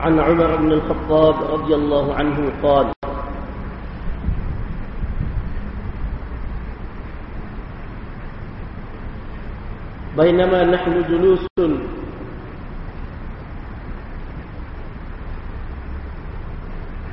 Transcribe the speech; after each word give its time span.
عن 0.00 0.20
عمر 0.20 0.56
بن 0.56 0.72
الخطاب 0.72 1.34
رضي 1.52 1.74
الله 1.74 2.14
عنه 2.14 2.52
قال 2.62 2.92
بينما 10.16 10.64
نحن 10.64 11.02
جلوس 11.08 11.46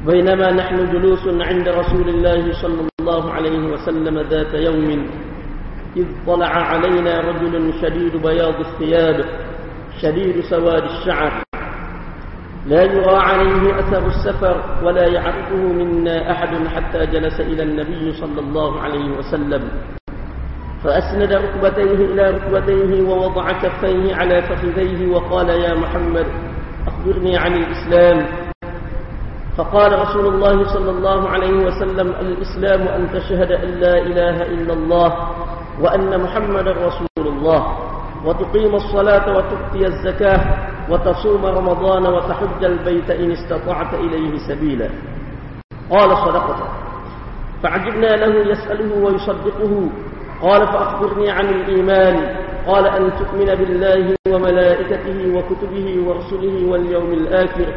بينما 0.07 0.51
نحن 0.51 0.91
جلوس 0.91 1.27
عند 1.27 1.67
رسول 1.69 2.09
الله 2.09 2.61
صلى 2.61 2.81
الله 2.99 3.33
عليه 3.33 3.59
وسلم 3.59 4.19
ذات 4.19 4.53
يوم 4.53 5.07
إذ 5.97 6.05
طلع 6.27 6.47
علينا 6.47 7.21
رجل 7.21 7.73
شديد 7.81 8.15
بياض 8.15 8.59
الثياب 8.59 9.25
شديد 10.01 10.41
سواد 10.49 10.83
الشعر. 10.83 11.46
لا 12.67 12.83
يرى 12.83 13.15
عليه 13.15 13.79
أثر 13.79 14.07
السفر 14.07 14.55
ولا 14.83 15.07
يعرفه 15.07 15.55
منا 15.55 16.31
أحد 16.31 16.67
حتى 16.67 17.05
جلس 17.05 17.39
إلى 17.39 17.63
النبي 17.63 18.13
صلى 18.19 18.39
الله 18.39 18.81
عليه 18.81 19.17
وسلم. 19.17 19.63
فأسند 20.83 21.33
ركبتيه 21.33 21.99
إلى 22.11 22.29
ركبتيه 22.31 23.09
ووضع 23.09 23.51
كفيه 23.51 24.15
على 24.15 24.41
فخذيه 24.41 25.11
وقال 25.11 25.49
يا 25.49 25.73
محمد 25.73 26.25
أخبرني 26.87 27.37
عن 27.37 27.53
الإسلام. 27.55 28.25
فقال 29.57 29.99
رسول 30.01 30.25
الله 30.27 30.73
صلى 30.73 30.91
الله 30.91 31.29
عليه 31.29 31.55
وسلم 31.65 32.07
الإسلام 32.19 32.81
أن 32.87 33.09
تشهد 33.13 33.51
أن 33.51 33.69
لا 33.79 33.97
إله 33.97 34.41
إلا 34.43 34.73
الله 34.73 35.09
وأن 35.81 36.21
محمد 36.23 36.67
رسول 36.67 37.07
الله. 37.27 37.86
وتقيم 38.27 38.75
الصلاة 38.75 39.37
وتؤتي 39.37 39.87
الزكاة 39.87 40.41
وتصوم 40.89 41.45
رمضان 41.45 42.05
وتحج 42.05 42.63
البيت 42.63 43.09
إن 43.09 43.31
استطعت 43.31 43.93
إليه 43.93 44.37
سبيلا. 44.47 44.89
قال 45.89 46.09
صدقت 46.17 46.59
فعجبنا 47.63 48.07
له 48.07 48.51
يسأله 48.51 49.03
ويصدقه. 49.05 49.89
قال 50.41 50.67
فأخبرني 50.67 51.29
عن 51.31 51.45
الإيمان. 51.45 52.35
قال 52.67 52.85
أن 52.87 53.11
تؤمن 53.19 53.55
بالله 53.55 54.15
وملائكته 54.27 55.17
وكتبه 55.35 55.87
ورسله 56.07 56.71
واليوم 56.71 57.11
الآخر 57.13 57.73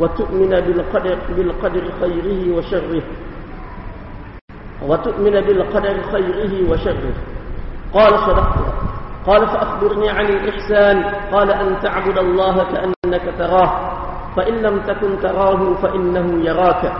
وتؤمن 0.00 0.50
بالقدر, 0.50 1.18
بالقدر 1.36 1.84
خيره 2.00 2.56
وشره. 2.56 3.02
وتؤمن 4.88 5.40
بالقدر 5.40 6.02
خيره 6.12 6.70
وشره. 6.70 7.14
قال 7.94 8.10
صدقت 8.10 8.65
قال 9.26 9.46
فأخبرني 9.46 10.10
عن 10.10 10.24
الإحسان 10.24 11.04
قال 11.32 11.50
أن 11.50 11.76
تعبد 11.82 12.18
الله 12.18 12.56
كأنك 12.56 13.34
تراه 13.38 13.70
فإن 14.36 14.54
لم 14.54 14.80
تكن 14.80 15.18
تراه 15.20 15.74
فإنه 15.74 16.44
يراك. 16.44 16.92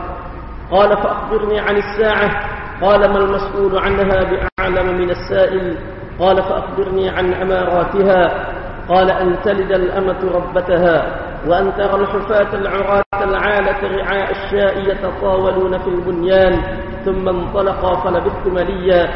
قال 0.70 0.96
فأخبرني 0.96 1.60
عن 1.60 1.76
الساعة 1.76 2.30
قال 2.82 3.00
ما 3.00 3.18
المسؤول 3.18 3.78
عنها 3.78 4.18
بأعلم 4.24 4.98
من 4.98 5.10
السائل؟ 5.10 5.76
قال 6.20 6.42
فأخبرني 6.42 7.10
عن 7.10 7.32
أماراتها 7.34 8.46
قال 8.88 9.10
أن 9.10 9.36
تلد 9.44 9.72
الأمة 9.72 10.18
ربتها 10.34 11.20
وأن 11.48 11.72
ترى 11.76 12.00
الحفاة 12.00 12.54
العراة 12.54 13.02
العالة 13.24 13.96
رعاء 13.96 14.30
الشاء 14.30 14.78
يتطاولون 14.90 15.78
في 15.78 15.88
البنيان 15.88 16.62
ثم 17.04 17.28
انطلقا 17.28 18.00
فلبثت 18.00 18.46
مليا. 18.46 19.08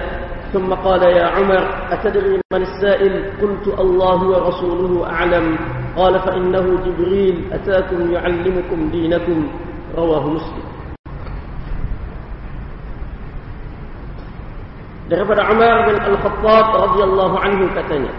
ثم 0.54 0.74
قال 0.74 1.04
يا 1.04 1.26
عمر 1.26 1.64
أتدري 1.92 2.40
من 2.54 2.62
السائل 2.62 3.14
قلت 3.42 3.80
الله 3.80 4.20
ورسوله 4.24 5.10
أعلم 5.10 5.58
قال 5.98 6.20
فإنه 6.20 6.66
جبريل 6.86 7.36
أتاكم 7.52 8.12
يعلمكم 8.14 8.90
دينكم 8.92 9.48
رواه 9.98 10.24
مسلم 10.30 10.66
daripada 15.06 15.46
Umar 15.54 15.86
bin 15.86 16.02
Al-Khattab 16.02 16.66
radhiyallahu 16.82 17.36
anhu 17.38 17.70
katanya 17.78 18.10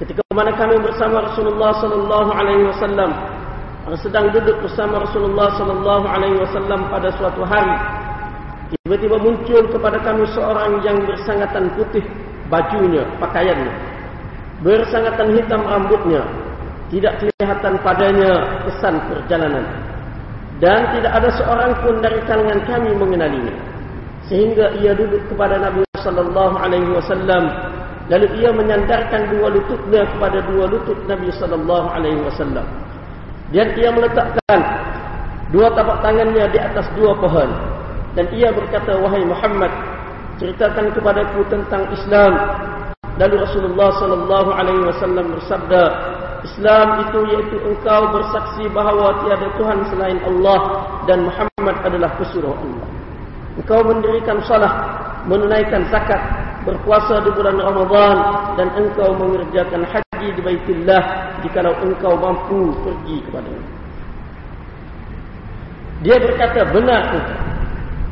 ketika 0.00 0.24
mana 0.32 0.48
kami 0.56 0.80
bersama 0.80 1.20
Rasulullah 1.28 1.76
sallallahu 1.76 2.30
alaihi 2.32 2.64
wasallam 2.72 3.10
sedang 4.00 4.32
duduk 4.32 4.56
bersama 4.64 5.04
Rasulullah 5.04 5.52
sallallahu 5.60 6.04
alaihi 6.08 6.40
wasallam 6.40 6.80
pada 6.88 7.12
suatu 7.20 7.44
hari 7.44 7.76
tiba-tiba 8.71 9.19
muncul 9.19 9.63
kepada 9.67 9.99
kami 9.99 10.23
seorang 10.31 10.79
yang 10.87 10.97
bersangatan 11.03 11.67
putih 11.75 12.03
bajunya 12.47 13.03
pakaiannya. 13.19 13.73
Bersangatan 14.63 15.27
hitam 15.35 15.61
rambutnya. 15.67 16.23
Tidak 16.91 17.13
kelihatan 17.23 17.73
padanya 17.83 18.31
kesan 18.67 18.99
perjalanan. 19.07 19.63
Dan 20.59 20.79
tidak 20.93 21.11
ada 21.17 21.29
seorang 21.39 21.71
pun 21.81 21.95
dari 22.03 22.19
kalangan 22.27 22.59
kami 22.67 22.91
mengenalinya. 22.95 23.55
Sehingga 24.27 24.75
ia 24.79 24.93
duduk 24.95 25.23
kepada 25.31 25.57
Nabi 25.59 25.81
sallallahu 25.99 26.55
alaihi 26.55 26.91
wasallam. 26.91 27.49
Lalu 28.11 28.27
ia 28.43 28.51
menyandarkan 28.51 29.31
dua 29.31 29.47
lututnya 29.55 30.03
kepada 30.03 30.43
dua 30.51 30.67
lutut 30.67 30.99
Nabi 31.07 31.31
sallallahu 31.31 31.87
alaihi 31.95 32.21
wasallam. 32.27 32.67
Dan 33.55 33.67
ia 33.75 33.89
meletakkan 33.91 34.59
dua 35.51 35.67
tapak 35.75 35.97
tangannya 36.03 36.45
di 36.51 36.59
atas 36.59 36.87
dua 36.95 37.11
pohon 37.19 37.49
dan 38.17 38.25
ia 38.35 38.49
berkata 38.51 38.97
wahai 38.99 39.23
Muhammad 39.23 39.71
ceritakan 40.41 40.91
kepadaku 40.95 41.41
tentang 41.47 41.87
Islam 41.95 42.33
lalu 43.19 43.35
Rasulullah 43.43 43.89
sallallahu 43.99 44.49
alaihi 44.55 44.83
wasallam 44.87 45.25
bersabda 45.37 45.83
Islam 46.41 46.87
itu 47.05 47.19
yaitu 47.37 47.57
engkau 47.69 48.09
bersaksi 48.09 48.65
bahawa 48.73 49.21
tiada 49.23 49.47
Tuhan 49.61 49.79
selain 49.93 50.19
Allah 50.25 50.59
dan 51.05 51.29
Muhammad 51.29 51.75
adalah 51.85 52.09
pesuruh 52.17 52.57
Allah 52.57 53.01
Engkau 53.51 53.83
mendirikan 53.83 54.39
salat, 54.47 54.71
menunaikan 55.27 55.83
zakat, 55.91 56.17
berpuasa 56.63 57.19
di 57.19 57.35
bulan 57.35 57.59
Ramadan 57.59 58.17
dan 58.55 58.67
engkau 58.79 59.11
mengerjakan 59.11 59.83
haji 59.83 60.27
di 60.31 60.41
Baitillah 60.41 61.03
jikalau 61.43 61.75
engkau 61.83 62.15
mampu 62.15 62.71
pergi 62.79 63.17
kepadanya. 63.27 63.67
Dia 66.01 66.15
berkata 66.15 66.59
benar 66.71 67.03
engkau. 67.11 67.50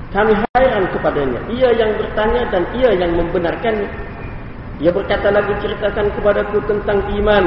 Kami 0.09 0.33
hairan 0.33 0.89
kepadanya. 0.89 1.39
Ia 1.53 1.69
yang 1.77 1.91
bertanya 2.01 2.41
dan 2.49 2.63
ia 2.73 2.91
yang 2.97 3.13
membenarkannya. 3.13 3.89
Ia 4.81 4.89
berkata 4.89 5.29
lagi 5.29 5.53
ceritakan 5.61 6.09
kepadaku 6.17 6.57
tentang 6.65 7.03
iman. 7.13 7.43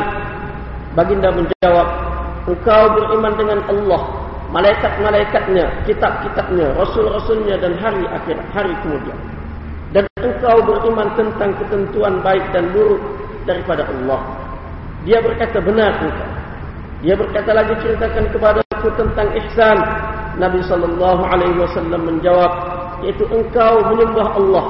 Baginda 0.93 1.33
menjawab, 1.33 1.89
engkau 2.47 2.83
beriman 2.93 3.35
dengan 3.35 3.61
Allah 3.67 4.03
malaikat-malaikatnya, 4.53 5.65
kitab-kitabnya, 5.89 6.77
rasul-rasulnya 6.77 7.57
dan 7.57 7.73
hari 7.81 8.05
akhir, 8.05 8.37
hari 8.53 8.77
kemudian. 8.85 9.19
Dan 9.97 10.05
engkau 10.21 10.61
beriman 10.61 11.09
tentang 11.17 11.57
ketentuan 11.57 12.21
baik 12.21 12.45
dan 12.53 12.69
buruk 12.71 13.01
daripada 13.49 13.89
Allah. 13.89 14.21
Dia 15.09 15.19
berkata 15.25 15.59
benar 15.59 15.93
engkau. 15.99 16.29
Dia 17.03 17.15
berkata 17.19 17.51
lagi 17.51 17.75
ceritakan 17.83 18.25
kepada 18.31 18.61
aku 18.77 18.89
tentang 18.95 19.27
ihsan. 19.43 19.79
Nabi 20.41 20.61
sallallahu 20.65 21.23
alaihi 21.29 21.57
wasallam 21.61 22.09
menjawab, 22.09 22.53
yaitu 23.05 23.25
engkau 23.29 23.85
menyembah 23.93 24.29
Allah, 24.37 24.65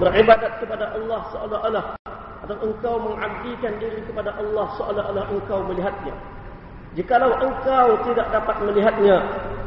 beribadat 0.00 0.52
kepada 0.62 0.96
Allah 0.96 1.20
seolah-olah 1.32 1.84
atau 2.42 2.56
engkau 2.58 2.94
mengabdikan 2.98 3.72
diri 3.78 4.02
kepada 4.08 4.34
Allah 4.34 4.66
seolah-olah 4.80 5.24
engkau 5.30 5.60
melihatnya. 5.68 6.14
Jikalau 6.92 7.32
engkau 7.40 7.96
tidak 8.04 8.28
dapat 8.28 8.56
melihatnya, 8.68 9.16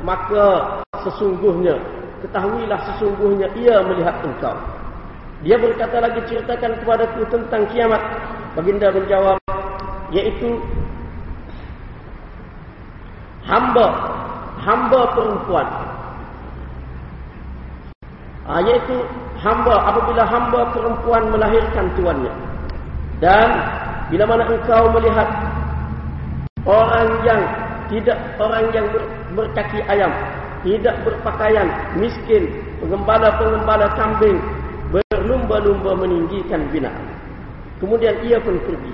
maka 0.05 0.77
sesungguhnya, 1.01 1.73
ketahuilah 2.21 2.79
sesungguhnya 2.93 3.47
ia 3.57 3.81
melihat 3.81 4.13
engkau. 4.21 4.53
Dia 5.41 5.57
berkata 5.57 6.01
lagi 6.01 6.21
ceritakan 6.29 6.77
kepadaku 6.81 7.21
tentang 7.33 7.65
kiamat. 7.73 8.01
Baginda 8.55 8.87
menjawab, 8.93 9.37
yaitu 10.13 10.57
hamba, 13.45 13.87
hamba 14.65 15.01
perempuan. 15.13 15.67
Ha, 18.45 18.61
yaitu 18.65 18.97
hamba, 19.41 19.75
apabila 19.93 20.23
hamba 20.25 20.61
perempuan 20.73 21.23
melahirkan 21.29 21.85
tuannya. 21.97 22.33
Dan 23.21 23.49
bila 24.09 24.23
mana 24.25 24.43
engkau 24.49 24.89
melihat 24.93 25.29
orang 26.65 27.09
yang 27.25 27.41
tidak 27.89 28.17
orang 28.41 28.65
yang 28.73 28.85
ber, 28.89 29.01
berkaki 29.37 29.79
ayam, 29.85 30.09
tidak 30.65 30.97
berpakaian, 31.05 31.69
miskin, 31.97 32.49
pengembala-pengembala 32.81 33.85
kambing 33.93 34.37
berlumba-lumba 34.89 35.93
meninggikan 35.97 36.65
binatang. 36.73 37.09
Kemudian 37.77 38.17
ia 38.25 38.41
pun 38.41 38.57
pergi. 38.65 38.93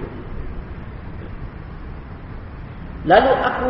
Lalu 3.08 3.34
aku 3.34 3.70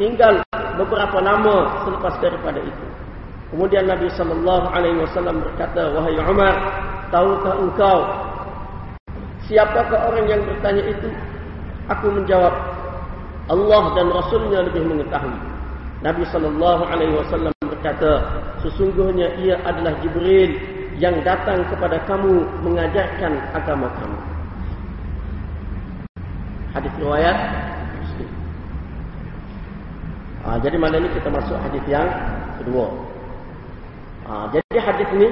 tinggal 0.00 0.42
beberapa 0.78 1.18
nama 1.20 1.84
selepas 1.86 2.14
daripada 2.20 2.60
itu. 2.60 2.86
Kemudian 3.52 3.84
Nabi 3.84 4.08
sallallahu 4.16 4.66
alaihi 4.72 4.98
wasallam 5.04 5.44
berkata, 5.44 5.92
"Wahai 5.92 6.16
Umar, 6.16 6.54
tahukah 7.12 7.54
engkau 7.60 7.98
siapakah 9.44 10.08
orang 10.08 10.24
yang 10.28 10.40
bertanya 10.46 10.84
itu?" 10.88 11.08
Aku 11.90 12.08
menjawab, 12.14 12.54
Allah 13.50 13.82
dan 13.98 14.06
Rasulnya 14.08 14.64
lebih 14.64 14.86
mengetahui. 14.86 15.36
Nabi 16.00 16.22
sallallahu 16.30 16.82
alaihi 16.86 17.14
wasallam 17.14 17.52
berkata, 17.62 18.22
sesungguhnya 18.62 19.34
ia 19.42 19.58
adalah 19.66 19.98
Jibril 20.00 20.54
yang 21.02 21.18
datang 21.26 21.66
kepada 21.66 21.98
kamu 22.06 22.46
mengajarkan 22.62 23.32
agama 23.52 23.90
kamu. 23.98 24.20
Hadis 26.72 26.92
riwayat. 27.02 27.36
Ha, 30.42 30.58
jadi 30.58 30.74
malam 30.74 31.06
ini 31.06 31.10
kita 31.14 31.30
masuk 31.30 31.54
hadis 31.54 31.84
yang 31.86 32.08
kedua. 32.58 32.90
Ha, 34.26 34.50
jadi 34.50 34.76
hadis 34.82 35.08
ini 35.14 35.28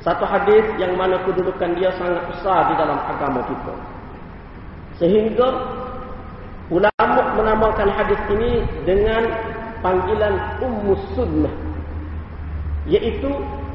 satu 0.00 0.24
hadis 0.24 0.64
yang 0.80 0.96
mana 0.96 1.20
kedudukan 1.28 1.76
dia 1.76 1.92
sangat 2.00 2.24
besar 2.32 2.72
di 2.72 2.74
dalam 2.80 2.96
agama 2.96 3.40
kita. 3.44 3.74
Sehingga 4.96 5.48
ulama 6.72 7.20
menamakan 7.36 7.88
hadis 7.92 8.20
ini 8.32 8.64
dengan 8.88 9.28
panggilan 9.84 10.34
Ummu 10.64 10.94
Sunnah. 11.12 11.54
Iaitu 12.86 13.28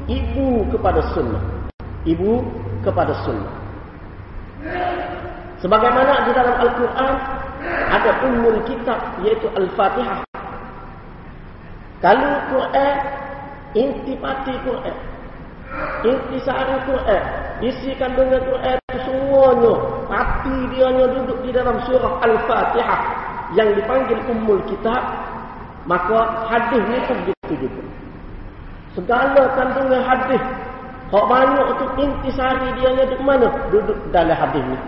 ibu 0.08 0.66
kepada 0.72 1.04
sunnah. 1.12 1.42
Ibu 2.02 2.42
kepada 2.82 3.12
sunnah. 3.22 3.54
Sebagaimana 5.62 6.26
di 6.26 6.32
dalam 6.34 6.56
Al-Quran 6.58 7.12
ada 7.66 8.10
ummul 8.26 8.58
kitab 8.66 8.98
iaitu 9.22 9.46
Al-Fatihah. 9.54 10.26
Kalau 12.02 12.34
Quran, 12.50 12.94
intipati 13.78 14.54
Quran. 14.66 14.96
Intisari 16.02 16.76
Quran. 16.84 17.22
Isi 17.62 17.94
kandungan 17.94 18.42
Quran 18.42 18.76
itu 18.90 18.98
semuanya. 19.06 19.74
Hati 20.10 20.56
dia 20.74 20.88
duduk 20.90 21.38
di 21.46 21.50
dalam 21.54 21.78
surah 21.86 22.18
Al-Fatihah. 22.26 23.00
Yang 23.54 23.82
dipanggil 23.82 24.18
ummul 24.26 24.60
kitab. 24.66 25.02
Maka 25.86 26.46
hadis 26.50 26.82
ni 26.90 26.98
pun 27.06 27.18
begitu 27.26 27.66
juga. 27.66 27.82
Segala 28.98 29.42
kandungan 29.54 30.02
hadis. 30.02 30.42
Kau 31.12 31.28
banyak 31.28 31.66
itu 31.76 31.86
intisari 32.02 32.68
dia 32.80 32.90
duduk 33.04 33.20
mana? 33.22 33.48
Duduk 33.68 33.98
dalam 34.10 34.32
hadis 34.32 34.64
ni 34.64 34.78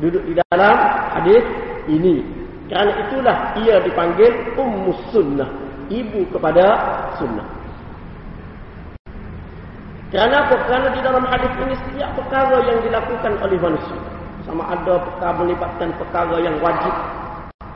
duduk 0.00 0.22
di 0.28 0.34
dalam 0.36 0.76
hadis 1.16 1.40
ini. 1.88 2.22
Kerana 2.66 2.92
itulah 3.06 3.36
ia 3.62 3.78
dipanggil 3.82 4.58
Ummus 4.58 4.98
Sunnah, 5.14 5.46
ibu 5.86 6.26
kepada 6.34 6.66
sunnah. 7.18 7.46
Kerana 10.10 10.46
apa? 10.46 10.54
Kerana 10.70 10.86
di 10.94 11.00
dalam 11.02 11.24
hadis 11.26 11.50
ini 11.66 11.74
setiap 11.86 12.14
perkara 12.14 12.62
yang 12.62 12.78
dilakukan 12.82 13.32
oleh 13.42 13.58
manusia. 13.58 14.00
Sama 14.46 14.62
ada 14.70 15.02
perkara 15.02 15.34
melibatkan 15.42 15.90
perkara 15.98 16.36
yang 16.38 16.56
wajib, 16.62 16.94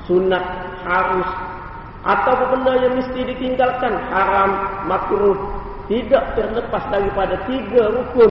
sunat, 0.06 0.44
harus. 0.86 1.30
Atau 2.06 2.32
benda 2.54 2.80
yang 2.80 2.94
mesti 2.96 3.20
ditinggalkan, 3.34 3.92
haram, 4.14 4.50
makruh. 4.86 5.36
Tidak 5.90 6.38
terlepas 6.38 6.86
daripada 6.86 7.34
tiga 7.50 7.90
rukun 7.90 8.30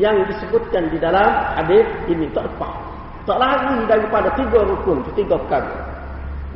yang 0.00 0.24
disebutkan 0.24 0.88
di 0.88 0.96
dalam 0.96 1.28
hadis 1.60 1.84
ini 2.08 2.24
tak 2.32 2.48
lepas. 2.48 2.93
Tak 3.24 3.38
lari 3.40 3.88
daripada 3.88 4.28
tiga 4.36 4.60
rukun, 4.68 5.00
tiga 5.16 5.40
perkara. 5.40 5.72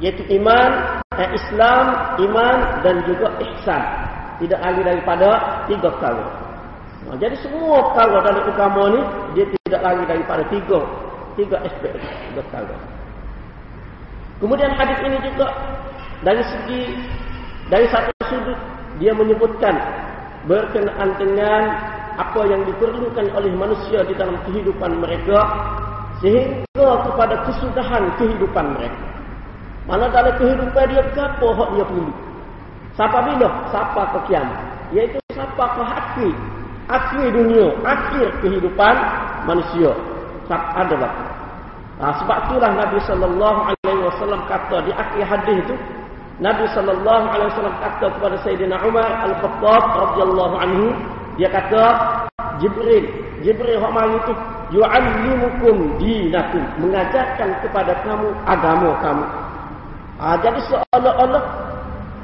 Iaitu 0.05 0.23
iman, 0.37 1.01
eh, 1.17 1.31
Islam, 1.33 1.85
iman 2.29 2.57
dan 2.85 3.03
juga 3.09 3.33
ihsan. 3.41 3.85
Tidak 4.39 4.61
lari 4.61 4.81
daripada 4.85 5.29
tiga 5.67 5.89
perkara. 5.91 6.25
Nah, 7.09 7.17
jadi 7.17 7.35
semua 7.41 7.81
perkara 7.89 8.21
dalam 8.21 8.45
agama 8.53 8.85
ni 8.93 9.01
dia 9.33 9.47
tidak 9.65 9.81
lari 9.81 10.05
daripada 10.05 10.43
tiga 10.53 10.81
tiga 11.41 11.57
aspek 11.65 11.97
tiga 11.97 12.43
perkara. 12.45 12.77
Kemudian 14.39 14.71
hadis 14.77 14.99
ini 15.03 15.19
juga 15.25 15.47
dari 16.21 16.43
segi 16.45 16.83
dari 17.73 17.87
satu 17.89 18.13
sudut 18.29 18.59
dia 19.01 19.17
menyebutkan 19.17 19.73
berkenaan 20.45 21.17
dengan 21.17 21.63
apa 22.19 22.41
yang 22.51 22.67
diperlukan 22.67 23.31
oleh 23.31 23.53
manusia 23.55 24.03
di 24.05 24.15
dalam 24.19 24.35
kehidupan 24.45 24.99
mereka 24.99 25.39
sehingga 26.19 26.91
kepada 27.07 27.35
kesudahan 27.47 28.05
kehidupan 28.19 28.67
mereka. 28.75 29.07
Mana 29.89 30.05
dalam 30.13 30.35
kehidupan 30.37 30.85
dia 30.93 31.01
apa 31.01 31.47
hak 31.49 31.69
dia 31.73 31.85
perlu? 31.87 32.13
Siapa 32.99 33.19
bila? 33.25 33.49
Siapa 33.73 34.03
ke 34.13 34.19
kiamat? 34.29 34.61
Iaitu 34.93 35.19
siapa 35.33 35.65
ke 35.77 35.83
akhir 35.85 36.35
akhir 36.89 37.27
dunia, 37.37 37.69
akhir 37.85 38.29
kehidupan 38.41 38.95
manusia. 39.45 39.93
Siapa 40.49 40.69
ada 40.77 40.97
lah. 40.97 41.13
Nah, 41.99 42.13
sebab 42.23 42.37
itulah 42.49 42.71
Nabi 42.79 42.99
sallallahu 43.05 43.61
alaihi 43.75 44.03
wasallam 44.07 44.41
kata 44.47 44.77
di 44.87 44.93
akhir 44.95 45.23
hadis 45.27 45.57
itu 45.67 45.75
Nabi 46.39 46.65
sallallahu 46.71 47.25
alaihi 47.27 47.51
wasallam 47.51 47.77
kata 47.83 48.07
kepada 48.15 48.37
Sayyidina 48.47 48.77
Umar 48.87 49.11
Al-Khattab 49.27 49.83
radhiyallahu 49.99 50.55
anhu 50.63 50.87
dia 51.39 51.51
kata, 51.55 51.85
Jibril, 52.59 53.07
Jibril 53.47 53.79
hak 53.79 53.93
mari 53.95 54.19
tu 54.27 54.35
yu'allimukum 54.75 55.97
dinakum, 55.97 56.63
mengajarkan 56.81 57.51
kepada 57.65 57.93
kamu 58.05 58.29
agama 58.45 58.91
kamu. 59.01 59.25
Ha, 60.19 60.35
jadi 60.43 60.61
seolah-olah 60.67 61.43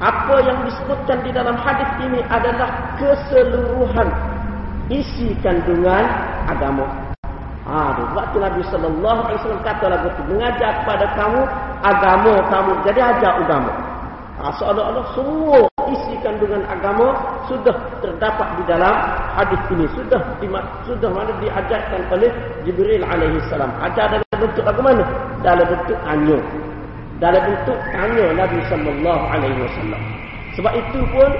apa 0.02 0.36
yang 0.42 0.58
disebutkan 0.66 1.22
di 1.22 1.30
dalam 1.30 1.54
hadis 1.54 1.86
ini 2.02 2.20
adalah 2.26 2.98
keseluruhan 2.98 4.08
isi 4.90 5.32
kandungan 5.40 6.04
agama. 6.50 6.84
Ha, 7.64 7.96
waktu 8.12 8.36
Nabi 8.44 8.62
sallallahu 8.68 9.20
alaihi 9.24 9.38
wasallam 9.40 9.64
kata 9.64 9.84
lagu 9.88 10.06
itu 10.12 10.22
mengajar 10.28 10.70
kepada 10.84 11.06
kamu 11.16 11.40
agama 11.80 12.34
kamu. 12.52 12.72
Jadi 12.84 13.00
ajar 13.00 13.32
agama. 13.40 13.72
Ha, 14.36 14.42
seolah-olah 14.60 15.06
semua 15.16 15.73
kandungan 16.24 16.64
agama 16.64 17.12
sudah 17.44 17.76
terdapat 18.00 18.48
di 18.56 18.62
dalam 18.64 18.94
hadis 19.36 19.60
ini. 19.68 19.84
Sudah 19.92 20.20
di, 20.40 20.48
sudah 20.88 21.10
mana 21.12 21.30
diajarkan 21.44 22.00
oleh 22.08 22.32
Jibril 22.64 23.04
alaihi 23.04 23.36
salam. 23.52 23.68
Ajar 23.84 24.08
dalam 24.16 24.38
bentuk 24.40 24.64
bagaimana? 24.64 25.04
Dalam 25.44 25.66
bentuk 25.68 25.98
anyo. 26.08 26.38
Dalam 27.20 27.42
bentuk 27.44 27.78
anyo 27.92 28.26
Nabi 28.32 28.58
sallallahu 28.72 29.22
alaihi 29.28 29.60
wasallam. 29.60 30.02
Sebab 30.56 30.72
itu 30.72 31.00
pun 31.12 31.30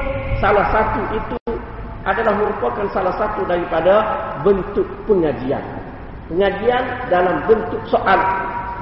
salah 0.45 0.67
satu 0.69 1.01
itu 1.17 1.37
adalah 2.05 2.37
merupakan 2.37 2.85
salah 2.93 3.15
satu 3.17 3.49
daripada 3.49 4.05
bentuk 4.45 4.85
pengajian. 5.09 5.65
Pengajian 6.29 6.85
dalam 7.09 7.41
bentuk 7.49 7.81
soal. 7.89 8.21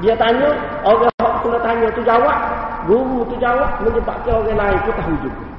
Dia 0.02 0.18
tanya, 0.18 0.50
orang 0.82 1.14
yang 1.22 1.62
tanya 1.62 1.86
tu 1.94 2.02
jawab, 2.02 2.38
guru 2.90 3.22
tu 3.30 3.36
jawab 3.38 3.70
menyebabkan 3.86 4.34
orang 4.34 4.58
lain 4.58 4.78
pun 4.82 4.94
tahu 4.98 5.14
juga. 5.22 5.51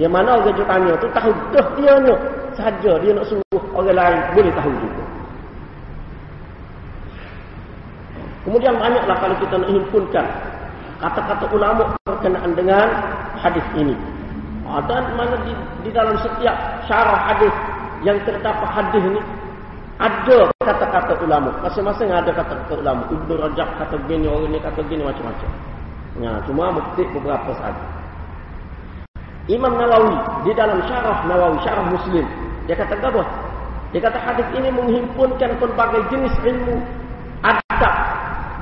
Yang 0.00 0.12
mana 0.16 0.40
orang 0.40 0.56
tu 0.56 0.64
tanya 0.64 0.92
tu 0.96 1.08
tahu 1.12 1.30
dah 1.52 1.66
dia 1.76 1.92
ni. 2.00 2.14
Saja 2.56 2.92
dia 3.04 3.12
nak 3.12 3.28
suruh 3.28 3.62
orang 3.76 3.92
lain 3.92 4.18
boleh 4.32 4.52
tahu 4.56 4.72
juga. 4.80 5.04
Kemudian 8.48 8.74
banyaklah 8.80 9.16
kalau 9.20 9.36
kita 9.36 9.54
nak 9.60 9.68
himpunkan 9.68 10.26
kata-kata 11.04 11.44
ulama 11.52 11.84
berkenaan 12.08 12.56
dengan 12.56 12.88
hadis 13.36 13.64
ini. 13.76 13.92
Ah, 14.64 14.80
dan 14.88 15.04
mana 15.20 15.36
di, 15.44 15.52
di 15.84 15.90
dalam 15.92 16.16
setiap 16.24 16.56
syarah 16.88 17.20
hadis 17.28 17.52
yang 18.00 18.16
terdapat 18.24 18.68
hadis 18.72 19.04
ini 19.04 19.20
ada 20.00 20.48
kata-kata 20.64 21.12
ulama. 21.20 21.52
Masing-masing 21.60 22.08
ada 22.08 22.32
kata-kata 22.32 22.72
ulama. 22.80 23.04
Ibnu 23.12 23.36
Rajab 23.36 23.68
kata 23.76 23.94
begini, 24.08 24.24
orang 24.32 24.48
ini 24.48 24.58
kata 24.64 24.80
begini 24.80 25.04
macam-macam. 25.04 25.50
Ya, 26.24 26.32
cuma 26.48 26.72
mesti 26.72 27.02
beberapa 27.12 27.52
saja. 27.60 27.99
Imam 29.50 29.74
Nawawi 29.74 30.14
di 30.46 30.54
dalam 30.54 30.78
syarah 30.86 31.26
Nawawi, 31.26 31.58
syarah 31.66 31.90
Muslim, 31.90 32.22
dia 32.70 32.78
kata 32.78 32.94
apa? 33.02 33.22
Dia 33.90 34.00
kata 34.06 34.18
hadis 34.22 34.46
ini 34.54 34.70
menghimpunkan 34.70 35.58
pelbagai 35.58 36.06
jenis 36.14 36.30
ilmu, 36.46 36.78
adab 37.42 37.94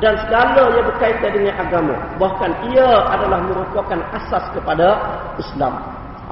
dan 0.00 0.16
segala 0.24 0.72
yang 0.72 0.88
berkaitan 0.88 1.30
dengan 1.36 1.54
agama. 1.60 1.94
Bahkan 2.16 2.50
ia 2.72 2.88
adalah 3.12 3.44
merupakan 3.44 4.00
asas 4.16 4.44
kepada 4.56 4.96
Islam. 5.36 5.76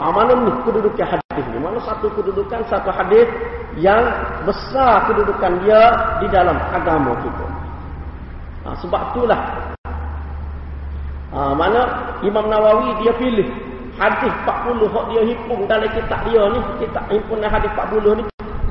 Ah, 0.00 0.08
mana 0.08 0.32
ni 0.32 0.52
kedudukan 0.64 1.04
hadis 1.04 1.44
ini? 1.52 1.58
Mana 1.60 1.76
satu 1.84 2.08
kedudukan, 2.16 2.64
satu 2.72 2.88
hadis 2.88 3.28
yang 3.76 4.00
besar 4.48 5.04
kedudukan 5.12 5.52
dia 5.68 5.82
di 6.24 6.32
dalam 6.32 6.56
agama 6.72 7.12
kita. 7.20 7.46
Ah, 8.64 8.76
sebab 8.80 9.12
itulah 9.12 9.40
Ha, 11.36 11.52
mana 11.52 11.82
Imam 12.24 12.48
Nawawi 12.48 13.02
dia 13.04 13.12
pilih 13.18 13.44
hadis 13.96 14.32
40 14.44 14.92
hak 14.92 15.04
dia 15.12 15.22
himpun 15.24 15.58
dalam 15.64 15.88
kitab 15.90 16.20
dia 16.28 16.42
ni, 16.52 16.60
kitab 16.84 17.04
himpunan 17.08 17.48
hadis 17.48 17.70
40 17.72 18.18
ni, 18.20 18.24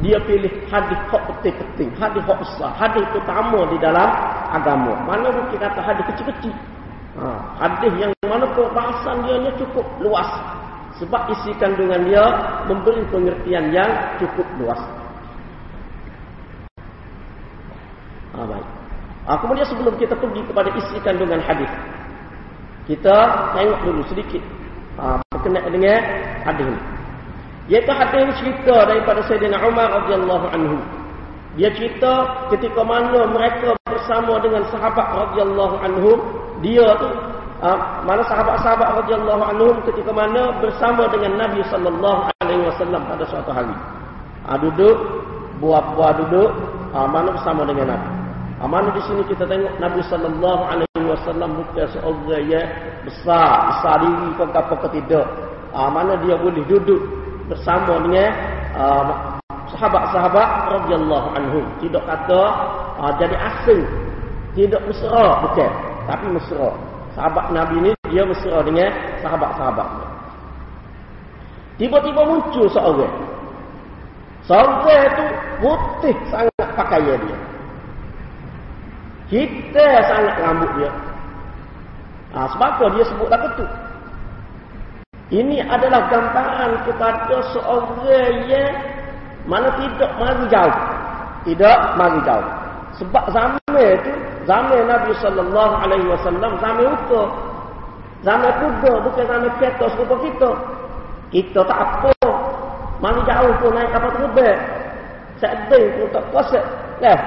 dia 0.06 0.18
pilih 0.22 0.54
hadis 0.70 1.00
hak 1.10 1.22
penting-penting, 1.34 1.90
hadis 1.98 2.22
hak 2.22 2.38
besar, 2.38 2.72
hadis 2.78 3.06
utama 3.18 3.66
di 3.74 3.78
dalam 3.82 4.10
agama. 4.54 4.94
Mana 5.04 5.34
bukan 5.34 5.58
kata 5.58 5.82
hadis 5.82 6.06
kecil-kecil. 6.14 6.54
Ha, 7.16 7.26
hadis 7.64 7.94
yang 7.96 8.12
mana 8.28 8.46
perbahasan 8.54 9.24
dia 9.24 9.36
ni 9.40 9.52
cukup 9.58 9.88
luas. 10.04 10.28
Sebab 10.96 11.28
isi 11.28 11.52
kandungan 11.60 12.08
dia 12.08 12.24
memberi 12.72 13.04
pengertian 13.12 13.72
yang 13.72 13.92
cukup 14.20 14.48
luas. 14.60 14.80
Ha, 18.36 18.44
baik. 18.44 18.68
Ha, 19.26 19.32
kemudian 19.42 19.66
sebelum 19.66 19.96
kita 19.96 20.14
pergi 20.16 20.42
kepada 20.46 20.70
isi 20.76 20.96
kandungan 21.02 21.42
hadis, 21.42 21.72
Kita 22.86 23.18
tengok 23.58 23.82
dulu 23.82 24.02
sedikit. 24.06 24.46
Ha, 24.96 25.20
berkenaan 25.36 25.70
dengan 25.76 26.00
hadis 26.48 26.66
ini. 26.72 26.82
Iaitu 27.68 27.92
hadis 27.92 28.20
ini 28.24 28.34
cerita 28.40 28.76
daripada 28.88 29.20
Sayyidina 29.28 29.60
Umar 29.68 29.92
radhiyallahu 30.04 30.46
anhu. 30.56 30.78
Dia 31.60 31.72
cerita 31.72 32.48
ketika 32.52 32.84
mana 32.84 33.28
mereka 33.32 33.76
bersama 33.88 34.40
dengan 34.44 34.64
sahabat 34.72 35.08
radhiyallahu 35.08 35.76
anhum, 35.84 36.18
dia 36.64 36.88
tu 37.00 37.08
ha, 37.60 38.04
mana 38.08 38.24
sahabat-sahabat 38.24 39.04
radhiyallahu 39.04 39.44
anhum 39.44 39.76
ketika 39.88 40.12
mana 40.16 40.56
bersama 40.64 41.12
dengan 41.12 41.40
Nabi 41.40 41.60
sallallahu 41.68 42.32
alaihi 42.40 42.64
wasallam 42.72 43.02
pada 43.08 43.24
suatu 43.28 43.52
hari. 43.52 43.76
Ha, 44.48 44.56
duduk 44.60 44.96
buah-buah 45.60 46.12
duduk 46.24 46.50
ha, 46.96 47.04
mana 47.04 47.36
bersama 47.36 47.68
dengan 47.68 47.96
Nabi. 47.96 48.15
Mana 48.64 48.88
di 48.96 49.04
sini 49.04 49.22
kita 49.28 49.44
tengok 49.44 49.84
Nabi 49.84 50.00
sallallahu 50.08 50.64
alaihi 50.64 51.04
wasallam 51.04 51.60
bukan 51.60 51.86
seorang 51.92 52.44
yang 52.48 52.68
besar, 53.04 53.68
besar 53.68 53.96
diri 54.00 54.30
ke 54.40 54.44
apa 54.48 54.76
ke 54.80 54.88
tidak. 54.96 55.28
Ha, 55.76 55.92
mana 55.92 56.16
dia 56.24 56.40
boleh 56.40 56.64
duduk 56.72 57.04
bersama 57.52 58.00
dengan 58.08 58.32
uh, 58.80 59.36
sahabat-sahabat 59.76 60.50
radhiyallahu 60.72 61.28
anhum. 61.36 61.66
Tidak 61.84 62.00
kata 62.00 62.42
uh, 62.96 63.12
jadi 63.20 63.36
asing. 63.36 63.84
Tidak 64.56 64.82
mesra 64.88 65.44
bukan, 65.44 65.72
tapi 66.08 66.26
mesra. 66.32 66.72
Sahabat 67.12 67.52
Nabi 67.52 67.76
ni 67.84 67.92
dia 68.08 68.24
mesra 68.24 68.64
dengan 68.64 68.88
sahabat-sahabat. 69.20 69.90
Tiba-tiba 71.76 72.22
muncul 72.24 72.72
seorang. 72.72 73.16
Seorang 74.48 74.80
itu 74.88 75.26
putih 75.60 76.16
sangat 76.32 76.68
pakaian 76.80 77.20
dia. 77.20 77.55
Kita 79.26 79.86
sangat 80.06 80.36
rambut 80.42 80.72
dia. 80.78 80.92
Ha, 82.36 82.46
sebab 82.52 82.68
apa 82.78 82.86
dia 82.94 83.04
sebut 83.08 83.28
lagu 83.32 83.48
tu? 83.58 83.66
Ini 85.34 85.66
adalah 85.66 86.06
gambaran 86.12 86.72
kepada 86.86 87.36
seorang 87.50 88.46
yang 88.46 88.76
mana 89.50 89.74
tidak 89.82 90.12
mari 90.22 90.46
jauh. 90.52 90.78
Tidak 91.50 91.78
mari 91.98 92.20
jauh. 92.22 92.50
Sebab 93.02 93.26
zaman 93.34 93.60
itu, 93.74 94.14
zaman 94.46 94.86
Nabi 94.86 95.12
sallallahu 95.20 95.74
alaihi 95.82 96.08
wasallam 96.08 96.52
zaman 96.62 96.86
itu 96.86 97.22
Zaman 98.26 98.52
kuda 98.58 98.92
bukan 99.06 99.26
zaman 99.30 99.52
kereta 99.62 99.86
serupa 99.94 100.18
kita. 100.26 100.50
Kita 101.30 101.62
tak 101.62 101.78
apa. 101.78 102.14
Mari 102.98 103.22
jauh 103.30 103.54
pun 103.62 103.70
naik 103.78 103.94
kapal 103.94 104.12
terbang. 104.18 104.58
Sedih 105.38 105.86
pun 105.94 106.08
tak 106.10 106.26
kuasa. 106.34 106.62
Eh, 107.06 107.20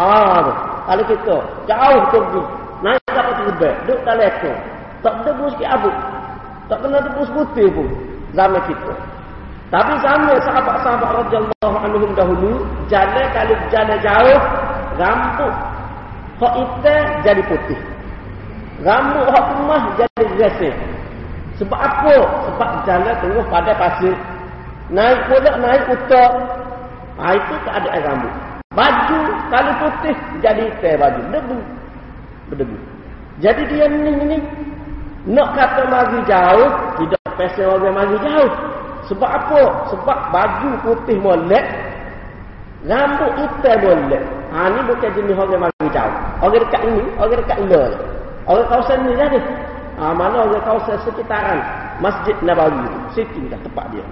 ah, 0.00 0.48
kalau 0.86 1.02
kita 1.10 1.36
jauh 1.66 2.02
pergi, 2.14 2.42
naik 2.86 3.02
kapal 3.10 3.34
terbang, 3.42 3.76
duduk 3.82 3.98
dalam 4.06 4.22
ekor. 4.22 4.56
Tak 5.02 5.14
debu 5.26 5.44
sikit 5.54 5.68
abuk. 5.74 5.96
Tak 6.66 6.78
kena 6.82 6.98
tebus 6.98 7.30
putih 7.30 7.68
pun 7.70 7.88
zaman 8.34 8.62
kita. 8.66 8.94
Tapi 9.66 9.92
zaman 9.98 10.38
sahabat-sahabat 10.46 11.10
radhiyallahu 11.26 11.76
anhum 11.82 12.10
dahulu, 12.14 12.52
jalan 12.86 13.26
kalau 13.34 13.58
jalan 13.70 13.98
jauh, 13.98 14.40
rambut 14.94 15.54
hak 16.38 16.52
hitam 16.54 17.04
jadi 17.26 17.42
putih. 17.50 17.80
Rambut 18.86 19.26
hak 19.30 19.44
kemah 19.50 19.82
jadi 19.98 20.22
resih. 20.38 20.74
Sebab 21.58 21.78
apa? 21.78 22.14
Sebab 22.46 22.70
jalan 22.86 23.14
tengah 23.18 23.46
pada 23.50 23.72
pasir. 23.74 24.14
Naik 24.92 25.18
pula 25.26 25.50
naik 25.58 25.82
utak. 25.90 26.30
Ha, 27.16 27.32
itu 27.32 27.54
keadaan 27.64 28.00
rambut. 28.06 28.34
Baju 28.76 29.20
kalau 29.48 29.72
putih 29.80 30.16
jadi 30.44 30.68
hitam 30.68 31.00
baju. 31.00 31.20
Debu. 31.32 31.58
Berdebu. 32.52 32.76
Jadi 33.40 33.62
dia 33.72 33.88
ni 33.88 34.12
ni 34.12 34.38
nak 35.32 35.56
kata 35.56 35.88
mari 35.88 36.20
jauh, 36.28 36.70
tidak 37.00 37.24
pasal 37.40 37.80
orang 37.80 37.96
mari 37.96 38.16
jauh. 38.20 38.52
Sebab 39.08 39.30
apa? 39.32 39.60
Sebab 39.88 40.18
baju 40.28 40.70
putih 40.84 41.16
molek, 41.24 41.64
rambut 42.84 43.32
hitam 43.40 43.80
molek. 43.80 44.22
Ha 44.52 44.68
ni 44.68 44.80
bukan 44.84 45.10
jenis 45.16 45.40
orang 45.40 45.62
mari 45.66 45.86
jauh. 45.90 46.14
Orang 46.44 46.60
dekat 46.60 46.82
ini, 46.84 47.02
orang 47.16 47.38
dekat 47.40 47.58
luar. 47.64 47.92
Orang 48.44 48.66
kawasan 48.68 48.98
ni 49.08 49.12
jadi. 49.16 49.40
Ha 49.96 50.12
mana 50.12 50.36
orang 50.44 50.62
kawasan 50.68 51.00
sekitaran 51.00 51.58
Masjid 52.04 52.36
Nabawi 52.44 52.92
Situ 53.16 53.40
dah 53.48 53.56
tempat 53.64 53.88
dia. 53.96 54.04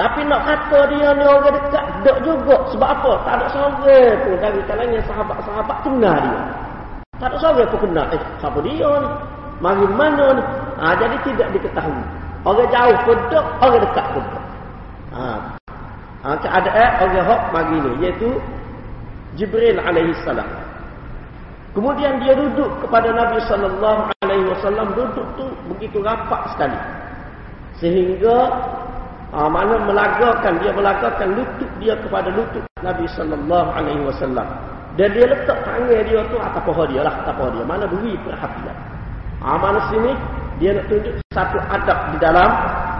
Tapi 0.00 0.24
nak 0.24 0.48
kata 0.48 0.88
dia 0.96 1.12
ni 1.12 1.28
orang 1.28 1.52
dekat, 1.52 1.84
tak 2.00 2.16
juga. 2.24 2.56
Sebab 2.72 2.88
apa? 2.88 3.12
Tak 3.20 3.32
ada 3.36 3.46
seorang 3.52 4.16
pun 4.24 4.36
dari 4.40 4.60
kalangan 4.64 5.02
sahabat-sahabat 5.04 5.76
kenal 5.84 6.16
dia. 6.24 6.40
Tak 7.20 7.26
ada 7.28 7.36
seorang 7.36 7.68
pun 7.68 7.78
kenal. 7.84 8.06
Eh, 8.08 8.22
siapa 8.40 8.58
dia 8.64 8.88
ni? 8.96 9.08
Mari 9.60 9.86
mana 9.92 10.26
ni? 10.40 10.42
Ha, 10.80 10.96
jadi 10.96 11.16
tidak 11.20 11.48
diketahui. 11.52 12.04
Orang 12.48 12.68
jauh 12.72 12.96
pun 13.04 13.18
tak, 13.28 13.44
orang 13.60 13.80
dekat 13.84 14.06
pun 14.16 14.24
tak. 14.24 14.44
Ha. 15.12 15.24
Ha, 16.24 16.28
keadaan 16.48 16.90
orang 17.04 17.24
hok 17.28 17.42
mari 17.52 17.76
ni. 17.76 17.90
Iaitu 18.00 18.28
Jibril 19.36 19.76
alaihi 19.84 20.16
salam. 20.24 20.48
Kemudian 21.76 22.24
dia 22.24 22.32
duduk 22.40 22.72
kepada 22.80 23.12
Nabi 23.12 23.36
sallallahu 23.44 24.08
alaihi 24.24 24.48
wasallam 24.48 24.96
duduk 24.96 25.28
tu 25.36 25.44
begitu 25.76 26.00
rapat 26.00 26.56
sekali. 26.56 26.80
Sehingga 27.78 28.48
ha, 29.34 29.46
mana 29.46 29.74
melagakan 29.86 30.58
dia 30.58 30.70
melagakan 30.74 31.28
lutut 31.38 31.70
dia 31.78 31.94
kepada 31.98 32.28
lutut 32.34 32.62
Nabi 32.82 33.06
sallallahu 33.14 33.68
alaihi 33.74 34.02
wasallam. 34.04 34.46
Dan 34.98 35.14
dia 35.14 35.24
letak 35.30 35.58
tangan 35.62 36.02
dia 36.02 36.20
tu 36.28 36.36
atas 36.36 36.62
paha 36.66 36.82
dia 36.90 37.00
lah, 37.06 37.14
atas 37.22 37.34
paha 37.38 37.48
dia. 37.54 37.64
Mana 37.64 37.84
beri 37.86 38.18
perhatian. 38.26 38.76
Amal 39.40 39.78
sini 39.88 40.12
dia 40.60 40.76
nak 40.76 40.84
tunjuk 40.92 41.14
satu 41.32 41.56
adab 41.72 41.98
di 42.12 42.18
dalam 42.20 42.50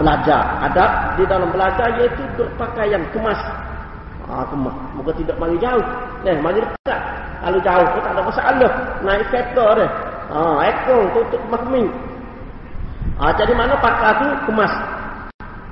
belajar. 0.00 0.42
Adab 0.64 0.90
di 1.20 1.24
dalam 1.28 1.48
belajar 1.52 1.92
iaitu 2.00 2.22
berpakaian 2.38 3.04
kemas. 3.12 3.40
Ah 4.30 4.40
ha, 4.40 4.44
kemas. 4.48 4.72
Moga 4.96 5.12
tidak 5.18 5.36
mari 5.36 5.58
jauh. 5.58 5.84
Eh, 6.24 6.36
mari 6.38 6.62
dekat. 6.62 7.00
Kalau 7.40 7.58
jauh 7.60 7.86
pun 7.92 8.00
tak 8.00 8.12
ada 8.14 8.22
masalah. 8.22 8.72
Naik 9.04 9.24
kereta 9.28 9.66
dia. 9.76 9.86
Ah, 10.30 10.62
ha, 10.62 10.62
ekor 10.70 11.02
tutup 11.10 11.42
mahmi. 11.50 11.90
Ah, 13.18 13.28
ha, 13.28 13.34
jadi 13.34 13.52
mana 13.52 13.74
pakar 13.82 14.22
tu 14.22 14.28
kemas. 14.46 14.72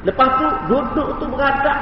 Lepas 0.07 0.31
tu 0.39 0.47
duduk 0.71 1.09
tu 1.19 1.27
berada 1.27 1.75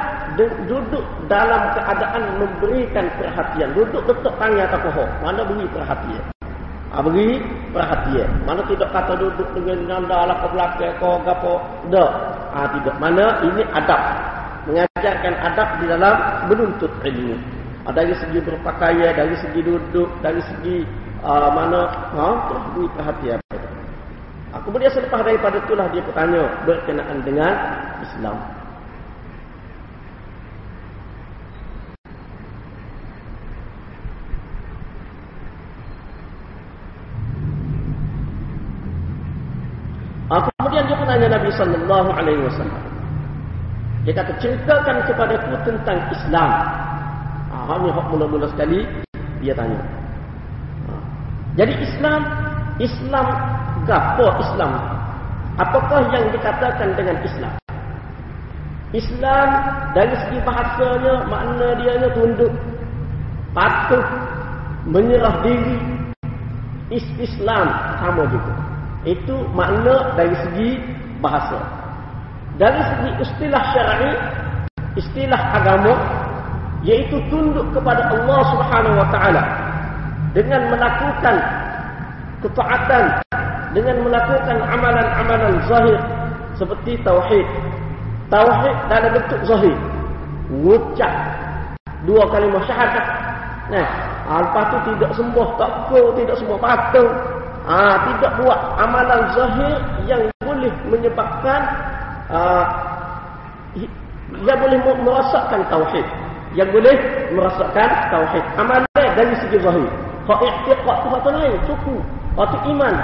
duduk 0.65 1.05
dalam 1.29 1.69
keadaan 1.77 2.23
memberikan 2.41 3.05
perhatian. 3.13 3.69
Duduk 3.77 4.01
letak 4.09 4.33
tangan 4.41 4.65
atas 4.65 4.81
pohon. 4.89 5.09
Mana 5.21 5.41
beri 5.45 5.65
perhatian. 5.69 6.23
Ha, 6.89 6.97
beri 7.05 7.37
perhatian. 7.69 8.29
Mana 8.49 8.65
tidak 8.65 8.89
kata 8.89 9.13
duduk 9.21 9.45
dengan 9.53 9.77
nanda 9.85 10.33
lah 10.33 10.37
ke 10.41 10.47
belakang 10.49 10.93
ke 10.97 11.09
apa. 11.29 11.53
Tak. 11.93 12.11
Ha, 12.53 12.59
tidak. 12.73 12.95
Mana 12.97 13.25
ini 13.45 13.61
adab. 13.69 14.01
Mengajarkan 14.65 15.33
adab 15.53 15.69
di 15.77 15.85
dalam 15.85 16.15
menuntut 16.49 16.91
ilmu. 17.05 17.37
Ha, 17.85 17.93
dari 17.93 18.17
segi 18.17 18.39
berpakaian, 18.41 19.13
dari 19.13 19.35
segi 19.37 19.61
duduk, 19.61 20.09
dari 20.25 20.41
segi 20.41 20.81
uh, 21.21 21.53
mana. 21.53 21.85
Ha, 22.17 22.25
beri 22.73 22.89
perhatian. 22.97 23.37
Kemudian 24.47 24.91
selepas 24.91 25.23
daripada 25.23 25.59
itulah 25.59 25.87
dia 25.91 26.03
bertanya 26.03 26.43
berkenaan 26.63 27.17
dengan 27.23 27.53
Islam. 28.03 28.37
Kemudian 40.27 40.83
dia 40.83 40.97
menanya 40.99 41.27
Nabi 41.39 41.49
sallallahu 41.55 42.09
alaihi 42.11 42.41
wasallam. 42.43 42.83
Dia 44.03 44.13
kata 44.19 44.35
ceritakan 44.39 44.99
kepadaku 45.07 45.55
tentang 45.63 45.99
Islam. 46.11 46.51
Ha, 47.49 47.75
ini 47.79 47.89
hak 47.91 48.05
mula-mula 48.11 48.47
sekali 48.51 48.83
dia 49.39 49.55
tanya. 49.55 49.79
Ha. 50.87 50.93
Jadi 51.55 51.73
Islam, 51.81 52.21
Islam 52.83 53.27
gapo 53.87 54.27
Islam? 54.43 54.71
Apakah 55.57 56.05
yang 56.13 56.29
dikatakan 56.29 56.93
dengan 56.93 57.17
Islam? 57.25 57.53
Islam 58.93 59.49
dari 59.91 60.15
segi 60.15 60.39
bahasanya 60.47 61.27
makna 61.27 61.75
dia 61.81 62.07
tunduk, 62.15 62.53
patuh, 63.51 64.05
menyerah 64.87 65.43
diri. 65.43 65.79
Islam 67.19 67.67
sama 67.99 68.23
juga. 68.31 68.53
Itu 69.03 69.43
makna 69.51 70.15
dari 70.15 70.35
segi 70.39 70.69
bahasa. 71.19 71.59
Dari 72.55 72.79
segi 72.79 73.09
istilah 73.27 73.63
syar'i, 73.75 74.13
istilah 74.95 75.41
agama 75.51 75.93
yaitu 76.85 77.19
tunduk 77.27 77.67
kepada 77.75 78.07
Allah 78.07 78.39
Subhanahu 78.55 78.95
wa 79.01 79.07
taala 79.11 79.43
dengan 80.31 80.71
melakukan 80.71 81.35
ketaatan, 82.45 83.03
dengan 83.75 84.05
melakukan 84.05 84.57
amalan-amalan 84.63 85.55
zahir 85.67 85.99
seperti 86.55 86.99
tauhid. 87.03 87.47
Tauhid 88.27 88.75
dalam 88.91 89.11
bentuk 89.15 89.41
zahir. 89.47 89.75
Ngucap 90.47 91.13
dua 92.07 92.23
kalimah 92.31 92.63
syahadat. 92.63 93.05
Nah, 93.67 93.87
lepas 94.31 94.65
tu 94.71 94.77
tidak 94.95 95.11
sembah 95.15 95.49
takut, 95.59 96.15
tidak 96.15 96.35
sembah 96.39 96.59
patung, 96.59 97.11
Ah, 97.67 97.99
tidak 98.07 98.31
buat 98.39 98.59
amalan 98.79 99.27
zahir 99.35 99.75
yang 100.07 100.23
boleh 100.39 100.71
menyebabkan 100.87 101.67
ah, 102.31 102.63
yang 104.47 104.55
boleh 104.55 104.79
merosakkan 105.03 105.67
tauhid. 105.67 106.07
Yang 106.55 106.79
boleh 106.79 106.95
merosakkan 107.35 107.91
tauhid. 108.07 108.43
Amalan 108.55 108.87
dari 108.95 109.35
segi 109.43 109.59
zahir. 109.59 109.89
Kalau 110.23 110.39
i'tiqad 110.47 110.97
tu 111.03 111.07
kata 111.11 111.29
lain, 111.35 111.59
suku. 111.67 111.95
Waktu 112.39 112.57
iman. 112.71 112.95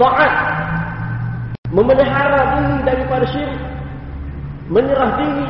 Taat. 0.00 0.32
Memelihara 1.72 2.40
diri 2.56 2.76
daripada 2.84 3.26
syirik. 3.28 3.62
Menyerah 4.68 5.10
diri. 5.20 5.48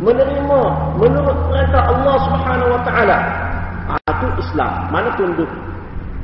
Menerima. 0.00 0.60
Menurut 0.96 1.38
perintah 1.52 1.82
Allah 1.88 2.16
subhanahu 2.28 2.70
wa 2.72 2.82
ta'ala. 2.84 3.18
Itu 4.08 4.26
Islam. 4.40 4.72
Mana 4.92 5.08
tunduk. 5.16 5.50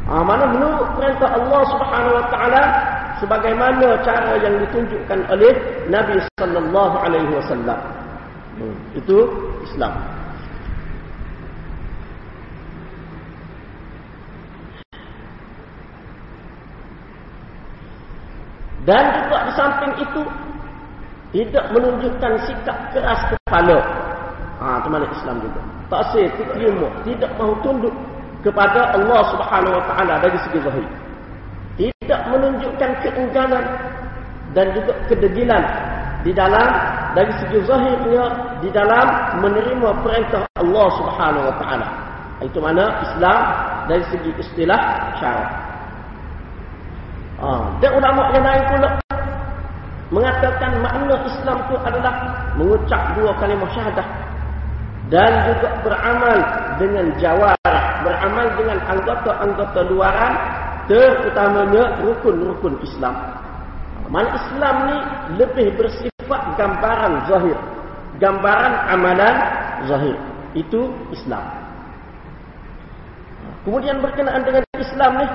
Ha, 0.07 0.23
mana 0.23 0.45
menurut 0.49 0.89
perintah 0.97 1.35
Allah 1.37 1.61
subhanahu 1.69 2.15
wa 2.17 2.27
ta'ala. 2.33 2.63
Sebagaimana 3.17 3.97
cara 4.05 4.37
yang 4.45 4.61
ditunjukkan 4.61 5.19
oleh 5.33 5.53
Nabi 5.89 6.21
sallallahu 6.37 6.97
alaihi 7.01 7.33
wasallam. 7.33 7.79
Hmm. 8.61 8.77
Itu 8.93 9.25
Islam. 9.65 9.93
Dan 18.87 19.03
juga 19.19 19.37
di 19.51 19.53
samping 19.59 19.93
itu 19.99 20.23
tidak 21.35 21.65
menunjukkan 21.75 22.33
sikap 22.47 22.79
keras 22.95 23.21
kepala. 23.35 23.83
Ha, 24.63 24.87
mana 24.87 25.05
Islam 25.11 25.43
juga. 25.43 25.61
Tak 25.91 26.03
sih, 26.15 26.27
tidak 27.03 27.31
mahu 27.37 27.55
tunduk 27.67 27.93
kepada 28.47 28.95
Allah 28.95 29.21
Subhanahu 29.35 29.75
Wa 29.75 29.85
Taala 29.91 30.15
dari 30.23 30.39
segi 30.47 30.59
zahir. 30.63 30.87
Tidak 31.77 32.21
menunjukkan 32.31 32.91
keengganan 33.03 33.65
dan 34.55 34.67
juga 34.73 34.95
kedegilan 35.11 35.63
di 36.23 36.33
dalam 36.33 36.67
dari 37.13 37.33
segi 37.43 37.59
zahirnya 37.67 38.25
di 38.63 38.71
dalam 38.71 39.07
menerima 39.43 39.91
perintah 40.01 40.47
Allah 40.63 40.89
Subhanahu 40.95 41.45
Wa 41.51 41.55
Taala. 41.59 41.89
Itu 42.41 42.59
mana 42.63 43.03
Islam 43.03 43.41
dari 43.91 44.05
segi 44.15 44.31
istilah 44.39 44.81
syarat. 45.19 45.66
Ha, 47.37 47.49
dan 47.85 47.91
ulama 47.93 48.33
yang 48.33 48.45
lain 48.45 48.65
pula 48.73 48.91
mengatakan 50.09 50.71
makna 50.81 51.17
Islam 51.29 51.57
itu 51.69 51.77
adalah 51.85 52.15
mengucap 52.57 53.03
dua 53.19 53.33
kalimah 53.37 53.69
syahadah 53.77 54.07
dan 55.13 55.33
juga 55.47 55.69
beramal 55.87 56.39
dengan 56.83 57.07
jawarah, 57.21 57.81
beramal 58.03 58.47
dengan 58.59 58.79
anggota-anggota 58.91 59.81
luaran 59.87 60.35
terutamanya 60.91 61.85
rukun-rukun 62.03 62.75
Islam. 62.83 63.15
Mana 64.07 64.31
Islam 64.39 64.75
ni 64.87 64.99
lebih 65.43 65.75
bersifat 65.79 66.43
gambaran 66.59 67.27
zahir, 67.27 67.59
gambaran 68.23 68.73
amalan 68.95 69.37
zahir. 69.87 70.17
Itu 70.57 70.89
Islam. 71.13 71.43
Kemudian 73.67 73.99
berkenaan 73.99 74.47
dengan 74.47 74.63
Islam 74.79 75.11
ni 75.21 75.27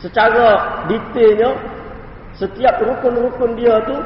secara 0.00 0.80
detailnya 0.88 1.52
setiap 2.40 2.80
rukun-rukun 2.80 3.52
dia 3.60 3.76
tu 3.84 3.96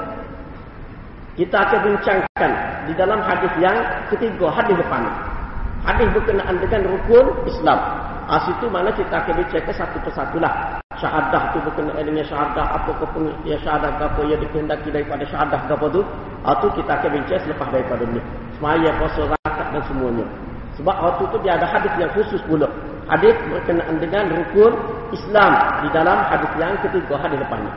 kita 1.35 1.55
akan 1.55 1.81
bincangkan 1.91 2.51
di 2.87 2.93
dalam 2.95 3.19
hadis 3.23 3.51
yang 3.59 3.75
ketiga 4.11 4.51
hadis 4.55 4.75
depan. 4.79 5.03
Hadis 5.83 6.09
berkenaan 6.15 6.57
dengan 6.63 6.83
rukun 6.95 7.27
Islam. 7.47 7.79
Ah 8.25 8.41
situ 8.49 8.67
mana 8.73 8.89
kita 8.95 9.21
akan 9.21 9.35
bincangkan 9.43 9.75
satu 9.75 9.99
persatu 10.01 10.39
lah. 10.41 10.81
Syahadah 10.97 11.53
tu 11.53 11.59
berkenaan 11.67 12.03
dengan 12.07 12.25
syahadah 12.25 12.67
apa 12.79 12.91
ke 12.95 13.07
ya 13.45 13.59
syahadah 13.61 13.99
apa 13.99 14.21
yang 14.25 14.39
dikehendaki 14.41 14.89
daripada 14.95 15.27
syahadah 15.27 15.61
apa 15.67 15.87
tu. 15.91 16.01
Ah 16.47 16.55
tu 16.63 16.71
kita 16.79 16.91
akan 16.91 17.11
bincang 17.19 17.41
selepas 17.45 17.69
daripada 17.71 18.03
ni. 18.07 18.23
Semaya 18.57 18.91
puasa 18.97 19.21
zakat 19.29 19.67
dan 19.75 19.83
semuanya. 19.91 20.27
Sebab 20.79 20.97
waktu 21.03 21.23
tu 21.31 21.37
dia 21.43 21.55
ada 21.55 21.67
hadis 21.67 21.93
yang 21.99 22.11
khusus 22.15 22.41
pula 22.47 22.67
hadis 23.09 23.37
berkenaan 23.53 23.97
dengan 24.01 24.25
rukun 24.33 24.73
Islam 25.13 25.53
di 25.85 25.89
dalam 25.93 26.19
hadis 26.29 26.51
yang 26.57 26.75
ketiga 26.81 27.15
hadis 27.21 27.39
depannya. 27.41 27.73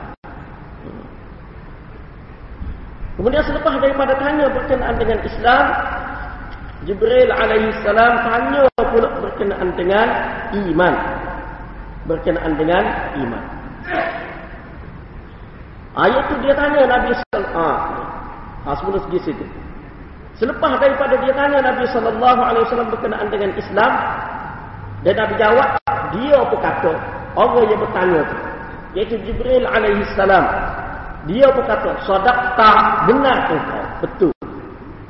Kemudian 3.18 3.42
selepas 3.42 3.74
daripada 3.82 4.14
tanya 4.14 4.46
berkenaan 4.46 4.94
dengan 4.94 5.18
Islam, 5.26 5.64
Jibril 6.86 7.30
alaihi 7.34 7.74
salam 7.82 8.14
tanya 8.22 8.62
pula 8.78 9.08
berkenaan 9.18 9.68
dengan 9.74 10.06
iman. 10.54 10.94
Berkenaan 12.06 12.52
dengan 12.54 12.84
iman. 13.18 13.42
Ayat 15.98 16.22
tu 16.30 16.34
dia 16.46 16.54
tanya 16.54 16.86
Nabi 16.86 17.10
sallallahu 17.10 17.58
alaihi 17.58 17.90
wasallam. 18.70 18.94
Ha, 18.94 19.02
segi 19.10 19.20
situ. 19.26 19.44
Selepas 20.38 20.78
daripada 20.78 21.18
dia 21.18 21.34
tanya 21.34 21.58
Nabi 21.58 21.90
sallallahu 21.90 22.38
alaihi 22.38 22.64
wasallam 22.70 22.88
berkenaan 22.94 23.26
dengan 23.34 23.50
Islam, 23.58 23.92
dan 25.06 25.14
Nabi 25.14 25.34
jawab, 25.38 25.68
dia 26.10 26.38
pun 26.42 26.58
kata, 26.58 26.92
orang 27.38 27.70
yang 27.70 27.78
bertanya 27.78 28.20
tu, 28.26 28.36
iaitu 28.98 29.16
Jibril 29.22 29.62
alaihi 29.62 30.02
salam. 30.18 30.42
Dia 31.30 31.46
pun 31.54 31.62
kata, 31.62 31.90
sadaqta 32.02 32.70
benar 33.06 33.46
engkau, 33.46 33.82
betul. 34.02 34.32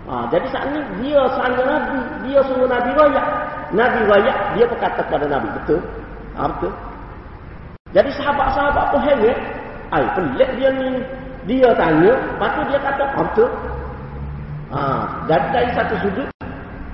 Ha, 0.08 0.28
jadi 0.32 0.46
saat 0.52 0.66
ini 0.72 0.80
dia 1.04 1.20
sana 1.36 1.60
Nabi, 1.64 2.00
dia 2.28 2.40
suruh 2.44 2.68
Nabi 2.68 2.90
rayak. 2.96 3.26
Nabi 3.72 4.00
rayak, 4.08 4.38
dia 4.56 4.64
pun 4.68 4.78
kata 4.80 5.00
kepada 5.04 5.26
Nabi, 5.28 5.48
betul. 5.56 5.80
Ha, 6.36 6.40
betul. 6.52 6.72
Jadi 7.96 8.10
sahabat-sahabat 8.20 8.84
pun 8.92 9.00
heran, 9.08 9.36
ai 9.92 10.04
pelik 10.12 10.50
dia 10.60 10.68
ni. 10.76 11.00
Dia 11.48 11.72
tanya, 11.80 12.12
lepas 12.12 12.50
tu 12.52 12.62
dia 12.68 12.80
kata, 12.80 13.04
ha, 13.08 13.20
betul. 13.24 13.50
Ha, 14.68 14.80
dari 15.24 15.70
satu 15.72 15.94
sudut, 16.04 16.28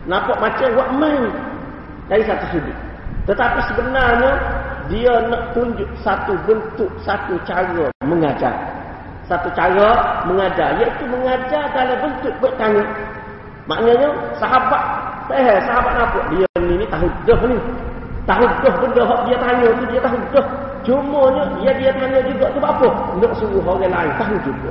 nampak 0.07 0.39
macam 0.39 0.69
buat 0.79 0.91
main 0.95 1.54
dari 2.09 2.23
satu 2.25 2.45
sudut. 2.53 2.77
Tetapi 3.25 3.61
sebenarnya 3.73 4.33
dia 4.93 5.14
nak 5.33 5.57
tunjuk 5.57 5.88
satu 6.05 6.37
bentuk, 6.45 6.90
satu 7.01 7.40
cara 7.49 7.88
mengajar. 8.05 8.53
Satu 9.25 9.49
cara 9.57 10.21
mengajar, 10.29 10.77
iaitu 10.77 11.05
mengajar 11.09 11.64
dalam 11.73 11.97
bentuk 12.05 12.35
bertanya. 12.45 12.85
Maknanya 13.64 14.12
sahabat, 14.37 14.83
eh 15.33 15.57
sahabat 15.64 15.95
apa? 15.97 16.21
Dia 16.37 16.45
ni, 16.61 16.85
ni 16.85 16.87
tahu 16.93 17.09
dah 17.25 17.40
ni. 17.49 17.57
Tahu 18.29 18.45
dah 18.61 18.75
benda 18.81 19.03
hak 19.09 19.21
dia 19.25 19.37
tanya 19.40 19.69
tu 19.73 19.85
dia 19.88 20.01
tahu 20.05 20.19
dah. 20.37 20.47
Cuma 20.85 21.23
dia 21.64 21.73
dia 21.81 21.93
tanya 21.97 22.21
juga 22.29 22.53
tu 22.53 22.61
apa? 22.61 22.88
Nak 23.17 23.33
suruh 23.40 23.64
orang 23.64 23.88
lain 23.88 24.12
tahu 24.21 24.37
juga. 24.45 24.71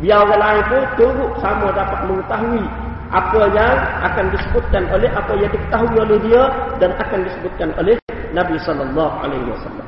Biar 0.00 0.24
orang 0.24 0.40
lain 0.40 0.62
pun 0.72 0.82
turut 0.96 1.32
sama 1.44 1.68
dapat 1.76 2.00
mengetahui 2.08 2.64
apa 3.08 3.40
yang 3.56 3.72
akan 4.04 4.26
disebutkan 4.36 4.84
oleh 4.92 5.08
apa 5.08 5.32
yang 5.40 5.48
diketahui 5.48 5.96
oleh 5.96 6.18
dia 6.28 6.42
dan 6.76 6.92
akan 7.00 7.24
disebutkan 7.24 7.68
oleh 7.80 7.96
Nabi 8.36 8.60
sallallahu 8.60 9.14
alaihi 9.24 9.48
wasallam. 9.48 9.86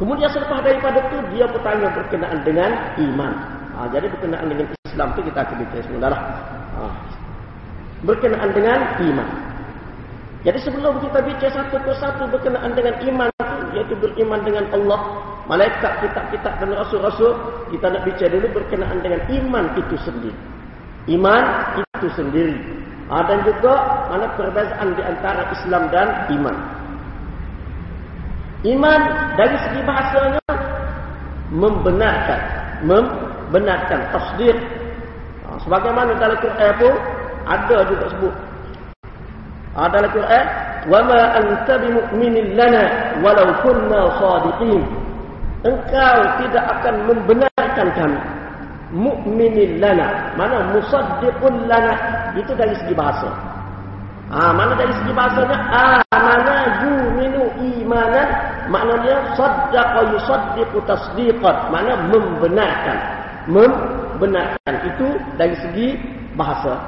Kemudian 0.00 0.32
selepas 0.32 0.64
daripada 0.64 0.98
itu 1.06 1.18
dia 1.36 1.46
bertanya 1.46 1.88
berkenaan 1.92 2.38
dengan 2.42 2.70
iman. 2.98 3.32
Ha, 3.76 3.78
jadi 3.92 4.08
berkenaan 4.08 4.46
dengan 4.48 4.66
Islam 4.88 5.08
itu 5.14 5.20
kita 5.28 5.40
bincang 5.54 5.82
sebentar. 5.84 6.12
Ha. 6.16 6.82
Berkenaan 8.02 8.50
dengan 8.56 8.78
iman. 8.96 9.28
Jadi 10.40 10.58
sebelum 10.64 11.04
kita 11.04 11.20
bincang 11.20 11.52
satu 11.52 11.76
persatu 11.84 12.24
berkenaan 12.32 12.72
dengan 12.72 12.96
iman 12.96 13.28
itu, 13.28 13.64
iaitu 13.76 13.94
beriman 14.00 14.40
dengan 14.40 14.64
Allah, 14.72 15.00
malaikat, 15.44 16.00
kitab-kitab 16.00 16.52
dan 16.64 16.72
rasul-rasul, 16.72 17.36
kita 17.68 17.92
nak 17.92 18.02
bincang 18.08 18.32
dulu 18.32 18.48
berkenaan 18.56 18.98
dengan 19.04 19.20
iman 19.28 19.64
itu 19.76 20.00
sendiri. 20.00 20.40
Iman 21.08 21.44
itu 21.80 22.08
sendiri. 22.12 22.56
Ha, 23.08 23.26
dan 23.26 23.42
juga 23.42 23.74
mana 24.12 24.26
perbezaan 24.36 24.94
di 24.94 25.02
antara 25.02 25.42
Islam 25.50 25.82
dan 25.90 26.08
iman. 26.36 26.56
Iman 28.62 29.00
dari 29.34 29.56
segi 29.66 29.80
bahasanya 29.82 30.44
membenarkan, 31.50 32.40
membenarkan 32.84 34.00
tasdir. 34.12 34.54
Ha, 35.48 35.56
sebagaimana 35.64 36.14
dalam 36.20 36.38
Quran 36.38 36.72
pun 36.76 36.94
ada 37.48 37.76
juga 37.88 38.04
sebut. 38.14 38.34
Ha, 39.74 39.88
dalam 39.90 40.10
Quran, 40.12 40.46
"Wa 40.86 41.00
ma 41.02 41.20
anta 41.34 41.74
bimu'minin 41.80 42.54
lana 42.54 43.16
walau 43.24 43.50
kunna 43.64 44.00
shadiqin." 44.20 44.84
Engkau 45.60 46.18
tidak 46.40 46.64
akan 46.78 46.94
membenarkan 47.04 47.88
kami 47.92 48.39
mu'minin 48.94 49.78
lana. 49.82 50.34
Mana 50.34 50.70
musaddiqun 50.74 51.66
lana. 51.66 51.94
Itu 52.36 52.52
dari 52.54 52.74
segi 52.78 52.94
bahasa. 52.94 53.30
Ah, 54.30 54.54
mana 54.54 54.78
dari 54.78 54.94
segi 54.94 55.10
bahasanya? 55.10 55.58
Amana 56.14 56.56
yuminu 56.86 57.50
imanan. 57.58 58.28
Maknanya 58.70 59.34
saddaqa 59.34 60.00
yusaddiqu 60.14 60.78
tasdiqat. 60.86 61.56
Mana 61.74 61.98
membenarkan. 62.10 62.98
Membenarkan. 63.50 64.74
Itu 64.94 65.18
dari 65.34 65.56
segi 65.58 65.88
bahasa. 66.38 66.78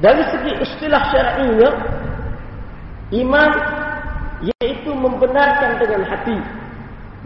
Dari 0.00 0.24
segi 0.32 0.52
istilah 0.64 1.02
syar'inya 1.12 1.70
Iman 3.10 3.50
yaitu 4.40 4.94
membenarkan 4.94 5.82
dengan 5.82 6.06
hati, 6.06 6.38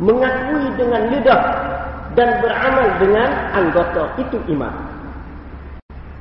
mengakui 0.01 0.64
dengan 0.81 1.12
lidah 1.12 1.40
dan 2.14 2.42
beramal 2.42 2.88
dengan 3.03 3.31
anggota. 3.55 4.03
Itu 4.18 4.38
iman. 4.55 4.74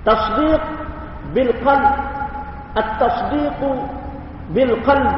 Tasdiq 0.04 0.62
bil 1.32 1.52
qalb, 1.64 1.94
at-tasdiq 2.76 3.62
bil 4.52 4.74
qalb 4.84 5.16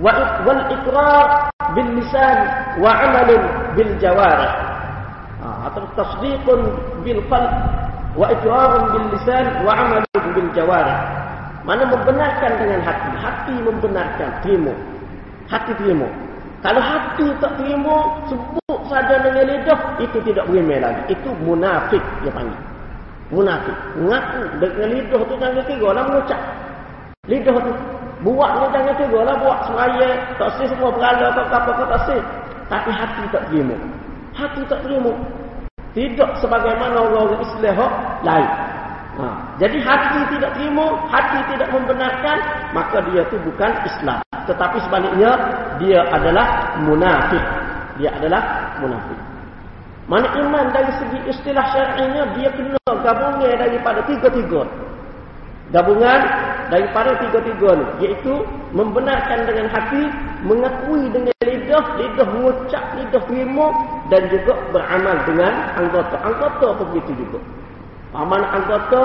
wal 0.00 0.60
iqrar 0.68 1.48
bil 1.72 1.90
lisan 1.96 2.38
wa 2.82 2.90
amal 2.90 3.30
bil 3.74 3.92
jawarih. 4.02 4.52
Ha, 5.40 5.72
atau 5.72 5.88
tasdiq 5.96 6.46
bil 7.00 7.22
qalb 7.32 7.52
wa 8.18 8.26
iqrar 8.28 8.92
bil 8.92 9.06
lisan 9.14 9.64
wa 9.64 9.72
amal 9.72 10.04
bil 10.36 10.50
jawarih. 10.52 10.98
Mana 11.60 11.84
membenarkan 11.86 12.56
dengan 12.56 12.80
hati. 12.80 13.10
Hati 13.20 13.54
membenarkan. 13.60 14.28
Terima. 14.40 14.72
Hati 15.52 15.76
terima. 15.76 16.08
Kalau 16.60 16.82
hati 16.84 17.24
tak 17.40 17.56
terima, 17.56 18.20
sebut 18.28 18.80
saja 18.92 19.16
dengan 19.24 19.48
lidah, 19.48 19.80
itu 19.96 20.18
tidak 20.28 20.44
beriman 20.44 20.84
lagi. 20.84 21.02
Itu 21.16 21.32
munafik 21.40 22.04
dia 22.20 22.28
panggil. 22.28 22.60
Munafik. 23.32 23.76
Mengaku 23.96 24.42
dengan 24.60 24.88
lidah 24.92 25.20
tu 25.24 25.34
jangan 25.40 25.64
kira 25.64 25.88
lah 25.96 26.02
mengucap. 26.04 26.40
Lidah 27.30 27.56
tu. 27.64 27.72
Buat 28.20 28.50
ni 28.52 28.66
jangan 28.76 28.94
kira 29.00 29.20
lah 29.24 29.34
buat 29.40 29.58
semaya. 29.64 30.08
Tak 30.36 30.50
sih 30.60 30.66
semua 30.68 30.90
berala 30.92 31.32
tak 31.32 31.48
apa 31.48 31.70
kau 31.72 31.88
tak 31.88 32.00
sih. 32.10 32.20
Tapi 32.68 32.90
hati 32.92 33.22
tak 33.32 33.42
terima. 33.48 33.76
Hati 34.36 34.60
tak 34.68 34.80
terima. 34.84 35.12
Tidak 35.96 36.30
sebagaimana 36.44 36.96
orang-orang 37.02 37.40
Islam 37.40 37.90
lain. 38.22 38.50
Ha. 39.18 39.26
Jadi 39.58 39.78
hati 39.82 40.20
tidak 40.38 40.54
terima, 40.54 40.86
hati 41.10 41.38
tidak 41.50 41.68
membenarkan, 41.74 42.38
maka 42.70 43.02
dia 43.10 43.26
itu 43.26 43.36
bukan 43.42 43.72
Islam. 43.84 44.22
Tetapi 44.46 44.78
sebaliknya, 44.86 45.34
dia 45.80 46.00
adalah 46.12 46.76
munafik. 46.84 47.44
Dia 47.96 48.12
adalah 48.16 48.42
munafik. 48.80 49.18
Mana 50.10 50.26
iman 50.42 50.74
dari 50.74 50.90
segi 50.98 51.18
istilah 51.30 51.64
syar'inya, 51.70 52.34
dia 52.34 52.50
kena 52.50 52.78
gabungan 52.84 53.54
daripada 53.56 54.02
tiga-tiga. 54.10 54.66
Gabungan 55.70 56.20
daripada 56.66 57.14
tiga-tiga 57.22 57.78
ni. 57.78 57.86
Iaitu 58.02 58.42
membenarkan 58.74 59.46
dengan 59.46 59.70
hati, 59.70 60.02
mengakui 60.42 61.06
dengan 61.14 61.34
lidah, 61.46 61.84
lidah 61.94 62.26
mengucap, 62.26 62.82
lidah 62.98 63.22
terima, 63.30 63.66
dan 64.10 64.26
juga 64.34 64.58
beramal 64.74 65.16
dengan 65.30 65.52
anggota. 65.78 66.16
Anggota 66.26 66.66
pun 66.74 66.86
begitu 66.90 67.22
juga. 67.22 67.38
Aman 68.10 68.42
anggota 68.42 69.02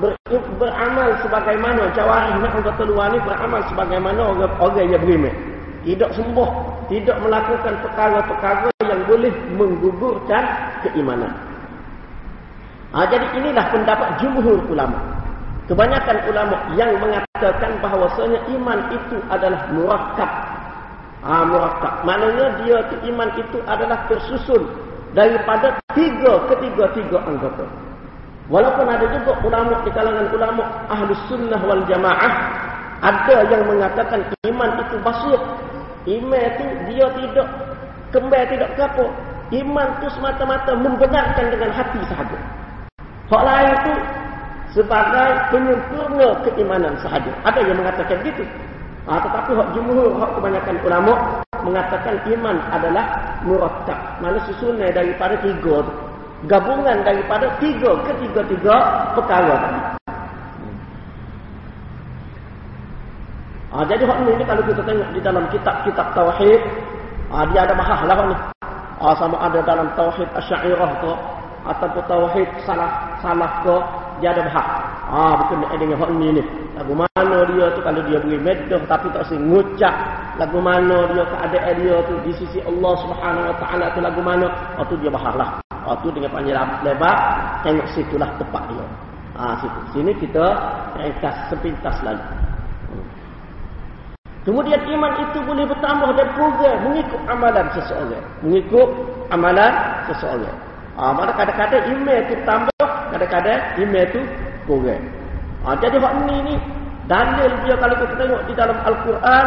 ber, 0.00 0.16
beramal 0.56 1.12
sebagaimana 1.20 1.92
jawarih 1.92 2.40
anggota 2.40 2.82
luar 2.88 3.12
ni 3.12 3.20
beramal 3.20 3.60
sebagaimana 3.68 4.20
orang, 4.24 4.52
orang 4.56 4.88
yang 4.88 5.02
beriman. 5.04 5.34
Tidak 5.80 6.10
sembuh, 6.12 6.50
tidak 6.92 7.16
melakukan 7.24 7.74
perkara-perkara 7.80 8.68
yang 8.84 9.00
boleh 9.08 9.32
menggugurkan 9.56 10.44
keimanan. 10.84 11.32
Ha, 12.92 13.08
jadi 13.08 13.26
inilah 13.40 13.64
pendapat 13.72 14.08
jumhur 14.20 14.60
ulama. 14.68 14.98
Kebanyakan 15.70 16.18
ulama 16.26 16.56
yang 16.74 16.98
mengatakan 16.98 17.78
bahawasanya 17.80 18.42
iman 18.58 18.78
itu 18.92 19.16
adalah 19.30 19.70
murakkab. 19.72 20.30
Ha, 21.24 21.32
murakkab. 21.48 21.94
Maknanya 22.04 22.46
dia 22.60 22.76
itu 22.84 22.96
iman 23.14 23.28
itu 23.38 23.58
adalah 23.64 23.98
tersusun 24.10 24.68
daripada 25.16 25.80
tiga 25.96 26.44
ketiga-tiga 26.50 27.18
anggota. 27.24 27.64
Walaupun 28.50 28.84
ada 28.90 29.06
juga 29.14 29.32
ulama 29.46 29.78
di 29.86 29.90
kalangan 29.94 30.26
ulama 30.34 30.62
ahli 30.90 31.14
sunnah 31.30 31.60
wal 31.62 31.86
jamaah 31.86 32.34
ada 33.00 33.48
yang 33.48 33.64
mengatakan 33.64 34.28
iman 34.44 34.70
itu 34.76 34.96
basir. 35.00 35.40
Iman 36.08 36.40
itu 36.40 36.64
dia 36.88 37.06
tidak 37.12 37.48
kembali 38.14 38.44
tidak 38.56 38.70
ke 38.76 38.82
apa. 38.84 39.06
Iman 39.50 39.88
itu 39.98 40.08
semata-mata 40.14 40.72
membenarkan 40.78 41.46
dengan 41.50 41.70
hati 41.74 42.00
sahaja. 42.06 42.38
Hak 43.28 43.42
lain 43.42 43.70
itu 43.82 43.94
sebagai 44.74 45.28
penyempurna 45.50 46.28
keimanan 46.46 46.94
sahaja. 47.02 47.30
Ada 47.42 47.60
yang 47.66 47.78
mengatakan 47.78 48.22
begitu. 48.22 48.46
Ha, 49.10 49.18
tetapi 49.18 49.50
hak 49.58 49.68
jumhur, 49.74 50.22
hak 50.22 50.30
kebanyakan 50.38 50.76
ulama 50.86 51.12
mengatakan 51.66 52.14
iman 52.30 52.56
adalah 52.70 53.04
murakkab. 53.42 53.98
Mana 54.22 54.38
susunnya 54.46 54.94
daripada 54.94 55.34
tiga 55.42 55.82
itu 55.82 55.92
gabungan 56.48 57.04
daripada 57.04 57.52
tiga 57.60 57.90
ketiga-tiga 58.06 58.76
perkara 59.12 59.54
tadi. 59.60 59.80
Ha, 63.70 63.86
jadi 63.86 64.02
hak 64.02 64.18
ni 64.26 64.42
kalau 64.42 64.62
kita 64.66 64.82
tengok 64.82 65.08
di 65.14 65.20
dalam 65.22 65.46
kitab-kitab 65.46 66.10
tauhid, 66.10 66.58
ha, 67.30 67.46
dia 67.54 67.62
ada 67.62 67.74
bahas 67.78 68.02
lah 68.02 68.18
ni. 68.26 68.36
Ha, 68.98 69.14
sama 69.14 69.38
ada 69.38 69.62
dalam 69.62 69.86
tauhid 69.94 70.26
asy'ariyah 70.34 70.90
ke 70.98 71.12
ataupun 71.70 72.02
tauhid 72.10 72.48
salah 72.66 72.90
salah 73.22 73.62
ke 73.62 73.76
dia 74.18 74.34
ada 74.34 74.42
bahas. 74.50 74.66
Ha, 75.06 75.38
bukan 75.38 75.78
dengan 75.78 76.02
hak 76.02 76.10
ni 76.18 76.28
ni. 76.34 76.42
Lagu 76.74 76.98
mana 76.98 77.38
dia 77.46 77.66
tu 77.70 77.80
kalau 77.86 78.02
dia 78.10 78.18
beri 78.18 78.38
medah 78.42 78.82
tapi 78.90 79.06
tak 79.14 79.22
sing 79.30 79.38
ngucap 79.46 79.94
lagu 80.34 80.58
mana 80.58 81.06
dia 81.14 81.22
keadaan 81.30 81.74
dia 81.78 81.96
tu 82.10 82.14
di 82.26 82.32
sisi 82.42 82.58
Allah 82.66 82.92
Subhanahu 83.06 83.48
Wa 83.54 83.56
Taala 83.62 83.86
tu 83.94 84.00
lagu 84.02 84.18
mana? 84.18 84.46
Oh 84.82 84.84
tu 84.90 84.98
dia 84.98 85.14
bahas 85.14 85.34
lah. 85.38 85.50
Waktu 85.86 86.10
dengan 86.10 86.30
panjang 86.34 86.70
lebar, 86.82 87.16
tengok 87.62 87.86
situlah 87.94 88.30
tepat 88.34 88.66
dia. 88.66 88.86
Ha, 89.38 89.42
situ. 89.62 89.80
Sini 89.94 90.12
kita 90.18 90.58
ringkas 90.98 91.54
sepintas 91.54 91.96
lalu. 92.02 92.49
Kemudian 94.40 94.80
iman 94.96 95.12
itu 95.20 95.38
boleh 95.44 95.68
bertambah 95.68 96.16
dan 96.16 96.28
program 96.32 96.76
mengikut 96.88 97.20
amalan 97.28 97.66
seseorang. 97.76 98.24
Mengikut 98.40 98.88
amalan 99.28 99.72
seseorang. 100.08 100.56
Ha, 100.96 101.12
mana 101.12 101.32
kadang-kadang 101.36 101.84
iman 101.92 102.16
itu 102.24 102.34
tambah, 102.48 102.86
kadang-kadang 103.12 103.60
iman 103.84 104.02
itu 104.08 104.20
program. 104.64 105.02
Ha, 105.60 105.76
jadi 105.76 105.96
hak 106.00 106.14
ni 106.24 106.36
ni 106.48 106.54
dalil 107.04 107.52
dia 107.68 107.74
kalau 107.76 107.96
kita 108.00 108.14
tengok 108.16 108.42
di 108.48 108.54
dalam 108.56 108.78
Al-Quran 108.80 109.46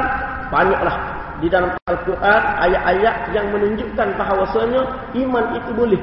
banyaklah 0.53 0.95
di 1.41 1.47
dalam 1.49 1.71
Al-Quran 1.89 2.41
ayat-ayat 2.61 3.15
yang 3.33 3.49
menunjukkan 3.49 4.07
bahawasanya 4.19 4.81
iman 5.25 5.45
itu 5.57 5.71
boleh 5.73 6.01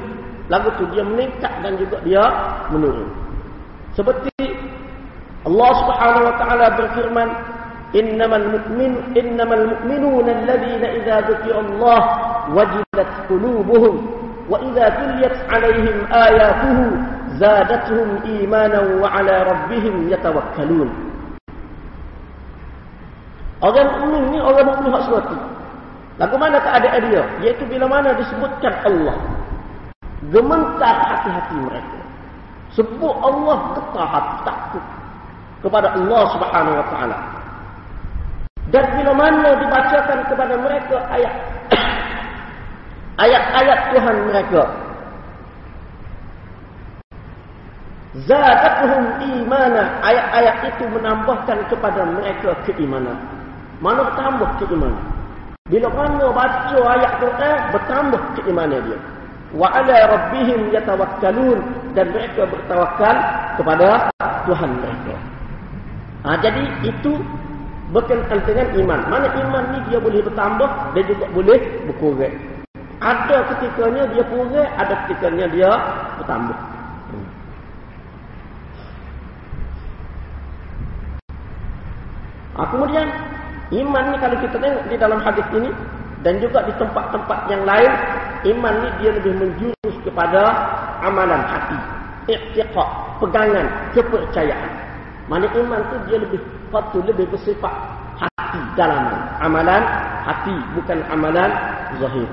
lagu 0.50 0.66
tu 0.76 0.84
dia 0.90 1.06
meningkat 1.06 1.52
dan 1.62 1.78
juga 1.78 2.02
dia 2.02 2.24
menurun. 2.74 3.06
Seperti 3.94 4.34
Allah 5.46 5.70
Subhanahu 5.78 6.26
wa 6.26 6.34
taala 6.36 6.66
berfirman, 6.74 7.28
"Innamal 7.90 8.46
mu'min 8.54 8.92
innamal 9.18 9.64
mu'minuna 9.74 10.30
alladhina 10.30 10.86
idza 10.94 11.16
dzukira 11.26 11.58
Allah 11.58 12.00
wajilat 12.54 13.10
qulubuhum 13.26 13.94
wa 14.46 14.62
idza 14.62 14.86
tuliyat 14.94 15.34
'alaihim 15.50 15.96
ayatuhu 16.06 16.84
zadatuhum 17.42 18.08
imanan 18.42 19.02
wa 19.02 19.10
'ala 19.10 19.34
rabbihim 19.50 20.06
yatawakkalun." 20.06 20.90
Orang 23.60 23.88
mukmin 23.92 24.22
ni 24.32 24.38
orang 24.40 24.72
mukmin 24.72 24.88
hak 24.94 25.04
suatu. 25.04 25.36
Lagu 26.16 26.36
mana 26.36 26.60
keadaan 26.60 27.00
dia? 27.12 27.24
Iaitu 27.44 27.64
bila 27.68 27.88
mana 27.88 28.12
disebutkan 28.16 28.72
Allah 28.84 29.16
gementar 30.28 30.96
hati-hati 31.08 31.56
mereka. 31.64 32.00
Sebut 32.76 33.14
Allah 33.24 33.56
getar 33.74 34.06
hati 34.06 34.36
takut 34.44 34.84
kepada 35.64 35.96
Allah 35.96 36.22
Subhanahu 36.36 36.76
wa 36.76 36.86
taala. 36.92 37.18
Dan 38.68 38.84
bila 39.00 39.12
mana 39.16 39.56
dibacakan 39.56 40.18
kepada 40.28 40.54
mereka 40.60 40.96
ayat 41.08 41.32
ayat-ayat 43.24 43.78
Tuhan 43.96 44.16
mereka. 44.28 44.62
Zadatuhum 48.26 49.04
imana. 49.22 50.02
Ayat-ayat 50.02 50.56
itu 50.74 50.84
menambahkan 50.90 51.58
kepada 51.70 52.02
mereka 52.04 52.50
keimanan. 52.66 53.16
Mana 53.78 54.02
bertambah 54.12 54.50
keimanan? 54.60 55.04
Bila 55.70 55.86
mana 55.94 56.26
baca 56.34 56.78
ayat 56.98 57.12
Quran 57.22 57.58
Bertambah 57.70 58.22
keimanan 58.34 58.82
dia. 58.82 58.98
Wa 59.54 59.70
ala 59.70 59.96
rabbihim 60.10 60.74
yatawakkalun. 60.74 61.58
Dan 61.94 62.10
mereka 62.10 62.50
bertawakal 62.50 63.16
kepada 63.58 64.10
Tuhan 64.46 64.70
mereka. 64.82 65.14
Ha, 66.20 66.36
jadi 66.42 66.62
itu 66.84 67.16
berkenaan 67.90 68.40
dengan 68.46 68.68
iman. 68.80 69.00
Mana 69.10 69.26
iman 69.34 69.64
ni 69.74 69.78
dia 69.90 69.98
boleh 69.98 70.20
bertambah 70.22 70.70
dan 70.94 71.02
juga 71.06 71.26
boleh 71.34 71.58
berkurang. 71.90 72.34
Ada 73.00 73.36
ketikanya 73.54 74.02
dia 74.12 74.24
kurang, 74.28 74.68
ada 74.76 74.94
ketikanya 75.04 75.46
dia 75.50 75.70
bertambah. 76.20 76.58
Ha, 82.60 82.66
kemudian 82.76 83.08
iman 83.72 84.04
ni 84.12 84.16
kalau 84.20 84.36
kita 84.42 84.56
tengok 84.60 84.84
di 84.92 84.96
dalam 85.00 85.20
hadis 85.24 85.46
ini 85.56 85.70
dan 86.20 86.36
juga 86.44 86.60
di 86.68 86.74
tempat-tempat 86.76 87.48
yang 87.48 87.64
lain 87.64 87.92
iman 88.52 88.74
ni 88.84 88.88
dia 89.00 89.10
lebih 89.16 89.32
menjurus 89.40 89.96
kepada 90.04 90.42
amalan 91.00 91.40
hati 91.40 91.78
i'tiqad 92.28 92.88
pegangan 93.24 93.66
kepercayaan 93.96 94.89
Mana 95.30 95.46
iman 95.46 95.78
tu 95.94 95.96
dia 96.10 96.18
lebih 96.18 96.42
patuh 96.74 97.06
lebih 97.06 97.30
bersifat 97.30 97.70
hati 98.18 98.58
dalam 98.74 99.14
amalan 99.38 99.78
hati 100.26 100.50
bukan 100.74 101.06
amalan 101.06 101.50
zahir. 102.02 102.26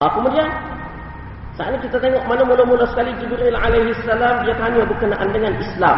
Ah, 0.00 0.10
kemudian 0.16 0.48
saat 1.60 1.76
ini 1.76 1.84
kita 1.84 2.00
tengok 2.00 2.24
mana 2.24 2.40
mula-mula 2.48 2.88
sekali 2.88 3.12
Jibril 3.20 3.52
alaihi 3.52 3.92
salam 4.08 4.48
dia 4.48 4.56
tanya 4.56 4.88
berkenaan 4.88 5.28
dengan 5.28 5.52
Islam. 5.60 5.96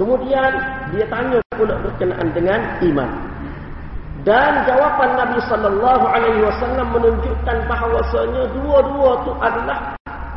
Kemudian 0.00 0.52
dia 0.96 1.04
tanya 1.12 1.44
pula 1.60 1.76
berkenaan 1.84 2.28
dengan 2.32 2.60
iman. 2.80 3.10
Dan 4.24 4.52
jawapan 4.68 5.16
Nabi 5.16 5.38
sallallahu 5.48 6.04
alaihi 6.08 6.40
wasallam 6.44 6.88
menunjukkan 6.92 7.56
bahawasanya 7.68 8.42
dua-dua 8.52 9.10
itu 9.24 9.32
adalah 9.40 9.78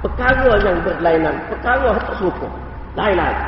perkara 0.04 0.52
yang 0.64 0.80
berlainan, 0.84 1.36
perkara 1.48 1.96
tak 1.96 2.16
serupa. 2.20 2.48
Lain-lain. 3.00 3.40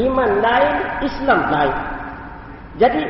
Iman 0.00 0.30
lain, 0.40 0.74
Islam 1.04 1.40
lain. 1.48 1.76
Jadi 2.80 3.02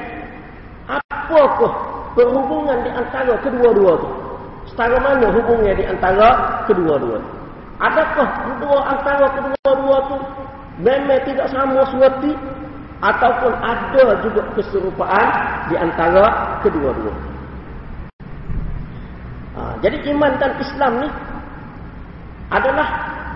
apakah 0.91 1.73
perhubungan 2.15 2.83
di 2.83 2.91
antara 2.91 3.35
kedua-dua 3.43 3.93
itu? 3.99 4.09
Setara 4.71 4.99
mana 5.03 5.27
hubungnya 5.31 5.75
di 5.75 5.85
antara 5.87 6.63
kedua-dua? 6.71 7.19
Adakah 7.81 8.29
kedua 8.47 8.79
antara 8.93 9.27
kedua-dua 9.35 9.97
itu 10.07 10.17
memang 10.85 11.21
tidak 11.25 11.47
sama 11.49 11.81
seperti 11.89 12.31
ataupun 13.01 13.53
ada 13.65 14.05
juga 14.21 14.45
keserupaan 14.57 15.27
di 15.73 15.75
antara 15.81 16.57
kedua-dua? 16.61 17.15
Ha, 19.57 19.61
jadi 19.81 19.97
iman 20.13 20.33
dan 20.37 20.53
Islam 20.61 20.93
ni 21.05 21.09
adalah 22.53 22.89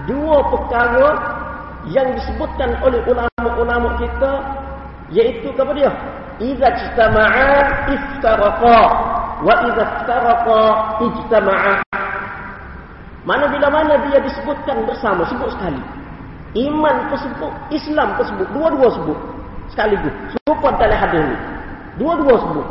dua 0.05 0.39
perkara 0.53 1.09
yang 1.89 2.13
disebutkan 2.17 2.77
oleh 2.85 3.01
ulama-ulama 3.09 3.97
kita 4.01 4.33
iaitu 5.13 5.53
apa 5.57 5.73
dia? 5.77 5.93
Iza 6.43 6.67
ijtama'a 6.67 7.53
iftaraqa 7.95 8.81
wa 9.45 9.55
idza 9.71 9.85
iftaraqa 9.87 10.61
ijtama'a 10.99 11.85
mana 13.25 13.49
bila 13.49 13.69
mana 13.73 13.95
dia 14.09 14.21
disebutkan 14.21 14.85
bersama 14.85 15.25
sebut 15.25 15.49
sekali 15.57 15.81
iman 16.69 16.97
tersebut 17.09 17.53
Islam 17.73 18.09
tersebut 18.21 18.47
dua-dua 18.53 18.89
sebut 19.01 19.19
sekaligus. 19.73 20.15
Serupa 20.35 20.75
dalam 20.77 20.99
hadis 20.99 21.21
ini 21.23 21.37
dua-dua 21.97 22.35
sebut. 22.41 22.67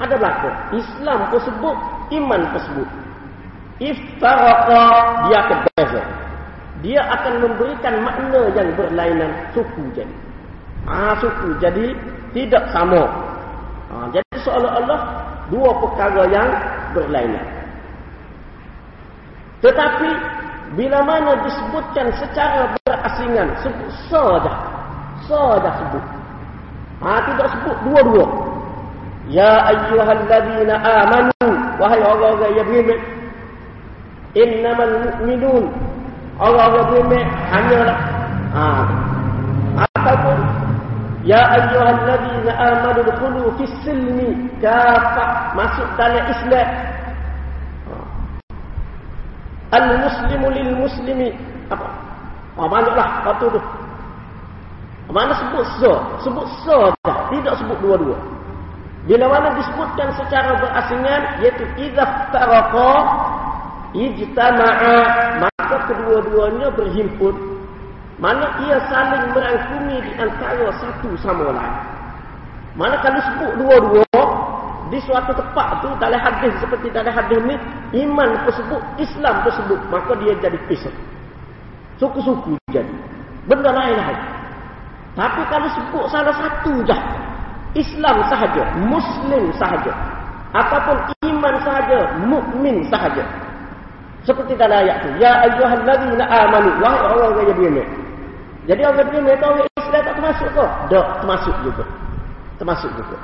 Ada 0.00 0.14
belaka 0.16 0.50
Islam 0.72 1.18
tersebut 1.28 1.76
iman 2.16 2.40
tersebut 2.56 2.88
iftaraqa 3.80 4.82
dia 5.26 5.36
akan 5.40 5.58
beza. 5.74 6.02
Dia 6.80 7.00
akan 7.12 7.34
memberikan 7.44 7.94
makna 8.04 8.40
yang 8.56 8.68
berlainan 8.76 9.32
suku 9.52 9.84
jadi. 9.96 10.16
Ah 10.88 11.12
suku 11.20 11.56
jadi 11.60 11.92
tidak 12.32 12.64
sama. 12.72 13.04
Ah, 13.90 14.06
jadi 14.14 14.36
seolah-olah 14.46 15.00
dua 15.50 15.70
perkara 15.82 16.22
yang 16.30 16.48
berlainan. 16.94 17.44
Tetapi 19.60 20.08
bila 20.78 21.04
mana 21.04 21.36
disebutkan 21.44 22.06
secara 22.16 22.70
berasingan, 22.80 23.48
sebut 23.60 23.90
saja. 24.08 24.54
Saja 25.28 25.70
sebut. 25.84 26.04
Ha, 27.00 27.10
tidak 27.32 27.48
sebut 27.56 27.76
dua-dua. 27.88 28.26
Ya 29.30 29.52
ayyuhalladzina 29.72 30.74
amanu 30.76 31.48
wahai 31.78 32.02
orang-orang 32.02 32.50
yang 32.60 32.66
beriman 32.66 33.00
innamal 34.34 34.94
mu'minun 35.06 35.64
orang-orang 36.36 36.86
beriman 36.90 37.24
hanyalah 37.46 37.98
ha, 38.52 38.64
ataupun 39.86 40.38
Ya 41.20 41.36
ayyuhalladzina 41.52 42.48
amanu 42.56 43.04
dkhulu 43.04 43.52
fis 43.60 43.74
silmi 43.84 44.48
kafah 44.64 45.52
masuk 45.52 45.84
dalam 46.00 46.24
Islam. 46.32 46.68
Al 49.70 49.86
muslimu 50.00 50.46
lil 50.48 50.70
muslimi 50.80 51.28
apa? 51.68 51.86
Ah 52.56 52.66
banyak 52.72 52.96
apa 52.96 53.30
tu 53.36 53.52
tu. 53.52 53.60
Mana 55.10 55.34
sebut 55.34 55.66
so? 55.82 55.92
Sebut 56.22 56.46
so 56.62 56.94
tidak 57.34 57.54
sebut 57.58 57.78
dua-dua. 57.82 58.18
Bila 59.10 59.26
mana 59.26 59.58
disebutkan 59.58 60.12
secara 60.14 60.60
berasingan 60.60 61.22
iaitu 61.42 61.64
idza 61.82 62.04
taraqa 62.30 62.92
ijtama'a 63.96 64.96
maka 65.42 65.76
kedua-duanya 65.90 66.68
berhimpun 66.76 67.34
mana 68.20 68.60
ia 68.68 68.76
saling 68.92 69.32
merangkumi 69.32 70.04
di 70.04 70.12
antara 70.20 70.68
satu 70.78 71.10
sama 71.18 71.56
lain. 71.56 71.76
Mana 72.78 73.00
kalau 73.02 73.18
sebut 73.24 73.52
dua-dua 73.66 74.22
di 74.94 74.98
suatu 75.02 75.32
tempat 75.34 75.80
tu 75.82 75.88
dalam 75.98 76.20
hadis 76.20 76.54
seperti 76.60 76.92
dalam 76.92 77.10
hadis 77.10 77.40
ni 77.42 77.56
iman 78.06 78.30
tersebut 78.46 78.82
Islam 79.00 79.42
tersebut 79.42 79.80
maka 79.90 80.12
dia 80.22 80.36
jadi 80.38 80.58
pisah. 80.70 80.94
Suku-suku 81.98 82.60
jadi. 82.70 82.94
Benda 83.48 83.72
lain-lain. 83.72 84.39
Tapi 85.18 85.42
kalau 85.50 85.68
sebut 85.74 86.04
salah 86.10 86.34
satu 86.38 86.86
je 86.86 86.96
Islam 87.74 88.16
sahaja, 88.26 88.62
Muslim 88.82 89.50
sahaja, 89.54 89.94
ataupun 90.50 90.96
iman 91.30 91.54
sahaja, 91.62 91.98
mukmin 92.26 92.82
sahaja. 92.90 93.22
Seperti 94.26 94.58
dalam 94.58 94.84
ayat 94.84 95.06
tu, 95.06 95.08
ya 95.22 95.32
ayyuhallazina 95.48 96.24
amanu, 96.26 96.70
wahai 96.82 97.00
orang-orang 97.14 97.46
yang 97.46 97.56
beriman. 97.56 97.88
Jadi 98.68 98.80
orang 98.84 99.08
dia 99.08 99.20
mereka 99.22 99.44
orang 99.50 99.66
Islam 99.66 100.00
tak 100.04 100.14
termasuk 100.18 100.48
ke? 100.52 100.66
Tak 100.90 101.06
termasuk 101.24 101.54
juga. 101.64 101.84
Termasuk 102.60 102.90
juga. 102.98 103.16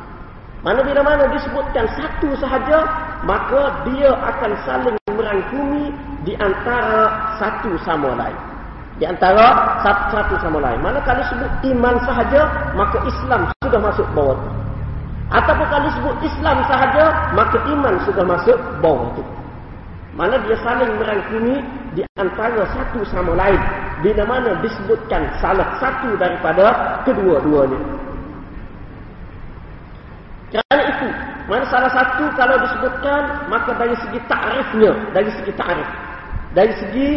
Mana 0.65 0.81
bila 0.83 1.01
mana 1.05 1.25
disebutkan 1.31 1.85
satu 1.95 2.33
sahaja, 2.41 2.79
maka 3.23 3.85
dia 3.87 4.11
akan 4.11 4.53
saling 4.65 4.97
merangkumi 5.13 5.93
di 6.25 6.35
antara 6.41 7.13
satu 7.39 7.77
sama 7.85 8.17
lain. 8.17 8.56
Di 8.97 9.05
antara 9.05 9.77
satu, 9.85 10.41
sama 10.41 10.57
lain. 10.57 10.81
Mana 10.81 11.05
kalau 11.05 11.21
sebut 11.29 11.53
iman 11.69 12.01
sahaja, 12.09 12.73
maka 12.73 12.97
Islam 13.05 13.45
sudah 13.61 13.81
masuk 13.81 14.07
bawah 14.17 14.37
itu. 14.41 14.51
Ataupun 15.27 15.67
kalau 15.69 15.89
sebut 15.93 16.17
Islam 16.25 16.57
sahaja, 16.65 17.05
maka 17.37 17.59
iman 17.69 17.95
sudah 18.09 18.25
masuk 18.25 18.59
bawah 18.81 19.13
itu. 19.13 19.23
Mana 20.17 20.41
dia 20.49 20.57
saling 20.65 20.97
merangkumi 20.97 21.61
di 21.93 22.01
antara 22.17 22.65
satu 22.73 23.05
sama 23.13 23.37
lain 23.37 23.61
bila 24.01 24.25
mana 24.25 24.57
disebutkan 24.65 25.29
salah 25.45 25.77
satu 25.77 26.17
daripada 26.17 26.97
kedua-duanya. 27.05 27.77
Kerana 30.57 30.83
itu, 30.89 31.09
mana 31.53 31.65
salah 31.69 31.93
satu 31.93 32.33
kalau 32.33 32.57
disebutkan, 32.65 33.45
maka 33.53 33.77
dari 33.77 33.93
segi 34.01 34.21
ta'rifnya, 34.25 34.93
dari 35.13 35.31
segi 35.37 35.53
ta'rif, 35.53 35.89
dari 36.57 36.73
segi 36.81 37.09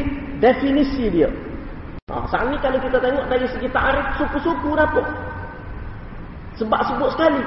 definisi 0.44 1.08
dia. 1.08 1.32
Ha, 2.10 2.26
saat 2.28 2.50
ini 2.50 2.58
kalau 2.60 2.82
kita 2.82 2.98
tengok 2.98 3.26
dari 3.30 3.46
segi 3.54 3.70
ta'rif, 3.70 4.06
suku-suku 4.18 4.74
apa? 4.74 5.02
Sebab 6.58 6.82
sebut 6.90 7.10
sekali. 7.14 7.42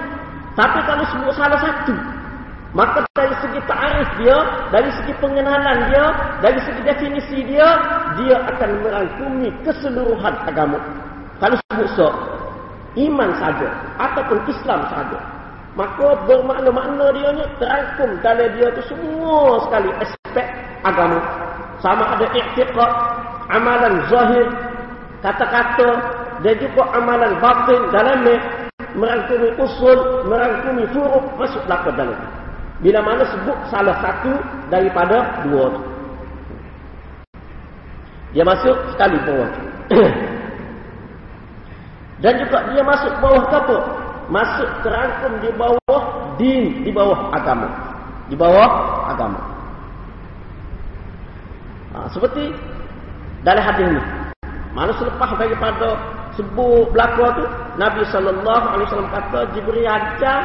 Tapi 0.55 0.79
kalau 0.87 1.05
sebut 1.11 1.33
salah 1.35 1.59
satu, 1.59 1.95
Maka 2.73 3.05
dari 3.13 3.37
segi 3.45 3.61
ta'arif 3.69 4.09
dia, 4.17 4.37
dari 4.73 4.89
segi 4.97 5.13
pengenalan 5.21 5.93
dia, 5.93 6.05
dari 6.41 6.57
segi 6.65 6.81
definisi 6.81 7.39
dia, 7.45 7.69
dia 8.17 8.37
akan 8.49 8.71
merangkumi 8.81 9.53
keseluruhan 9.61 10.33
agama. 10.49 10.81
Kalau 11.37 11.57
sebut 11.69 11.89
so, 11.93 12.09
iman 12.97 13.29
saja 13.37 13.69
ataupun 14.01 14.41
Islam 14.49 14.81
saja. 14.89 15.21
Maka 15.77 16.17
bermakna-makna 16.25 17.13
dia 17.13 17.29
ni 17.37 17.45
terangkum 17.61 18.11
dalam 18.25 18.49
dia 18.57 18.69
tu 18.73 18.83
semua 18.89 19.61
sekali 19.69 19.89
aspek 20.01 20.47
agama. 20.85 21.21
Sama 21.83 22.15
ada 22.15 22.27
i'tiqad, 22.31 22.93
amalan 23.51 24.07
zahir, 24.07 24.47
kata-kata 25.19 25.91
dan 26.47 26.55
juga 26.63 26.83
amalan 26.95 27.35
batin 27.43 27.81
dalamnya 27.91 28.37
merangkumi 28.95 29.51
usul, 29.59 29.99
merangkumi 30.31 30.85
furuk 30.95 31.27
masuklah 31.39 31.79
ke 31.83 31.91
dalam 31.99 32.21
bila 32.83 32.99
mana 32.99 33.23
sebut 33.31 33.59
salah 33.71 33.95
satu 34.03 34.35
daripada 34.67 35.47
dua 35.47 35.71
tu. 35.71 35.83
Dia 38.35 38.43
masuk 38.43 38.77
sekali 38.91 39.17
bawah. 39.23 39.51
Dan 42.23 42.33
juga 42.43 42.59
dia 42.75 42.83
masuk 42.83 43.13
bawah 43.23 43.45
apa? 43.47 43.79
Masuk 44.31 44.71
terangkum 44.83 45.33
di 45.43 45.51
bawah 45.55 46.03
din, 46.41 46.83
di 46.83 46.91
bawah 46.91 47.31
agama. 47.35 47.69
Di 48.27 48.35
bawah 48.35 48.71
agama. 49.15 49.52
Ha, 51.93 52.09
seperti 52.09 52.53
dalam 53.45 53.61
hadis 53.61 53.85
ini. 53.85 54.03
Mana 54.73 54.93
selepas 54.97 55.37
daripada 55.37 56.01
sebut 56.33 56.89
belakang 56.97 57.37
tu, 57.37 57.45
Nabi 57.77 58.01
sallallahu 58.09 58.67
alaihi 58.73 58.89
wasallam 58.89 59.13
kata 59.13 59.41
Jibril 59.53 59.85
ajar 59.85 60.41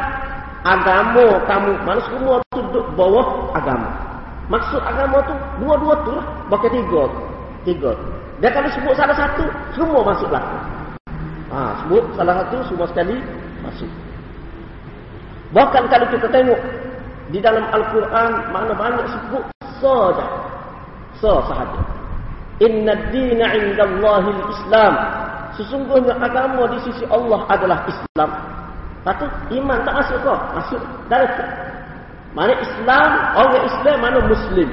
agama 0.67 1.39
kamu. 1.47 1.71
Mana 1.87 1.99
semua 2.11 2.35
tu 2.51 2.59
duduk 2.67 2.85
bawah 2.99 3.55
agama. 3.55 3.87
Maksud 4.51 4.79
agama 4.83 5.23
tu 5.23 5.35
dua-dua 5.63 5.95
tu 6.03 6.11
lah. 6.15 6.25
Bahkan 6.51 6.71
tiga. 6.71 7.03
Tiga. 7.63 7.91
Dan 8.43 8.49
kalau 8.53 8.69
sebut 8.69 8.93
salah 8.95 9.15
satu, 9.17 9.43
semua 9.75 9.99
masuk 10.03 10.29
lah. 10.29 10.43
Ha, 11.47 11.83
sebut 11.83 12.03
salah 12.19 12.43
satu, 12.43 12.57
semua 12.67 12.87
sekali 12.91 13.17
masuk. 13.63 13.89
Bahkan 15.55 15.83
kalau 15.87 16.07
kita 16.11 16.27
tengok 16.27 16.59
di 17.31 17.39
dalam 17.39 17.63
Al-Quran, 17.71 18.31
mana 18.51 18.71
banyak 18.75 19.05
sebut 19.07 19.43
saja. 19.79 20.27
Sahaja. 21.21 21.81
Inna 22.57 22.93
dina 23.13 23.45
inda 23.53 23.83
Allahil 23.85 24.41
Islam. 24.49 24.93
Sesungguhnya 25.57 26.13
agama 26.21 26.69
di 26.69 26.79
sisi 26.85 27.05
Allah 27.09 27.45
adalah 27.49 27.85
Islam. 27.89 28.29
Satu, 29.05 29.25
iman 29.55 29.79
tak 29.87 29.93
masuk 30.03 30.17
kau? 30.21 30.37
Masuk. 30.53 30.81
Dari 31.07 31.25
mana 32.35 32.53
Islam, 32.59 33.09
orang 33.39 33.65
Islam, 33.65 33.97
mana 34.03 34.19
Muslim. 34.25 34.69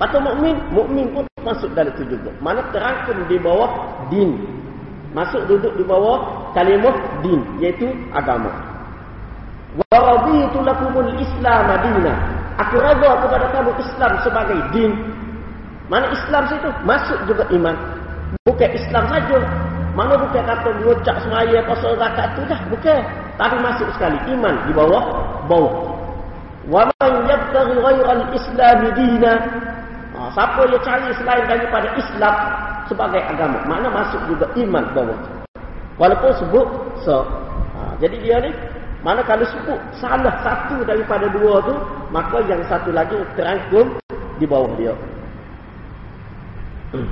Atau 0.00 0.18
mukmin, 0.22 0.56
mukmin 0.70 1.06
pun 1.12 1.24
masuk 1.44 1.68
dalam 1.76 1.92
itu 1.98 2.16
juga. 2.16 2.30
Mana 2.40 2.64
terangkum 2.72 3.18
di 3.28 3.36
bawah 3.36 3.70
din. 4.08 4.40
Masuk 5.14 5.46
duduk 5.46 5.74
di 5.78 5.84
bawah 5.86 6.50
kalimah 6.56 6.94
din, 7.22 7.42
yaitu 7.62 7.86
agama. 8.10 8.50
Wa 9.74 9.98
raditu 9.98 10.58
lakumul 10.62 11.10
Islam 11.18 11.60
madina. 11.66 12.14
Aku 12.62 12.78
redha 12.78 13.10
kepada 13.26 13.46
kamu 13.50 13.70
Islam 13.82 14.12
sebagai 14.22 14.58
din. 14.70 14.90
Mana 15.92 16.08
Islam 16.12 16.42
situ? 16.48 16.70
Masuk 16.88 17.18
juga 17.28 17.44
iman. 17.52 17.76
Bukan 18.48 18.70
Islam 18.72 19.04
saja. 19.12 19.38
Mana 19.94 20.18
bukan 20.18 20.42
kata 20.42 20.68
mengucap 20.80 21.16
semaya 21.22 21.58
pasal 21.68 21.94
zakat 22.00 22.28
tu 22.34 22.42
dah. 22.48 22.60
Bukan. 22.72 23.00
Tapi 23.34 23.56
masuk 23.60 23.88
sekali 23.94 24.18
iman 24.32 24.54
di 24.66 24.72
bawah 24.72 25.04
bawah. 25.46 25.74
Wa 26.64 26.88
man 26.88 27.12
yabtaghi 27.28 27.76
ghayra 27.76 28.12
al-islam 28.16 28.78
dina. 28.96 29.34
Ha, 30.14 30.30
siapa 30.32 30.62
yang 30.70 30.80
cari 30.80 31.10
selain 31.18 31.44
daripada 31.50 31.90
Islam 31.98 32.34
sebagai 32.86 33.18
agama, 33.18 33.58
mana 33.66 33.90
masuk 33.90 34.22
juga 34.30 34.46
iman 34.54 34.84
bawah. 34.94 35.18
Walaupun 35.98 36.32
sebut 36.38 36.66
so. 37.02 37.26
Ha, 37.74 37.98
jadi 37.98 38.16
dia 38.22 38.36
ni 38.40 38.50
mana 39.04 39.20
kalau 39.26 39.44
sebut 39.44 39.76
salah 39.98 40.32
satu 40.40 40.80
daripada 40.86 41.28
dua 41.28 41.60
tu, 41.66 41.74
maka 42.14 42.40
yang 42.48 42.62
satu 42.70 42.94
lagi 42.94 43.18
terangkum 43.36 43.98
di 44.38 44.46
bawah 44.46 44.70
dia. 44.78 44.94
Hmm. 46.94 47.10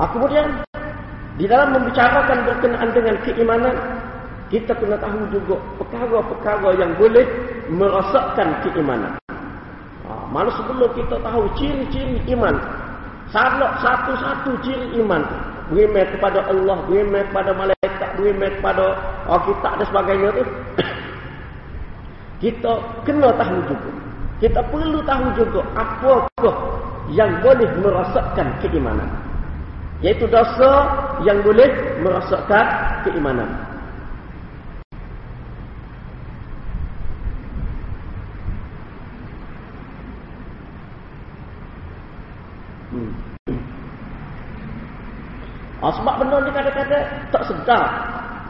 Ha, 0.00 0.08
kemudian 0.16 0.64
di 1.36 1.44
dalam 1.44 1.76
membicarakan 1.76 2.48
berkenaan 2.48 2.88
dengan 2.96 3.14
keimanan, 3.20 3.76
kita 4.48 4.72
kena 4.80 4.96
tahu 4.96 5.28
juga 5.28 5.60
perkara-perkara 5.76 6.68
yang 6.80 6.96
boleh 6.96 7.26
merosakkan 7.68 8.64
keimanan. 8.64 9.12
Ha, 10.08 10.12
mana 10.32 10.48
sebelum 10.56 10.88
kita 10.96 11.20
tahu 11.20 11.52
ciri-ciri 11.60 12.24
iman, 12.32 12.56
salah 13.28 13.76
satu-satu 13.84 14.56
ciri 14.64 15.04
iman, 15.04 15.20
beriman 15.68 16.08
kepada 16.16 16.48
Allah, 16.48 16.80
beriman 16.88 17.28
kepada 17.28 17.52
malaikat, 17.52 18.08
beriman 18.16 18.50
kepada 18.56 18.84
oh, 19.28 19.40
kita 19.52 19.68
dan 19.68 19.86
sebagainya 19.92 20.28
tu, 20.32 20.44
kita 22.48 22.72
kena 23.04 23.28
tahu 23.36 23.60
juga. 23.68 24.03
Kita 24.44 24.60
perlu 24.68 25.00
tahu 25.08 25.40
juga 25.40 25.64
apakah 25.72 26.52
yang 27.16 27.40
boleh 27.40 27.64
merosakkan 27.80 28.52
keimanan. 28.60 29.08
Yaitu 30.04 30.28
dosa 30.28 30.84
yang 31.24 31.40
boleh 31.40 31.64
merosakkan 32.04 32.68
keimanan. 33.08 33.48
Hmm. 42.92 43.16
Oh, 45.80 45.88
sebab 45.88 46.20
benda 46.20 46.36
ni 46.44 46.52
kadang-kadang 46.52 47.04
tak 47.32 47.42
sedar. 47.48 47.84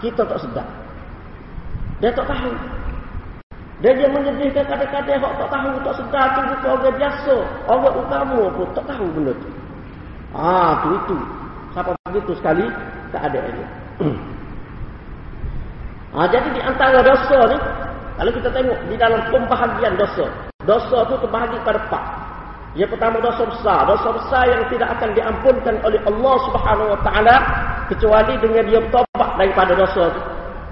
Kita 0.02 0.26
tak 0.26 0.42
sedar. 0.42 0.66
Dia 2.02 2.10
tak 2.10 2.26
tahu. 2.26 2.82
Dia 3.84 3.92
dia 3.92 4.08
menyedihkan 4.08 4.64
kadang-kadang 4.64 5.20
orang 5.20 5.36
tak 5.44 5.48
tahu, 5.52 5.72
tak 5.84 5.94
sedar 6.00 6.26
tu 6.32 6.40
bukan 6.48 6.70
orang 6.72 6.96
biasa. 6.96 7.34
Orang 7.68 7.96
utama 8.00 8.40
pun 8.56 8.68
tak 8.72 8.84
tahu 8.88 9.06
benda 9.12 9.32
tu. 9.36 9.48
Ah, 10.32 10.72
tu 10.80 10.88
itu. 10.96 11.16
Siapa 11.76 11.92
begitu 12.08 12.32
sekali 12.40 12.64
tak 13.12 13.28
ada 13.28 13.44
dia. 13.44 13.68
ah, 16.16 16.26
jadi 16.32 16.48
di 16.48 16.60
antara 16.64 17.04
dosa 17.04 17.38
ni, 17.44 17.58
kalau 18.16 18.30
kita 18.32 18.48
tengok 18.56 18.78
di 18.88 18.96
dalam 18.96 19.20
pembahagian 19.28 19.92
dosa, 20.00 20.32
dosa 20.64 21.04
tu 21.04 21.20
terbahagi 21.20 21.60
pada 21.60 21.76
empat. 21.84 22.04
Yang 22.80 22.96
pertama 22.96 23.20
dosa 23.20 23.44
besar, 23.44 23.84
dosa 23.84 24.08
besar 24.16 24.48
yang 24.48 24.64
tidak 24.72 24.96
akan 24.96 25.12
diampunkan 25.12 25.76
oleh 25.84 26.00
Allah 26.08 26.36
Subhanahu 26.48 26.88
Wa 26.88 27.00
Taala 27.04 27.36
kecuali 27.92 28.32
dengan 28.40 28.64
dia 28.64 28.80
bertobat 28.80 29.30
daripada 29.36 29.76
dosa 29.76 30.08
itu. 30.08 30.22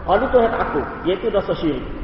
Oh 0.09 0.17
itu 0.17 0.27
Tuhan 0.33 0.53
aku, 0.57 0.81
iaitu 1.05 1.29
dosa 1.29 1.53
syirik. 1.61 2.02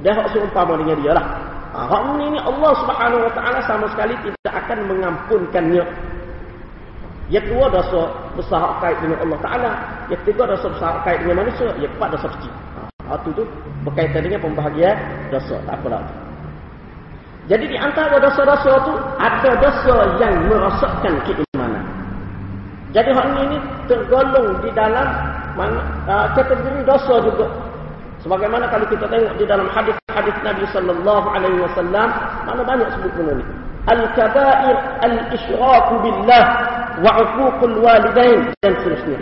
Dia 0.00 0.12
hak 0.16 0.32
seumpama 0.32 0.80
dengan 0.80 0.96
dia 1.00 1.12
lah. 1.12 1.26
Ha, 1.70 1.78
hak 1.86 2.02
ini 2.18 2.38
Allah 2.40 2.72
Subhanahu 2.82 3.22
Wa 3.30 3.32
Taala 3.36 3.60
sama 3.68 3.86
sekali 3.94 4.14
tidak 4.26 4.54
akan 4.66 4.78
mengampunkannya 4.90 5.84
yang 7.30 7.46
kedua 7.46 7.70
dosa 7.70 8.10
besar 8.34 8.82
kait 8.82 8.98
dengan 8.98 9.22
Allah 9.22 9.38
Ta'ala. 9.38 9.72
Yang 10.10 10.18
ketiga 10.26 10.50
dosa 10.50 10.66
besar 10.66 10.92
kait 11.06 11.22
dengan 11.22 11.46
manusia. 11.46 11.70
Yang 11.78 11.94
keempat 11.94 12.08
dosa 12.18 12.26
kecil. 12.34 12.52
Ha, 13.06 13.12
itu 13.22 13.30
tu 13.38 13.44
berkaitan 13.86 14.20
dengan 14.26 14.40
pembahagian 14.42 14.96
dosa. 15.30 15.56
Tak 15.62 15.78
apalah. 15.78 16.02
Jadi 17.46 17.64
di 17.70 17.78
antara 17.78 18.18
dosa-dosa 18.18 18.72
tu 18.82 18.94
ada 19.18 19.50
dosa 19.62 19.96
yang 20.18 20.34
merosakkan 20.50 21.14
keimanan. 21.22 21.82
Jadi 22.90 23.10
hal 23.14 23.26
ini 23.46 23.58
tergolong 23.86 24.58
di 24.66 24.70
dalam 24.74 25.06
mana, 25.54 25.80
uh, 26.10 26.26
kategori 26.34 26.82
dosa 26.82 27.14
juga. 27.22 27.46
Sebagaimana 28.20 28.68
kalau 28.68 28.84
kita 28.92 29.08
tengok 29.08 29.32
di 29.40 29.44
dalam 29.48 29.64
hadis-hadis 29.72 30.36
Nabi 30.44 30.64
sallallahu 30.68 31.26
alaihi 31.32 31.58
wasallam, 31.64 32.08
mana 32.44 32.62
banyak 32.68 32.88
sebut 32.92 33.12
benda 33.16 33.32
ni. 33.40 33.44
Al-kabair 33.88 34.76
al-isyraku 35.00 35.94
billah 36.04 36.44
wa 37.00 37.10
uququl 37.16 37.80
walidain 37.80 38.52
dan 38.60 38.76
seterusnya. 38.84 39.16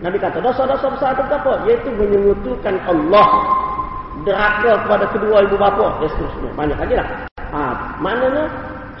Nabi 0.00 0.16
kata 0.16 0.40
dosa-dosa 0.40 0.88
besar 0.96 1.12
itu 1.12 1.22
apa? 1.28 1.52
Yaitu 1.68 1.92
menyekutukan 1.92 2.80
Allah 2.88 3.28
deraka 4.24 4.72
kepada 4.88 5.04
kedua 5.12 5.44
ibu 5.44 5.56
bapa 5.60 6.00
dan 6.00 6.08
seterusnya. 6.16 6.50
Banyak 6.56 6.78
lagi 6.80 6.94
lah. 6.96 7.08
Ha, 7.52 7.60
maknanya 8.00 8.44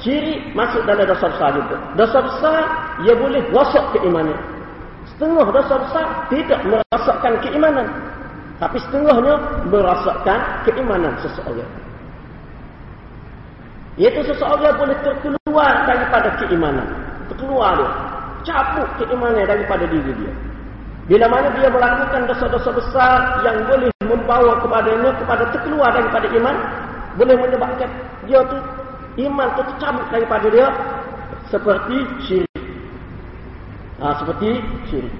ciri 0.04 0.52
masuk 0.52 0.84
dalam 0.84 1.08
dosa 1.08 1.32
besar 1.32 1.50
juga. 1.56 1.76
Dosa 1.96 2.18
besar 2.20 2.60
ia 3.08 3.16
boleh 3.16 3.40
rosak 3.56 3.84
keimanan. 3.96 4.36
Setengah 5.16 5.48
dosa 5.48 5.74
besar 5.80 6.04
tidak 6.28 6.60
merosakkan 6.68 7.32
keimanan. 7.40 7.88
Tapi 8.60 8.76
setengahnya 8.76 9.34
merosakkan 9.72 10.38
keimanan 10.68 11.16
seseorang. 11.24 11.72
Iaitu 13.96 14.20
seseorang 14.28 14.76
boleh 14.76 14.96
terkeluar 15.00 15.88
daripada 15.88 16.28
keimanan. 16.36 16.84
Terkeluar 17.32 17.80
dia 17.80 17.90
cabut 18.44 18.88
keimanan 19.00 19.48
daripada 19.48 19.88
diri 19.88 20.12
dia. 20.12 20.32
Bila 21.08 21.26
mana 21.26 21.48
dia 21.58 21.66
melakukan 21.72 22.22
dosa-dosa 22.28 22.70
besar 22.70 23.42
yang 23.42 23.66
boleh 23.66 23.90
membawa 24.04 24.60
kepadanya 24.62 25.10
kepada 25.18 25.44
terkeluar 25.50 25.90
daripada 25.90 26.26
iman, 26.38 26.56
boleh 27.18 27.34
menyebabkan 27.34 27.90
dia 28.28 28.40
tu 28.46 28.58
iman 29.26 29.48
tercabut 29.58 30.06
daripada 30.12 30.46
dia 30.52 30.68
seperti 31.50 31.96
syirik. 32.22 32.60
Ha, 33.98 34.22
seperti 34.22 34.62
syirik. 34.86 35.14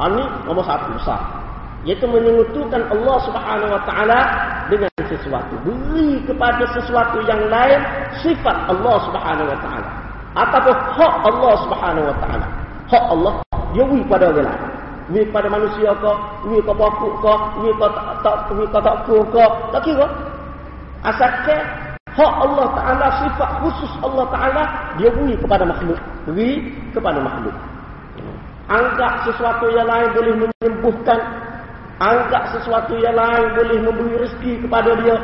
Ha, 0.00 0.10
ini 0.10 0.24
nomor 0.48 0.64
satu 0.66 0.90
besar. 0.98 1.20
Iaitu 1.86 2.06
menyengutukan 2.10 2.82
Allah 2.90 3.16
subhanahu 3.22 3.70
wa 3.70 3.82
ta'ala 3.86 4.20
dengan 4.66 4.90
sesuatu. 5.06 5.54
Beri 5.62 6.22
kepada 6.26 6.66
sesuatu 6.74 7.22
yang 7.26 7.46
lain 7.46 7.80
sifat 8.18 8.56
Allah 8.66 8.96
subhanahu 9.06 9.46
wa 9.46 9.60
ta'ala 9.62 10.08
ataupun 10.38 10.76
hak 10.94 11.14
Allah 11.26 11.52
Subhanahu 11.66 12.06
wa 12.06 12.16
taala. 12.22 12.46
Hak 12.88 13.04
Allah 13.10 13.32
dia 13.72 13.84
wi 13.84 14.00
pada 14.06 14.30
orang 14.30 14.48
lain. 14.48 14.62
Wi 15.08 15.24
pada 15.32 15.48
manusia 15.48 15.90
ke, 15.96 16.12
wi 16.44 16.60
ke 16.60 16.72
bakuk 16.72 17.12
ke, 17.24 17.34
wi 17.64 17.70
ke 17.74 17.86
tak 17.88 18.06
tak 18.20 18.36
wi 18.52 18.64
ke 18.68 18.78
tak 18.78 18.96
ku 19.08 19.16
ke, 19.32 19.44
tak 19.72 19.80
kira. 19.84 20.06
Asalkan 21.06 21.62
hak 22.12 22.32
Allah 22.44 22.66
taala 22.76 23.06
sifat 23.24 23.50
khusus 23.64 23.92
Allah 24.04 24.26
taala 24.28 24.62
dia 25.00 25.10
wi 25.16 25.32
kepada 25.36 25.64
makhluk. 25.64 25.98
Wi 26.32 26.70
kepada 26.92 27.18
makhluk. 27.18 27.56
Anggap 28.68 29.24
sesuatu 29.24 29.64
yang 29.72 29.88
lain 29.88 30.12
boleh 30.12 30.34
menyembuhkan 30.44 31.18
Anggap 31.98 32.54
sesuatu 32.54 32.94
yang 33.02 33.18
lain 33.18 33.46
boleh 33.58 33.78
memberi 33.82 34.14
rezeki 34.22 34.52
kepada 34.62 34.94
dia 35.02 35.18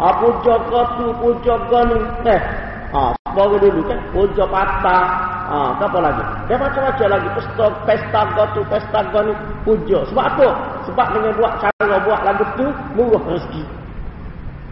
Apa 0.00 0.26
jaga 0.40 0.80
tu, 0.96 1.06
jaga 1.44 1.80
ni 1.92 1.98
Eh, 2.32 2.40
Ha, 2.88 3.12
baru 3.36 3.60
dulu 3.60 3.84
kan, 3.84 4.00
puja 4.16 4.48
patah. 4.48 5.04
Ha, 5.48 5.76
apa 5.76 5.98
lagi? 6.00 6.24
Dia 6.48 6.56
macam-macam 6.56 7.08
lagi. 7.12 7.28
Pesta, 7.36 7.66
pesta 7.84 8.20
gotu, 8.32 8.60
pesta 8.72 9.00
goni, 9.12 9.32
puja. 9.64 10.08
Sebab 10.08 10.24
apa? 10.24 10.48
Sebab 10.88 11.06
dengan 11.12 11.32
buat 11.36 11.52
cara 11.60 11.96
buat 12.04 12.20
lagu 12.24 12.44
tu, 12.56 12.66
murah 12.96 13.20
rezeki. 13.28 13.64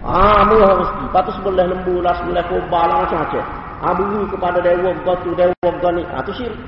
Ah, 0.01 0.49
murah 0.49 0.81
rezeki. 0.81 1.05
Lepas 1.13 1.23
tu 1.29 1.33
sebelah 1.37 1.67
lembu 1.69 1.95
lah, 2.01 2.15
sebelah 2.17 2.45
kubah 2.49 2.85
lah, 2.89 2.97
macam-macam. 3.05 3.45
Ah, 3.85 3.93
beri 3.93 4.23
kepada 4.33 4.59
dewa 4.65 5.13
tu, 5.21 5.31
dewa 5.37 5.71
gani. 5.85 6.03
Ah, 6.09 6.21
tu 6.25 6.33
syirik. 6.33 6.61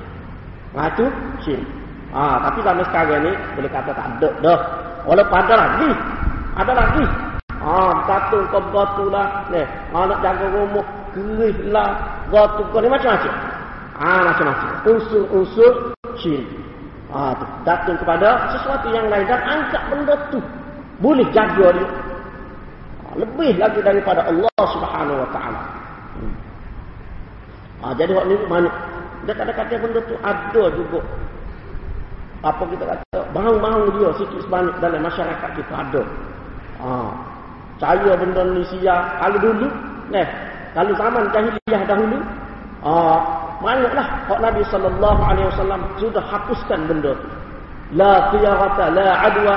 Ah, 0.77 0.93
tu 0.93 1.05
syirik. 1.41 1.65
Ah, 2.09 2.41
tapi 2.49 2.65
zaman 2.65 2.85
sekarang 2.89 3.21
ni, 3.21 3.33
boleh 3.53 3.69
kata 3.69 3.93
tak 3.93 4.07
ada 4.17 4.31
dah. 4.41 4.61
Walaupun 5.05 5.37
ada 5.45 5.55
lagi. 5.57 5.91
Ada 6.57 6.73
lagi. 6.73 7.05
Ah, 7.61 7.93
kata 8.09 8.39
kau 8.49 8.65
batu 8.73 9.13
lah. 9.13 9.45
Ni, 9.53 9.61
ah, 9.93 10.05
nak 10.09 10.19
jaga 10.25 10.47
rumah. 10.49 10.87
Kerih 11.13 11.69
lah. 11.69 11.97
Batu 12.33 12.65
kau 12.73 12.81
ni 12.81 12.89
macam-macam. 12.89 13.35
Ah, 14.01 14.21
macam-macam. 14.33 14.69
Unsur-unsur 14.89 15.73
syirik. 16.17 16.49
Ah, 17.13 17.37
tu. 17.37 17.45
Datang 17.65 17.97
kepada 18.01 18.53
sesuatu 18.57 18.89
yang 18.93 19.09
lain 19.13 19.25
dan 19.29 19.41
angkat 19.45 19.83
benda 19.93 20.15
tu. 20.33 20.41
Boleh 21.01 21.25
jaga 21.37 21.77
dia. 21.77 21.89
Ah, 23.05 23.15
lebih 23.21 23.61
lagi 23.61 23.81
daripada 23.85 24.25
Allah 24.25 24.65
Subhanahu 24.65 25.19
Wa 25.25 25.29
Taala. 25.37 25.61
Hmm. 26.17 26.35
Ah, 27.85 27.93
jadi 27.97 28.17
waktu 28.17 28.33
ni 28.33 28.37
mana? 28.49 28.71
Dia 29.29 29.37
kata-kata 29.37 29.77
benda 29.77 30.01
tu 30.09 30.17
ada 30.25 30.65
juga. 30.73 31.01
Apa 32.39 32.63
kita 32.71 32.85
kata? 32.87 33.21
Bahang-bahang 33.35 33.91
dia 33.99 34.15
sikit 34.15 34.41
sebanyak 34.47 34.77
dalam 34.79 35.03
masyarakat 35.03 35.51
kita 35.59 35.75
ada. 35.75 36.03
Ah, 36.79 37.11
saya 37.83 38.15
benda 38.15 38.47
ni 38.55 38.63
sia. 38.71 38.95
Kalau 39.19 39.39
dulu, 39.43 39.67
eh, 40.15 40.27
kalau 40.71 40.95
zaman 40.95 41.25
jahiliyah 41.35 41.83
dahulu, 41.91 42.19
ah, 42.87 43.19
banyaklah 43.59 44.07
Pak 44.31 44.39
Nabi 44.39 44.63
sallallahu 44.71 45.21
alaihi 45.27 45.49
wasallam 45.51 45.83
sudah 45.99 46.23
hapuskan 46.31 46.87
benda 46.87 47.11
tu. 47.19 47.29
La 47.99 48.31
tiyarata 48.31 48.85
la 48.95 49.09
adwa 49.27 49.57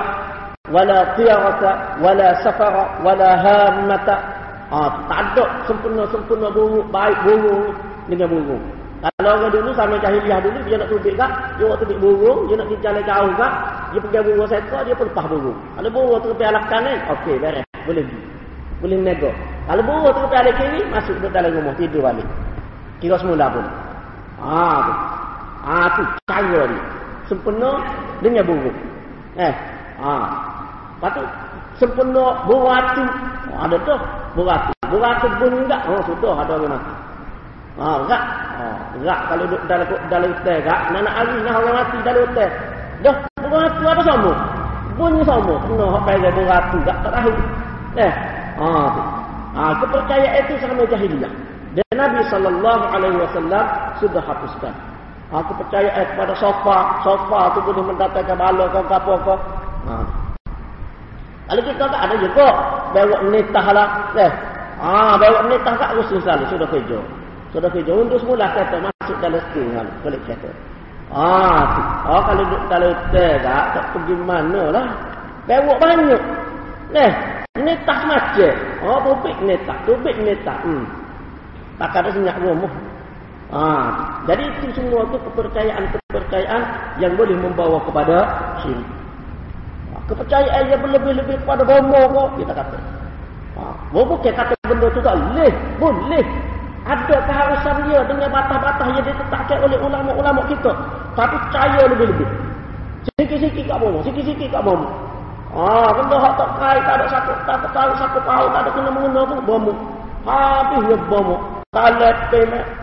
wala 0.73 0.99
tiyarata 1.13 2.01
wala 2.01 2.29
safara 2.41 2.85
wala 3.05 3.29
hammata. 3.37 4.15
Ah, 4.73 4.89
tak 5.05 5.37
ada 5.37 5.45
sempurna-sempurna 5.69 6.49
buruk, 6.49 6.87
baik 6.89 7.17
buruk 7.27 7.75
dengan 8.09 8.25
buruk. 8.31 8.80
Kalau 9.01 9.33
orang 9.33 9.49
dulu 9.49 9.73
sama 9.73 9.97
jahiliah 9.97 10.37
dulu 10.45 10.61
dia 10.69 10.77
nak 10.77 10.89
tubik 10.93 11.17
kak, 11.17 11.57
dia 11.57 11.65
waktu 11.65 11.89
tubik 11.89 11.99
burung, 12.05 12.45
dia 12.45 12.53
nak 12.53 12.69
pergi 12.69 12.85
jalan 12.85 13.01
jauh 13.01 13.33
kak, 13.33 13.53
dia 13.89 13.99
pergi 14.05 14.19
burung 14.29 14.49
seekor, 14.49 14.81
dia 14.85 14.93
pun 14.93 15.05
lepas 15.09 15.25
burung. 15.25 15.57
Kalau 15.73 15.89
burung 15.89 16.19
tu 16.21 16.29
pergi 16.37 16.61
kanan, 16.69 16.97
okey 17.17 17.35
beres, 17.41 17.65
boleh 17.89 18.03
pergi. 18.05 18.19
Boleh 18.77 18.97
nego. 19.01 19.31
Kalau 19.65 19.81
burung 19.81 20.13
tu 20.13 20.21
pergi 20.29 20.51
kiri, 20.53 20.79
masuk 20.93 21.15
ke 21.17 21.27
dalam 21.33 21.49
rumah 21.49 21.73
tidur 21.73 22.01
balik. 22.05 22.27
Kira 23.01 23.17
semula 23.17 23.49
pun. 23.49 23.65
Ah 24.37 24.77
tu. 24.85 24.93
Ah 25.65 25.87
tu 25.97 26.03
cara 26.29 26.61
dia. 26.69 26.81
Sempurna 27.25 27.81
dengan 28.21 28.45
burung. 28.45 28.77
Eh. 29.41 29.53
Ah. 29.97 30.29
Lepas 31.01 31.17
tu 31.17 31.23
sempurna 31.81 32.45
beratu. 32.45 33.05
Oh, 33.49 33.59
ada 33.65 33.77
tu 33.81 33.95
beratu. 34.37 34.73
Beratu 34.93 35.27
pun 35.41 35.51
enggak. 35.65 35.81
Oh 35.89 36.01
sudah 36.05 36.45
ada 36.45 36.53
orang 36.61 36.77
mati. 36.77 36.93
Ah 37.79 37.97
enggak. 38.03 38.23
Ah 38.59 38.77
enggak 38.99 39.19
kalau 39.31 39.43
duduk 39.47 39.61
dalam 39.69 39.87
dalam 40.11 40.29
hotel 40.35 40.57
enggak. 40.59 40.79
Nak 40.91 41.01
nak 41.07 41.13
hari 41.15 41.35
nak 41.43 41.55
orang 41.59 41.75
mati 41.79 41.97
dalam 42.03 42.21
hotel. 42.27 42.49
Dah 43.01 43.15
beratu 43.39 43.83
apa 43.87 44.01
sama? 44.03 44.31
Bunyi 44.99 45.21
sama. 45.23 45.53
Kena 45.67 45.85
hak 45.87 46.03
bayar 46.03 46.31
beratu 46.35 46.77
tak 46.83 46.97
tahu. 47.03 47.33
Eh. 47.95 48.13
Tu. 48.59 49.03
Ah 49.51 49.71
kepercayaan 49.79 50.41
itu 50.47 50.53
sama 50.59 50.83
jahiliyah. 50.87 51.33
Dan 51.71 51.95
Nabi 51.95 52.19
sallallahu 52.27 52.83
alaihi 52.91 53.17
wasallam 53.23 53.65
sudah 54.03 54.23
hapuskan. 54.23 54.75
Aku 55.31 55.55
percaya 55.55 55.87
eh, 55.95 56.03
kepada 56.11 56.35
sofa, 56.35 56.99
sofa 57.07 57.55
tu 57.55 57.63
boleh 57.63 57.87
mendatangkan 57.87 58.35
bala 58.35 58.67
ke 58.67 58.79
apa 58.83 59.13
kau. 59.23 59.39
Ha. 59.87 59.95
Kalau 61.47 61.63
kita 61.63 61.83
tak 61.87 62.01
ada 62.03 62.15
juga 62.19 62.47
bawa 62.91 63.17
nitah 63.31 63.67
lah. 63.71 63.87
Eh. 64.19 64.31
Ah, 64.83 65.15
bawa 65.15 65.47
nitah 65.47 65.75
kat 65.79 65.89
usul 66.03 66.19
selalu 66.19 66.43
sudah 66.51 66.67
kerja. 66.67 66.99
Sudah 67.51 67.67
kerja 67.67 67.91
untuk 67.91 68.19
semula 68.23 68.47
kata 68.55 68.79
masuk 68.79 69.17
dalam 69.19 69.43
skin 69.51 69.67
kan, 69.75 69.87
boleh 70.07 70.19
kata. 70.23 70.51
Ah, 71.11 71.59
tu. 71.75 71.81
Oh, 72.07 72.21
kalau 72.23 72.43
duduk 72.47 72.63
dalam 72.71 72.95
tak, 73.11 73.63
tak 73.75 73.85
pergi 73.91 74.15
mana 74.23 74.63
lah. 74.71 74.87
Bawa 75.43 75.75
banyak. 75.75 76.21
Eh, 76.95 77.11
nitah 77.59 77.99
macam. 78.07 78.55
Oh, 78.87 78.99
tubik 79.03 79.35
nitah, 79.43 79.75
tubik 79.83 80.15
nitah. 80.23 80.55
Hmm. 80.63 80.87
Tak 81.75 81.99
ada 81.99 82.09
senyap 82.15 82.39
rumah. 82.39 82.71
Ha, 83.51 83.63
jadi 84.31 84.47
itu 84.47 84.71
semua 84.71 85.03
itu 85.11 85.19
kepercayaan-kepercayaan 85.27 86.61
yang 87.03 87.19
boleh 87.19 87.35
membawa 87.35 87.83
kepada 87.83 88.23
syirik. 88.63 88.87
Ha, 89.91 89.99
kepercayaan 90.07 90.71
yang 90.71 90.79
berlebih-lebih 90.79 91.35
pada 91.43 91.67
bomo 91.67 92.31
kita 92.39 92.55
kata. 92.55 92.79
Ha, 93.59 93.63
bukan 93.91 94.31
kata 94.31 94.55
benda 94.63 94.87
itu 94.87 95.01
tak 95.03 95.19
boleh. 95.19 95.51
Boleh. 95.83 96.25
Ada 96.81 97.15
keharusan 97.29 97.75
dia 97.89 97.99
dengan 98.09 98.29
batas-batas 98.33 98.85
yang 98.89 99.05
ditetapkan 99.05 99.57
oleh 99.61 99.77
ulama-ulama 99.81 100.41
kita. 100.49 100.71
Tapi 101.13 101.35
percaya 101.47 101.81
lebih-lebih. 101.93 102.29
Sikit-sikit 103.21 103.63
kat 103.69 103.77
bomo. 103.77 103.99
Sikit-sikit 104.01 104.49
kat 104.49 104.61
bomo. 104.65 104.89
Ah, 105.51 105.91
benda 105.93 106.15
hak 106.15 106.33
tak 106.39 106.49
kait, 106.63 106.81
tak 106.87 106.95
ada 106.95 107.05
satu, 107.11 107.31
tak 107.43 107.57
tahu 107.75 107.91
satu 107.99 108.19
tahu, 108.23 108.45
tak 108.55 108.61
ada 108.63 108.69
kena 108.71 108.89
mengena 108.89 109.21
pun 109.27 109.39
bomo. 109.43 109.73
Habisnya 110.23 110.97
bomo. 111.11 111.61
Kalat 111.71 112.35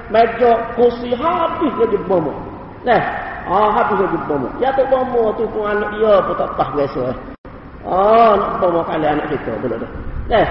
meja 0.08 0.52
kursi 0.72 1.12
habis 1.12 1.72
dia 1.76 2.00
bom. 2.08 2.32
Nah, 2.88 3.02
ah 3.44 3.68
habis 3.76 4.00
dia 4.00 4.20
bom. 4.24 4.48
Ya 4.64 4.72
tu 4.72 4.80
bom 4.88 5.04
tu 5.36 5.44
pun 5.52 5.68
anak 5.68 5.92
dia 5.92 6.24
pun 6.24 6.32
tak 6.40 6.48
tahu 6.56 6.72
biasa. 6.72 7.12
Ah 7.84 8.32
nak 8.32 8.64
bom 8.64 8.80
kali 8.88 9.04
anak 9.04 9.28
kita 9.28 9.52
betul 9.60 9.76
dah. 9.76 9.90
Nah, 10.32 10.46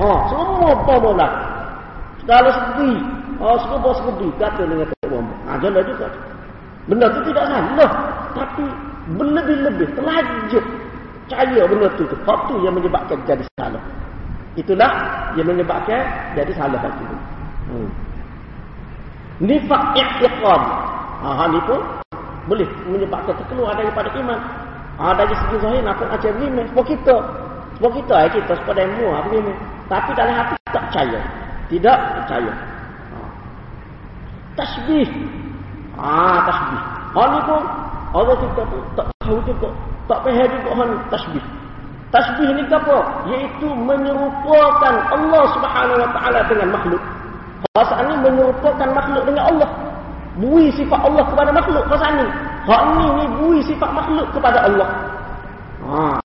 ha 0.00 0.08
semua 0.32 0.72
bom 0.88 1.12
lah. 1.20 1.32
Segala 2.22 2.50
segi. 2.54 2.92
Oh 3.42 3.58
semua 3.66 3.92
segi 3.98 4.28
kata 4.38 4.62
dengan 4.62 4.86
tu 4.86 5.06
bom. 5.10 5.26
Ah 5.50 5.58
jelas 5.58 5.82
juga. 5.90 6.06
Benda 6.86 7.06
tu 7.14 7.20
tidak 7.30 7.46
salah, 7.46 7.90
tapi 8.34 8.66
berlebih-lebih 9.14 9.86
terlanjur 9.94 10.64
percaya 11.32 11.60
benda 11.64 11.88
tu 11.96 12.04
tu. 12.06 12.16
Hak 12.28 12.38
tu 12.46 12.54
yang 12.60 12.74
menyebabkan 12.76 13.18
jadi 13.24 13.44
salah. 13.56 13.82
Itulah 14.52 14.92
yang 15.32 15.48
menyebabkan 15.48 16.04
jadi 16.36 16.52
salah 16.52 16.76
hati 16.76 17.02
tu. 17.08 17.16
Hmm. 17.72 17.88
Nifak 19.42 19.82
i'tiqad. 19.96 20.62
Ha, 21.22 21.46
ni 21.48 21.58
pun 21.64 21.80
boleh 22.50 22.68
menyebabkan 22.84 23.32
terkeluar 23.38 23.72
daripada 23.78 24.12
iman. 24.12 24.38
Ha, 25.00 25.16
dari 25.16 25.32
segi 25.32 25.56
zahir 25.62 25.80
nampak 25.80 26.06
macam 26.12 26.30
ni. 26.36 26.62
Sebab 26.68 26.84
kita. 26.84 27.16
Sebab 27.80 27.90
kita, 27.96 28.14
eh, 28.28 28.30
kita 28.36 28.54
ilmu. 28.76 29.06
Ha, 29.08 29.18
begini. 29.24 29.52
Tapi 29.88 30.10
dalam 30.14 30.34
hati 30.36 30.54
tak 30.68 30.84
percaya. 30.90 31.20
Tidak 31.72 31.98
percaya. 32.20 32.52
Ha. 32.52 33.18
Tasbih. 34.60 35.08
Ha, 35.96 36.44
tasbih. 36.44 36.80
Ha, 37.16 37.20
ni 37.32 37.40
pun 37.48 37.62
Allah 38.12 38.36
kita 38.44 38.62
tak 38.92 39.06
tahu 39.24 39.40
juga. 39.48 39.68
Tak 40.04 40.20
faham 40.20 40.48
juga 40.52 40.70
ha, 40.76 40.82
ni 40.84 40.96
tasbih. 41.08 41.44
Tasbih 42.12 42.48
ni 42.52 42.62
apa? 42.68 42.96
Iaitu 43.24 43.68
menyerupakan 43.72 44.94
Allah 45.16 45.42
subhanahu 45.56 45.96
wa 45.96 46.10
ta'ala 46.12 46.40
dengan 46.44 46.68
makhluk. 46.76 47.00
Perasaan 47.72 48.04
ini 48.04 48.16
menyerupakan 48.20 48.88
makhluk 48.92 49.24
dengan 49.24 49.44
Allah. 49.48 49.70
Bui 50.36 50.68
sifat 50.76 51.00
Allah 51.00 51.24
kepada 51.24 51.50
makhluk 51.56 51.84
perasaan 51.88 52.20
ini. 52.20 52.32
Hak 52.68 52.80
ini 52.84 53.06
ni 53.16 53.24
bui 53.40 53.58
sifat 53.64 53.90
makhluk 53.96 54.28
kepada 54.36 54.68
Allah. 54.68 54.88
Ha. 55.88 56.20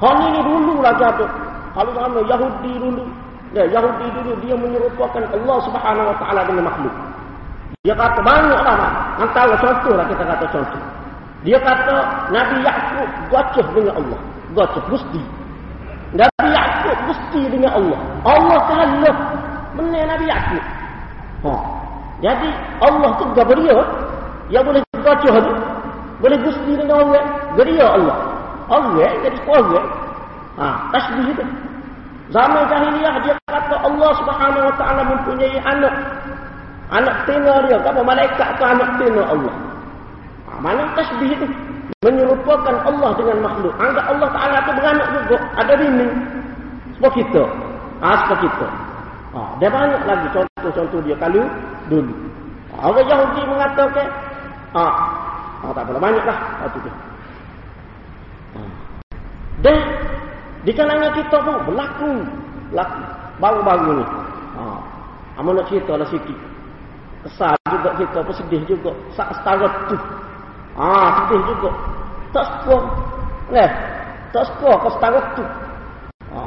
Hak 0.00 0.12
ini, 0.16 0.26
ini 0.32 0.40
dulu 0.48 0.80
lagi 0.80 1.04
ada. 1.04 1.28
Kalau 1.76 1.92
sama 1.92 2.20
Yahudi 2.24 2.72
dulu. 2.80 3.04
Ya, 3.52 3.68
Yahudi 3.68 4.06
dulu 4.16 4.32
dia 4.40 4.56
menyerupakan 4.56 5.22
Allah 5.28 5.56
subhanahu 5.68 6.08
wa 6.08 6.16
ta'ala 6.16 6.40
dengan 6.48 6.72
makhluk. 6.72 6.94
Dia 7.84 7.92
kata 7.92 8.20
banyak 8.24 8.60
lah. 8.64 8.76
Antara 9.20 9.54
contoh 9.60 9.92
lah 9.92 10.08
kita 10.08 10.24
kata 10.24 10.46
contoh. 10.48 10.82
Dia 11.44 11.58
kata 11.60 11.96
Nabi 12.32 12.56
Yaakob 12.64 13.08
gacah 13.28 13.66
dengan 13.76 13.94
Allah. 14.00 14.20
Gacah, 14.56 14.82
gusti. 14.88 15.22
Nabi 16.16 16.48
Yaakob 16.48 16.96
gusti 17.12 17.40
dengan 17.52 17.70
Allah. 17.76 18.00
Allah 18.24 18.58
kalah 18.70 18.88
benar 19.76 20.04
Nabi 20.16 20.24
Yaqub. 20.28 20.64
Ha. 21.42 21.52
Jadi 22.22 22.48
Allah 22.80 23.10
tu 23.18 23.24
dia 23.34 23.76
yang 24.48 24.62
boleh 24.62 24.80
baca 25.02 25.28
tu 25.28 25.52
boleh 26.22 26.38
gusti 26.38 26.72
dengan 26.78 27.02
orang 27.02 27.28
geria 27.58 27.86
Allah. 27.98 28.16
Allah 28.70 29.10
jadi 29.26 29.38
orang. 29.44 29.88
Ha, 30.56 30.66
tasbih 30.94 31.26
itu. 31.34 31.44
Zaman 32.32 32.64
jahiliyah 32.64 33.14
dia 33.28 33.36
kata 33.44 33.76
Allah 33.84 34.10
Subhanahu 34.16 34.64
wa 34.64 34.74
taala 34.80 35.02
mempunyai 35.04 35.56
anak. 35.68 35.94
Anak 36.92 37.16
tina 37.28 37.54
dia, 37.68 37.76
apa 37.80 38.00
malaikat 38.00 38.48
tu 38.56 38.64
anak 38.64 38.88
tina 39.00 39.22
Allah. 39.24 39.54
Ha, 40.48 40.50
mana 40.60 40.82
tasbih 40.96 41.32
itu? 41.32 41.46
Menyerupakan 42.04 42.76
Allah 42.88 43.10
dengan 43.16 43.46
makhluk. 43.46 43.72
Anggap 43.78 44.04
Allah 44.10 44.28
Ta'ala 44.34 44.56
itu 44.58 44.72
beranak 44.74 45.08
juga. 45.14 45.36
Ada 45.54 45.72
bini. 45.78 46.08
Sebab 46.98 47.12
kita. 47.14 47.42
Ha, 48.02 48.08
sebab 48.26 48.38
kita. 48.42 48.66
Ha, 49.32 49.40
dia 49.62 49.68
banyak 49.70 50.02
lagi 50.04 50.26
contoh-contoh 50.34 51.00
dia 51.06 51.16
kalau 51.16 51.46
dulu. 51.88 52.12
Ha, 52.74 52.90
orang 52.90 53.06
Yahudi 53.08 53.42
mengatakan, 53.48 54.06
ha, 54.76 54.84
ha, 55.62 55.66
tak 55.72 55.82
apa 55.88 56.00
banyaklah. 56.00 56.36
Tu, 56.74 56.78
tu. 56.82 56.90
Ha. 58.52 58.60
Dan 59.62 59.76
di 60.62 60.70
kalangan 60.70 61.10
kita 61.18 61.36
pun 61.42 61.56
berlaku. 61.66 62.12
Berlaku. 62.70 63.02
Baru-baru 63.42 63.98
ni. 63.98 64.06
Ha. 64.54 64.62
Amal 65.42 65.58
nak 65.58 65.66
cerita 65.66 65.98
lah 65.98 66.06
sikit. 66.06 66.38
Kesal 67.26 67.54
juga 67.66 67.90
kita 67.98 68.18
pun 68.22 68.34
sedih 68.34 68.62
juga. 68.70 68.90
Setara 69.14 69.66
tu. 69.90 69.98
Ha, 70.78 70.86
sedih 71.26 71.42
juga. 71.50 71.70
Tak 72.30 72.44
sepuah. 72.46 72.82
Eh, 73.52 73.70
tak 74.30 74.44
sepuah 74.54 74.74
kau 74.78 74.92
setara 74.94 75.20
tu. 75.34 75.44
Ha. 76.30 76.42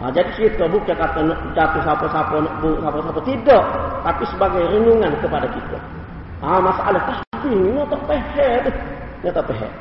Ha, 0.00 0.02
jadi 0.16 0.30
kita 0.32 0.64
bukan 0.64 0.96
kata 0.96 1.20
nak 1.20 1.38
jatuh 1.52 1.80
siapa-siapa, 1.84 2.34
nak 2.40 2.54
buruk 2.64 2.80
siapa-siapa. 2.80 3.20
Tidak. 3.20 3.64
Tapi 4.00 4.24
sebagai 4.32 4.64
renungan 4.64 5.12
kepada 5.20 5.44
kita. 5.52 5.76
Ha, 6.40 6.56
masalah 6.56 7.04
tahbih 7.04 7.52
ni, 7.52 7.84
tak 7.84 8.00
peheh 8.08 8.52
tu. 8.64 8.72
Tak 9.28 9.44
peheh. 9.44 9.72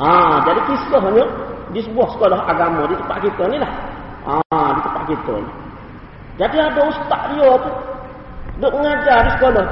Ha, 0.00 0.40
jadi 0.48 0.60
kisahnya 0.64 1.24
di 1.72 1.80
sebuah 1.80 2.08
sekolah 2.18 2.38
agama 2.50 2.84
di 2.90 2.94
tempat 2.98 3.18
kita 3.24 3.42
ni 3.48 3.56
lah. 3.62 3.72
Ha, 4.24 4.58
di 4.76 4.80
tempat 4.84 5.02
kita 5.08 5.34
ni. 5.40 5.50
Jadi 6.34 6.56
ada 6.58 6.80
ustaz 6.90 7.22
dia 7.30 7.50
tu. 7.62 7.70
Duk 8.58 8.72
mengajar 8.74 9.16
di 9.24 9.30
sekolah. 9.38 9.66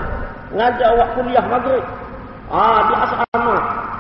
Mengajar 0.55 0.89
waktu 0.97 1.19
kuliah 1.21 1.45
maghrib. 1.51 1.85
Ah, 2.53 2.79
di 2.87 2.95
asrama. 2.95 3.57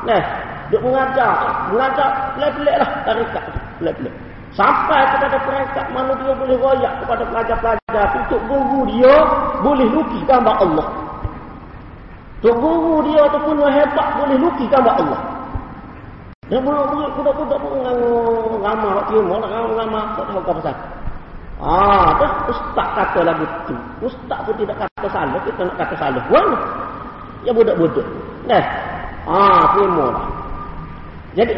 Nah, 0.06 0.22
duk 0.70 0.82
mengajar. 0.86 1.34
Mengajar 1.74 2.08
pelik-pelik 2.38 2.76
lah. 2.78 2.90
Tarikat 3.02 3.42
tu. 3.50 3.58
Pelik-pelik. 3.82 4.14
Sampai 4.52 5.00
kepada 5.16 5.40
peringkat 5.48 5.86
mana 5.96 6.12
dia 6.20 6.32
boleh 6.36 6.56
royak 6.60 6.92
kepada 7.00 7.24
pelajar-pelajar 7.24 8.06
untuk 8.20 8.40
guru 8.52 8.84
dia 8.92 9.14
boleh 9.64 9.88
lukis 9.88 10.20
gambar 10.28 10.60
Allah. 10.60 10.88
Untuk 12.44 12.60
guru 12.60 13.00
dia 13.08 13.20
ataupun 13.32 13.64
yang 13.64 13.72
hebat 13.72 14.06
boleh 14.20 14.36
lukis 14.36 14.68
gambar 14.68 14.94
Allah. 15.00 15.20
Dan 16.52 16.68
budak-budak 16.68 17.16
budak-budak 17.16 17.58
pun 17.64 17.80
ramah 18.60 18.90
waktu 19.00 19.16
dia. 19.16 19.24
Mana 19.24 19.46
ramah-ramah. 19.48 20.04
Tak 20.20 20.24
tahu 20.28 20.36
apa 20.36 20.50
pasal. 20.60 20.76
Ah, 21.62 22.08
dah 22.20 22.32
ustaz 22.52 22.88
kata 22.92 23.20
lagu 23.24 23.48
tu. 23.64 23.74
Ustaz 24.04 24.38
pun 24.44 24.52
tidak 24.60 24.76
kata 24.84 25.08
salah, 25.08 25.40
kita 25.48 25.64
nak 25.64 25.76
kata 25.80 25.94
salah. 25.96 26.22
Mana? 26.28 26.58
Ya 27.48 27.56
budak-budak. 27.56 28.04
Nah. 28.44 28.64
Ah, 29.24 29.64
terima 29.72 30.12
lah. 30.12 30.26
Jadi 31.32 31.56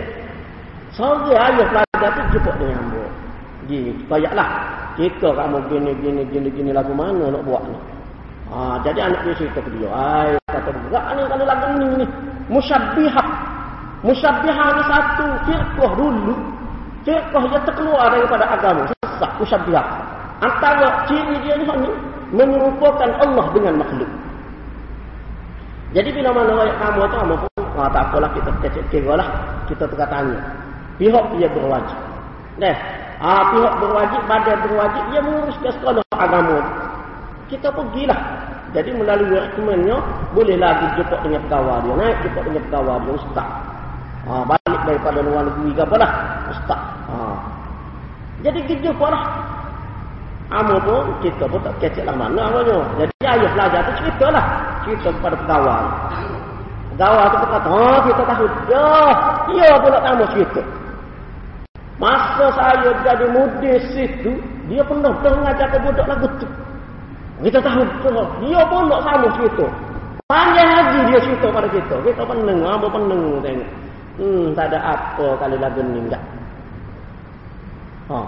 sore 0.95 1.35
ayah 1.35 1.67
pelajar 1.67 2.11
tu 2.15 2.39
jumpa 2.39 2.51
dengan 2.63 2.79
ambo. 2.87 3.03
Gini, 3.67 3.91
supaya 4.07 4.31
kita 4.95 5.29
kamu 5.35 5.59
gini 5.73 5.91
gini 5.99 6.23
gini 6.31 6.49
gini 6.55 6.71
lagu 6.71 6.95
mana 6.95 7.35
nak 7.35 7.43
buat 7.43 7.67
ni. 7.67 7.75
Ah, 8.47 8.79
jadi 8.87 9.11
anak 9.11 9.27
dia 9.27 9.35
cerita 9.43 9.59
ke 9.59 9.71
dia. 9.75 9.91
Ai, 9.91 10.39
kata 10.47 10.71
berat 10.71 11.05
ni 11.19 11.23
kalau 11.27 11.45
lagu 11.51 11.67
ni 11.83 11.87
ni. 11.99 12.07
Musyabbihah. 12.47 13.29
Musyabbihah 14.05 14.69
ni 14.77 14.83
satu 14.85 15.27
firqah 15.49 15.93
dulu. 15.97 16.37
Firqah 17.09 17.43
yang 17.49 17.65
terkeluar 17.65 18.13
daripada 18.13 18.45
agama 18.53 18.85
sesat 18.93 19.33
musyabbihah. 19.41 19.87
Antara 20.45 21.09
ciri 21.09 21.41
dia 21.41 21.57
ni 21.57 21.65
ni 21.65 21.91
menyerupakan 22.37 23.11
Allah 23.17 23.47
dengan 23.57 23.81
makhluk. 23.81 24.11
Jadi 25.97 26.11
bila 26.11 26.37
mana 26.37 26.53
ayat 26.59 26.77
kamu 26.83 27.07
tu 27.07 27.17
kamu 27.17 27.35
pun 27.39 27.51
ah, 27.81 27.89
tak 27.89 28.03
apalah 28.13 28.31
kita 28.37 28.51
kira 28.93 29.15
lah. 29.17 29.29
Kita 29.73 29.89
tengah 29.89 30.09
tanya. 30.13 30.39
Pihak 31.01 31.25
dia 31.41 31.49
berwajib. 31.49 31.99
Nah, 32.61 32.77
ah, 33.25 33.43
pihak 33.57 33.75
berwajib, 33.81 34.21
badan 34.29 34.59
berwajib, 34.69 35.03
ia 35.17 35.21
menguruskan 35.25 35.73
sekolah 35.81 36.05
agama. 36.13 36.59
Kita 37.49 37.73
pergilah. 37.73 38.21
Jadi 38.75 38.91
melalui 38.91 39.39
rekomennya, 39.39 39.97
boleh 40.35 40.59
lagi 40.59 40.87
jumpa 40.99 41.17
dengan 41.23 41.41
pegawai 41.47 41.79
dia. 41.87 41.95
Naik 41.95 42.17
jumpa 42.27 42.41
dengan 42.43 42.63
pegawai 42.67 42.97
dia, 43.07 43.15
ustaz. 43.15 43.49
Ah, 44.25 44.43
balik 44.49 44.81
daripada 44.89 45.21
luar 45.21 45.43
negeri 45.45 45.71
ke 45.77 45.83
apalah. 45.85 46.13
Ustaz. 46.49 46.81
Ah, 47.13 47.37
jadi 48.41 48.61
kita 48.65 48.91
pun 48.97 49.13
Amo 50.53 50.77
pun 50.85 51.09
kita 51.25 51.49
pun 51.49 51.57
tak 51.65 51.75
kecek 51.81 52.05
lah 52.05 52.15
mana 52.15 52.53
amanya. 52.53 52.79
Jadi 53.01 53.13
ayah 53.25 53.51
pelajar 53.57 53.81
tu 53.89 53.93
cerita 54.05 54.27
lah. 54.29 54.45
Cerita 54.85 55.09
kepada 55.09 55.37
pegawai. 55.41 55.85
Pegawai 56.95 57.27
tu 57.27 57.37
kata, 57.49 57.69
oh 57.73 57.99
kita 58.05 58.23
tahu. 58.29 58.47
Ya 59.57 59.73
pula 59.81 59.99
kamu 60.05 60.25
cerita. 60.37 60.63
Masa 61.97 62.47
saya 62.53 62.91
jadi 63.07 63.27
mudi 63.33 63.73
situ, 63.95 64.33
dia 64.69 64.83
pernah 64.85 65.15
mengajar 65.15 65.67
ke 65.73 65.79
budak 65.81 66.07
lagu 66.07 66.29
tu. 66.37 66.47
Kita 67.43 67.59
tahu 67.59 67.83
dia 68.45 68.61
pun 68.69 68.87
tak 68.93 69.01
sama 69.01 69.29
cerita. 69.41 69.67
Panjang 70.29 70.71
lagi 70.71 70.99
dia 71.09 71.19
cerita 71.25 71.47
pada 71.51 71.69
kita. 71.73 71.95
Kita 72.05 72.23
peneng, 72.29 72.61
amo 72.63 72.87
peneng 72.93 73.23
tengok. 73.43 73.84
Hmm, 74.15 74.55
tak 74.55 74.71
ada 74.71 74.79
apa 74.95 75.27
kali 75.43 75.59
lagu 75.59 75.83
ni 75.83 75.99
enggak. 76.07 76.23
Ha. 78.11 78.19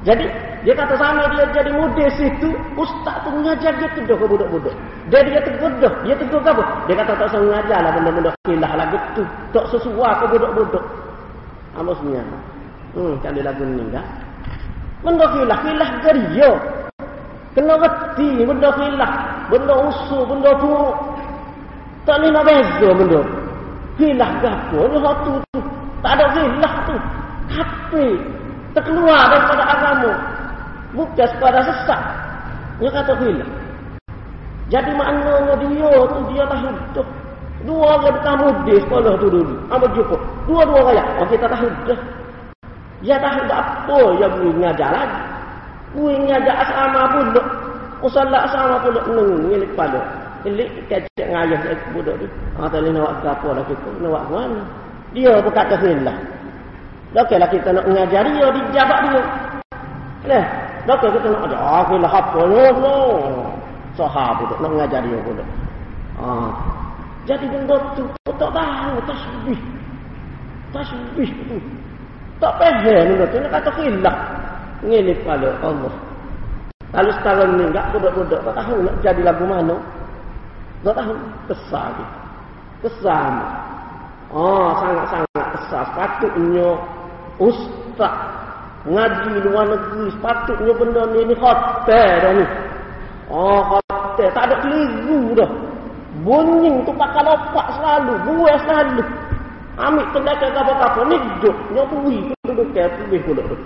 Jadi 0.00 0.24
dia 0.64 0.72
kata 0.72 0.96
sama 0.96 1.28
dia 1.36 1.44
jadi 1.52 1.72
muda 1.76 2.08
situ, 2.16 2.56
ustaz 2.76 3.20
tu 3.20 3.28
mengajar 3.36 3.76
dia 3.76 3.88
teguh 3.92 4.16
ke 4.16 4.24
budak-budak. 4.24 4.72
Dia 5.12 5.20
dia 5.28 5.40
teguh 5.44 5.68
dah, 5.76 5.92
dia 6.08 6.16
teguh 6.16 6.40
ke 6.40 6.48
apa? 6.48 6.64
Dia 6.88 6.94
kata 7.04 7.12
tak 7.20 7.26
usah 7.32 7.40
mengajar 7.44 7.78
lah 7.84 7.92
benda-benda 7.92 8.30
kilah 8.48 8.72
lagu 8.80 8.96
tu. 9.12 9.22
Tak 9.52 9.64
sesuai 9.76 10.12
ke 10.20 10.24
budak-budak. 10.32 10.84
Apa 11.76 11.90
sebenarnya? 12.00 12.38
Hmm, 12.96 13.12
cari 13.20 13.40
lagu 13.44 13.62
ni 13.64 13.82
enggak? 13.84 14.06
Benda 15.04 15.26
kilah, 15.36 15.58
kilah 15.64 15.90
geria. 16.00 16.50
Kena 17.50 17.74
reti 17.76 18.30
benda 18.46 18.68
kilah, 18.72 19.12
benda 19.52 19.74
usul, 19.84 20.22
benda 20.24 20.50
buruk. 20.56 20.96
Tak 22.08 22.16
ni 22.24 22.32
nak 22.32 22.44
beza 22.48 22.88
benda. 22.96 23.39
Gapo 24.40 24.78
ni 24.88 24.96
hak 24.98 25.16
tu. 25.26 25.32
Tak 26.00 26.12
ada 26.16 26.24
kilah 26.32 26.74
tu. 26.88 26.96
Tapi 27.50 28.06
terkeluar 28.72 29.22
daripada 29.28 29.64
agama 29.66 30.12
bukan 30.96 31.26
sekadar 31.28 31.62
sesat. 31.66 32.00
Dia 32.80 32.88
kata 32.88 33.12
hilang 33.20 33.60
jadi 34.70 34.90
maknanya 34.94 35.58
dia 35.66 35.90
tu 36.14 36.18
dia 36.30 36.46
tahu 36.46 36.70
tu 36.94 37.02
dua 37.66 37.98
orang 37.98 38.02
bertamu 38.06 38.48
di 38.64 38.78
sekolah 38.78 39.18
tu 39.18 39.26
dulu. 39.26 39.54
Apa 39.66 39.84
jumpa? 39.92 40.16
Dua-dua 40.46 40.80
raya 40.94 41.02
oh, 41.18 41.26
kita 41.26 41.50
tahu 41.50 41.68
dah 41.90 42.00
dia 43.02 43.16
tahu 43.18 43.42
apa? 43.50 43.98
Yang 44.22 44.30
boleh 44.38 44.52
mengajar 44.54 44.88
lagi. 44.94 45.20
Boleh 45.90 46.16
mengajar 46.22 46.54
asrama 46.62 47.02
pun 47.10 47.26
usalah 48.06 48.46
asrama 48.46 48.76
pun 48.78 48.94
nung 49.10 49.50
milik 49.50 49.74
Ilik 50.40 50.88
kecek 50.88 51.28
ngayah 51.28 51.60
budak 51.92 52.16
tu. 52.16 52.26
Ah 52.56 52.64
tadi 52.72 52.88
nak 52.88 53.20
buat 53.20 53.28
apa 53.28 53.48
lah 53.52 53.64
kita? 53.68 53.88
Nak 54.00 54.08
buat 54.08 54.24
mana? 54.32 54.60
Dia 55.12 55.36
berkata 55.44 55.76
hilang. 55.84 56.20
Doklah 57.12 57.48
kita 57.50 57.68
nak 57.74 57.84
mengajari 57.84 58.30
dia 58.38 58.48
di 58.54 58.60
jabat 58.72 58.98
dia. 59.04 59.22
Leh, 60.30 60.44
doklah 60.88 61.10
kita 61.12 61.26
nak 61.28 61.42
ajar 61.44 61.60
aku 61.84 61.94
lah 62.00 62.12
apa 62.14 62.40
no 62.46 62.64
no. 62.80 62.96
Sahabat 63.98 64.46
tu 64.48 64.54
nak 64.64 64.70
mengajari 64.72 65.10
dia 65.12 65.20
pun. 65.26 65.36
Ah. 66.16 66.50
Jadi 67.28 67.44
benda 67.52 67.76
tu 67.92 68.04
tak 68.24 68.50
tahu 68.54 68.96
tasbih. 69.04 69.60
Tasbih 70.72 71.30
tu. 71.52 71.56
Tak 72.40 72.52
payah 72.56 73.04
benda 73.12 73.24
tu 73.28 73.36
nak 73.44 73.52
kata 73.60 73.70
khilaf. 73.76 74.16
Ngilip 74.88 75.18
pada 75.28 75.52
Allah. 75.60 75.92
Lalu 76.96 77.10
sekarang 77.20 77.50
ni 77.60 77.64
enggak 77.68 77.86
budak-budak 77.92 78.40
tak 78.40 78.54
tahu 78.56 78.76
nak 78.82 78.94
jadi 79.04 79.20
lagu 79.20 79.44
mana. 79.44 79.76
Tahu 80.80 81.14
kesal 81.50 81.88
dia. 81.96 82.08
Kesal. 82.86 83.32
Oh, 84.32 84.72
sangat-sangat 84.80 85.46
kesal. 85.56 85.82
Sepatutnya 85.92 86.68
ustaz 87.40 88.14
ngaji 88.88 89.44
luar 89.44 89.68
negeri 89.68 90.08
sepatutnya 90.16 90.72
benda 90.72 91.02
ni 91.12 91.20
ni 91.28 91.34
hotel 91.36 92.12
dah 92.24 92.32
ni. 92.32 92.44
Oh 93.28 93.60
hotel. 93.60 94.28
Tak 94.32 94.44
ada 94.48 94.56
keliru 94.64 95.36
dah. 95.36 95.50
Bunyi 96.24 96.84
tu 96.84 96.92
pakai 96.96 97.22
lopak 97.24 97.66
selalu 97.76 98.12
buah 98.24 98.58
selalu. 98.64 99.04
Ambil 99.80 100.04
tendaka 100.12 100.46
kapal-kapal 100.52 101.04
ni 101.08 101.16
duduk 101.16 101.56
nyobui 101.72 102.18
duduk 102.44 102.68
ke 102.76 102.84
lebih 103.08 103.20
pula 103.24 103.42
tu. 103.48 103.56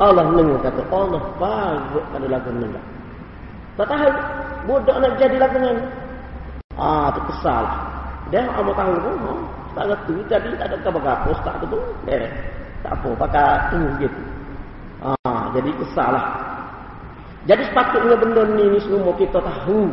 Allah 0.00 0.24
dengar 0.32 0.56
kata 0.64 0.82
Allah 0.88 1.20
bagus 1.36 2.04
pada 2.08 2.26
lagu 2.28 2.48
ni 2.56 2.64
tak 3.76 3.88
tahu 3.88 4.08
budak 4.68 4.96
nak 5.00 5.12
jadi 5.20 5.36
lagu 5.36 5.56
ni 5.60 5.68
ah 6.80 7.12
tu 7.12 7.20
kesal 7.32 7.64
dia 8.32 8.48
amat 8.48 8.74
tahu 8.76 8.94
pun 9.00 9.16
oh, 9.28 9.40
tak 9.76 9.84
ngerti 9.92 10.14
jadi 10.28 10.48
tak 10.56 10.66
ada 10.72 10.76
kapal-kapal 10.84 11.32
ustaz 11.36 11.54
tu 11.68 11.80
eh 12.08 12.28
tak 12.82 12.98
apa, 12.98 13.10
pakai 13.14 13.54
tu 13.70 13.80
gitu. 14.02 14.20
Ha, 15.02 15.30
jadi 15.54 15.70
kesalah. 15.78 16.24
Jadi 17.46 17.62
sepatutnya 17.70 18.14
benda 18.18 18.42
ni, 18.54 18.64
ni 18.74 18.78
semua 18.82 19.14
kita 19.18 19.38
tahu. 19.38 19.90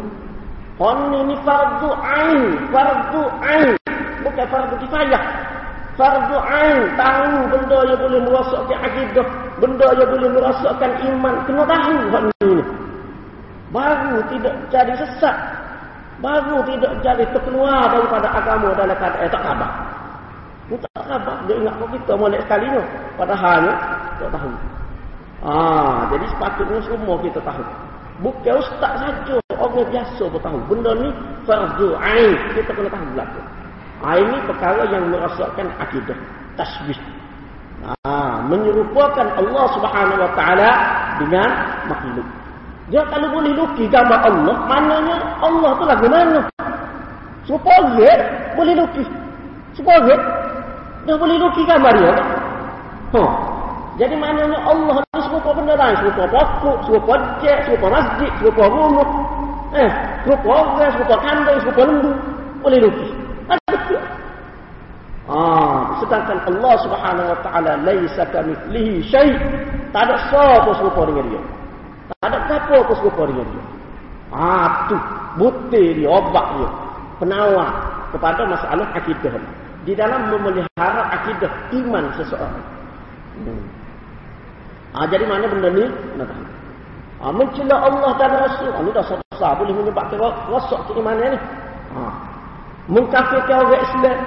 On 0.81 0.99
ini 1.13 1.35
fardu 1.45 1.89
ain, 2.01 2.41
fardu 2.73 3.23
ain. 3.41 3.73
Bukan 4.25 4.45
fardu 4.49 4.75
kifayah. 4.85 5.23
Fardu 5.97 6.37
ain, 6.37 6.77
tahu 6.97 7.33
benda 7.53 7.79
yang 7.89 7.99
boleh 7.99 8.19
merosakkan 8.25 8.79
akidah, 8.85 9.27
benda 9.57 9.87
yang 9.97 10.09
boleh 10.09 10.29
merosakkan 10.33 10.91
iman. 11.09 11.35
Kena 11.45 11.63
tahu 11.65 11.95
hal 12.09 12.25
ini. 12.41 12.57
Baru 13.69 14.17
tidak 14.33 14.55
jadi 14.73 14.93
sesat. 14.97 15.37
Baru 16.19 16.59
tidak 16.67 16.99
jadi 16.99 17.23
terkeluar 17.31 17.87
daripada 17.95 18.27
agama 18.27 18.75
dalam 18.75 18.95
keadaan 18.99 19.29
tak 19.31 19.39
khabar. 19.43 19.71
Dia 20.67 20.77
tak 20.83 21.03
sabar. 21.07 21.37
Dia 21.47 21.55
ingat 21.57 21.75
kita 21.79 22.13
molek 22.19 22.41
sekali 22.45 22.65
ni. 22.69 22.81
Padahal 23.15 23.63
tak 24.19 24.29
tahu. 24.35 24.51
Ah, 25.39 26.03
jadi 26.11 26.25
sepatutnya 26.35 26.79
semua 26.83 27.15
kita 27.23 27.39
tahu. 27.41 27.63
Bukan 28.19 28.55
ustaz 28.59 28.93
saja. 28.99 29.35
Orang 29.55 29.87
biasa 29.87 30.23
pun 30.27 30.41
tahu. 30.43 30.59
Benda 30.67 30.91
ni 30.99 31.09
fardu 31.47 31.95
ain. 31.97 32.35
Kita 32.53 32.71
kena 32.75 32.89
tahu 32.91 33.05
belakang. 33.15 33.47
Ah, 34.03 34.15
ini 34.19 34.37
perkara 34.43 34.81
yang 34.91 35.03
merasakan 35.07 35.67
akidah. 35.79 36.19
Tasbih. 36.59 36.99
Ah, 38.03 38.43
menyerupakan 38.43 39.27
Allah 39.39 39.65
subhanahu 39.71 40.19
wa 40.19 40.31
ta'ala 40.35 40.69
dengan 41.23 41.49
makhluk. 41.87 42.27
Dia 42.89 43.05
kalau 43.05 43.29
boleh 43.29 43.53
lukis 43.53 43.85
gambar 43.93 44.19
Allah, 44.25 44.55
maknanya 44.65 45.17
Allah 45.45 45.71
tu 45.77 45.85
lagu 45.85 46.07
mana? 46.09 46.41
Serupa 47.45 47.69
orang 47.85 48.21
boleh 48.57 48.73
lukis. 48.81 49.07
Serupa 49.77 50.01
orang 50.01 50.21
dia 51.05 51.13
boleh 51.13 51.37
lukis 51.37 51.65
gambar 51.69 51.93
dia. 52.01 52.13
Ha. 53.13 53.21
Jadi 54.01 54.15
maknanya 54.17 54.57
Allah 54.65 54.95
ni 55.01 55.21
serupa 55.21 55.49
benda 55.53 55.73
lain. 55.77 55.95
Serupa 56.01 56.23
pokok, 56.33 56.77
serupa 56.89 57.13
jet, 57.45 57.57
serupa 57.67 57.87
masjid, 57.93 58.31
serupa 58.41 58.63
rumah. 58.69 59.09
Eh, 59.77 59.89
serupa 60.25 60.47
orang, 60.49 60.91
serupa 60.97 61.15
kandang, 61.21 61.57
serupa 61.61 61.81
lembu. 61.85 62.11
Boleh 62.65 62.79
lukis. 62.89 63.11
Ada 63.49 63.97
Ah, 65.29 65.93
sedangkan 66.01 66.41
Allah 66.41 66.73
Subhanahu 66.81 67.27
wa 67.29 67.39
taala 67.45 67.77
laisa 67.85 68.25
kamitslihi 68.33 68.97
syai. 69.13 69.29
Tak 69.93 70.09
ada 70.09 70.17
serupa 70.73 71.05
dengan 71.05 71.25
dia. 71.29 71.41
Tak 72.09 72.25
ada 72.33 72.37
apa 72.49 72.75
pun 72.89 72.95
serupa 72.97 73.29
dengan 73.29 73.45
dia. 73.53 73.63
Ah, 74.33 74.89
tu 74.89 74.97
bukti 75.37 76.01
dia, 76.01 76.09
obat 76.09 76.45
dia. 76.57 76.69
Penawar 77.21 77.69
kepada 78.09 78.41
masalah 78.49 78.87
akidah. 78.97 79.37
Di 79.85 79.93
dalam 79.93 80.33
memelihara 80.33 81.03
akidah 81.13 81.51
iman 81.77 82.03
seseorang. 82.17 82.65
Hmm. 83.45 83.63
Ah, 84.97 85.05
jadi 85.05 85.25
mana 85.29 85.45
benda 85.45 85.69
ni? 85.69 85.85
Nak 86.17 86.29
Ah, 87.19 87.35
mencela 87.35 87.75
Allah 87.83 88.15
dan 88.15 88.31
Rasul. 88.31 88.71
Ah, 88.71 88.79
ini 88.79 88.95
dah 88.95 89.03
sah 89.35 89.51
boleh 89.59 89.75
menyebabkan 89.75 90.23
rosak 90.47 90.79
keimanan 90.87 91.35
ni. 91.35 91.39
Ah. 91.91 92.15
Mengkafirkan 92.87 93.67
orang 93.67 93.83
Islam. 93.83 94.17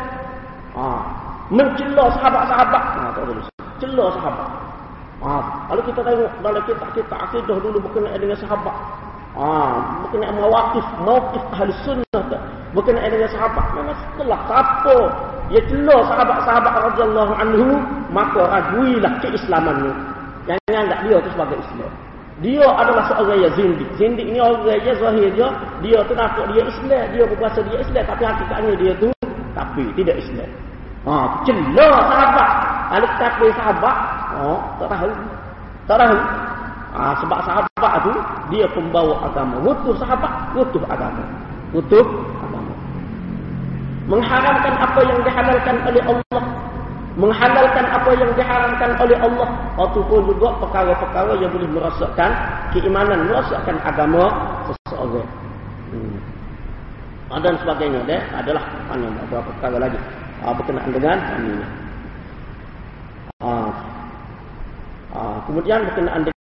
Ah. 0.76 1.02
Mencela 1.48 2.04
sahabat-sahabat. 2.20 2.84
Ah, 3.00 3.10
tak 3.16 3.24
boleh. 3.24 3.44
Cela 3.80 4.06
sahabat. 4.12 4.48
Ah, 5.22 5.42
kalau 5.70 5.82
kita 5.86 6.00
tengok 6.02 6.30
dalam 6.42 6.62
kitab-kitab 6.66 7.18
akidah 7.30 7.56
dulu 7.62 7.78
berkenaan 7.78 8.18
dengan 8.18 8.38
sahabat. 8.42 8.74
Ah, 9.38 10.02
berkenaan 10.02 10.34
mawakif, 10.34 10.86
mawakif 11.06 11.42
ahli 11.54 11.70
sunnah 11.86 12.22
tak. 12.26 12.42
Berkenaan 12.74 13.06
dengan 13.06 13.30
sahabat. 13.30 13.66
Memang 13.78 13.96
setelah 13.96 14.38
siapa 14.50 14.96
ia 15.52 15.60
cela 15.68 15.96
sahabat-sahabat 16.10 16.74
radhiyallahu 16.90 17.32
anhu, 17.38 17.68
maka 18.10 18.40
raguilah 18.50 19.12
keislamannya. 19.22 19.94
Jangan 20.50 20.90
anggap 20.90 20.98
dia 21.06 21.16
itu 21.22 21.30
sebagai 21.38 21.58
Islam. 21.60 21.92
Dia 22.42 22.66
adalah 22.66 23.04
seorang 23.06 23.38
yang 23.38 23.54
zindik. 23.54 23.90
Zindik 23.94 24.26
ni 24.26 24.42
orang 24.42 24.82
yang 24.82 24.98
zahir 24.98 25.28
dia. 25.30 25.48
Dia 25.86 25.98
tu 26.02 26.18
nak 26.18 26.34
dia 26.50 26.62
Islam. 26.66 27.04
Dia 27.14 27.22
berkuasa 27.30 27.62
dia 27.70 27.78
Islam. 27.78 28.04
Tapi 28.10 28.22
hakikatnya 28.26 28.72
dia 28.74 28.92
tu 28.98 29.08
tapi 29.54 29.84
tidak 29.94 30.16
Islam. 30.18 30.50
Ha, 31.06 31.14
cela 31.46 31.88
sahabat. 32.10 32.50
Kalau 32.92 33.08
kata 33.16 33.46
sahabat, 33.56 33.96
oh, 34.40 34.60
tak 34.80 34.88
tahu. 34.88 35.10
Tak 35.90 35.96
tahu. 35.98 36.16
Ha, 36.92 37.16
sebab 37.24 37.38
sahabat 37.48 37.92
tu, 38.04 38.12
dia 38.52 38.68
pembawa 38.68 39.24
agama. 39.24 39.56
Mutuh 39.64 39.96
sahabat, 39.96 40.52
mutuh 40.52 40.84
agama. 40.92 41.24
Mutuh 41.72 42.04
agama. 42.44 42.74
Mengharamkan 44.12 44.74
apa 44.76 45.00
yang 45.00 45.18
dihalalkan 45.24 45.76
oleh 45.88 46.02
Allah. 46.04 46.42
Menghalalkan 47.12 47.84
apa 47.88 48.10
yang 48.16 48.30
diharamkan 48.36 48.90
oleh 49.00 49.18
Allah. 49.24 49.48
Ataupun 49.80 50.20
juga 50.36 50.48
perkara-perkara 50.60 51.32
yang 51.40 51.48
boleh 51.48 51.68
merosakkan 51.72 52.30
keimanan, 52.76 53.24
merosakkan 53.24 53.76
agama 53.80 54.28
seseorang. 54.68 55.28
Hmm. 55.92 56.20
Dan 57.40 57.56
sebagainya. 57.64 58.04
Dia 58.04 58.20
adalah 58.36 58.60
mana, 58.92 59.08
beberapa 59.24 59.48
perkara 59.56 59.80
lagi 59.80 59.96
uh, 60.44 60.52
berkenaan 60.52 60.90
dengan 60.92 61.18
ini. 61.40 61.54
Uh, 63.40 63.72
uh, 65.14 65.38
kemudian 65.48 65.84
berkenaan 65.88 66.26
dengan 66.28 66.41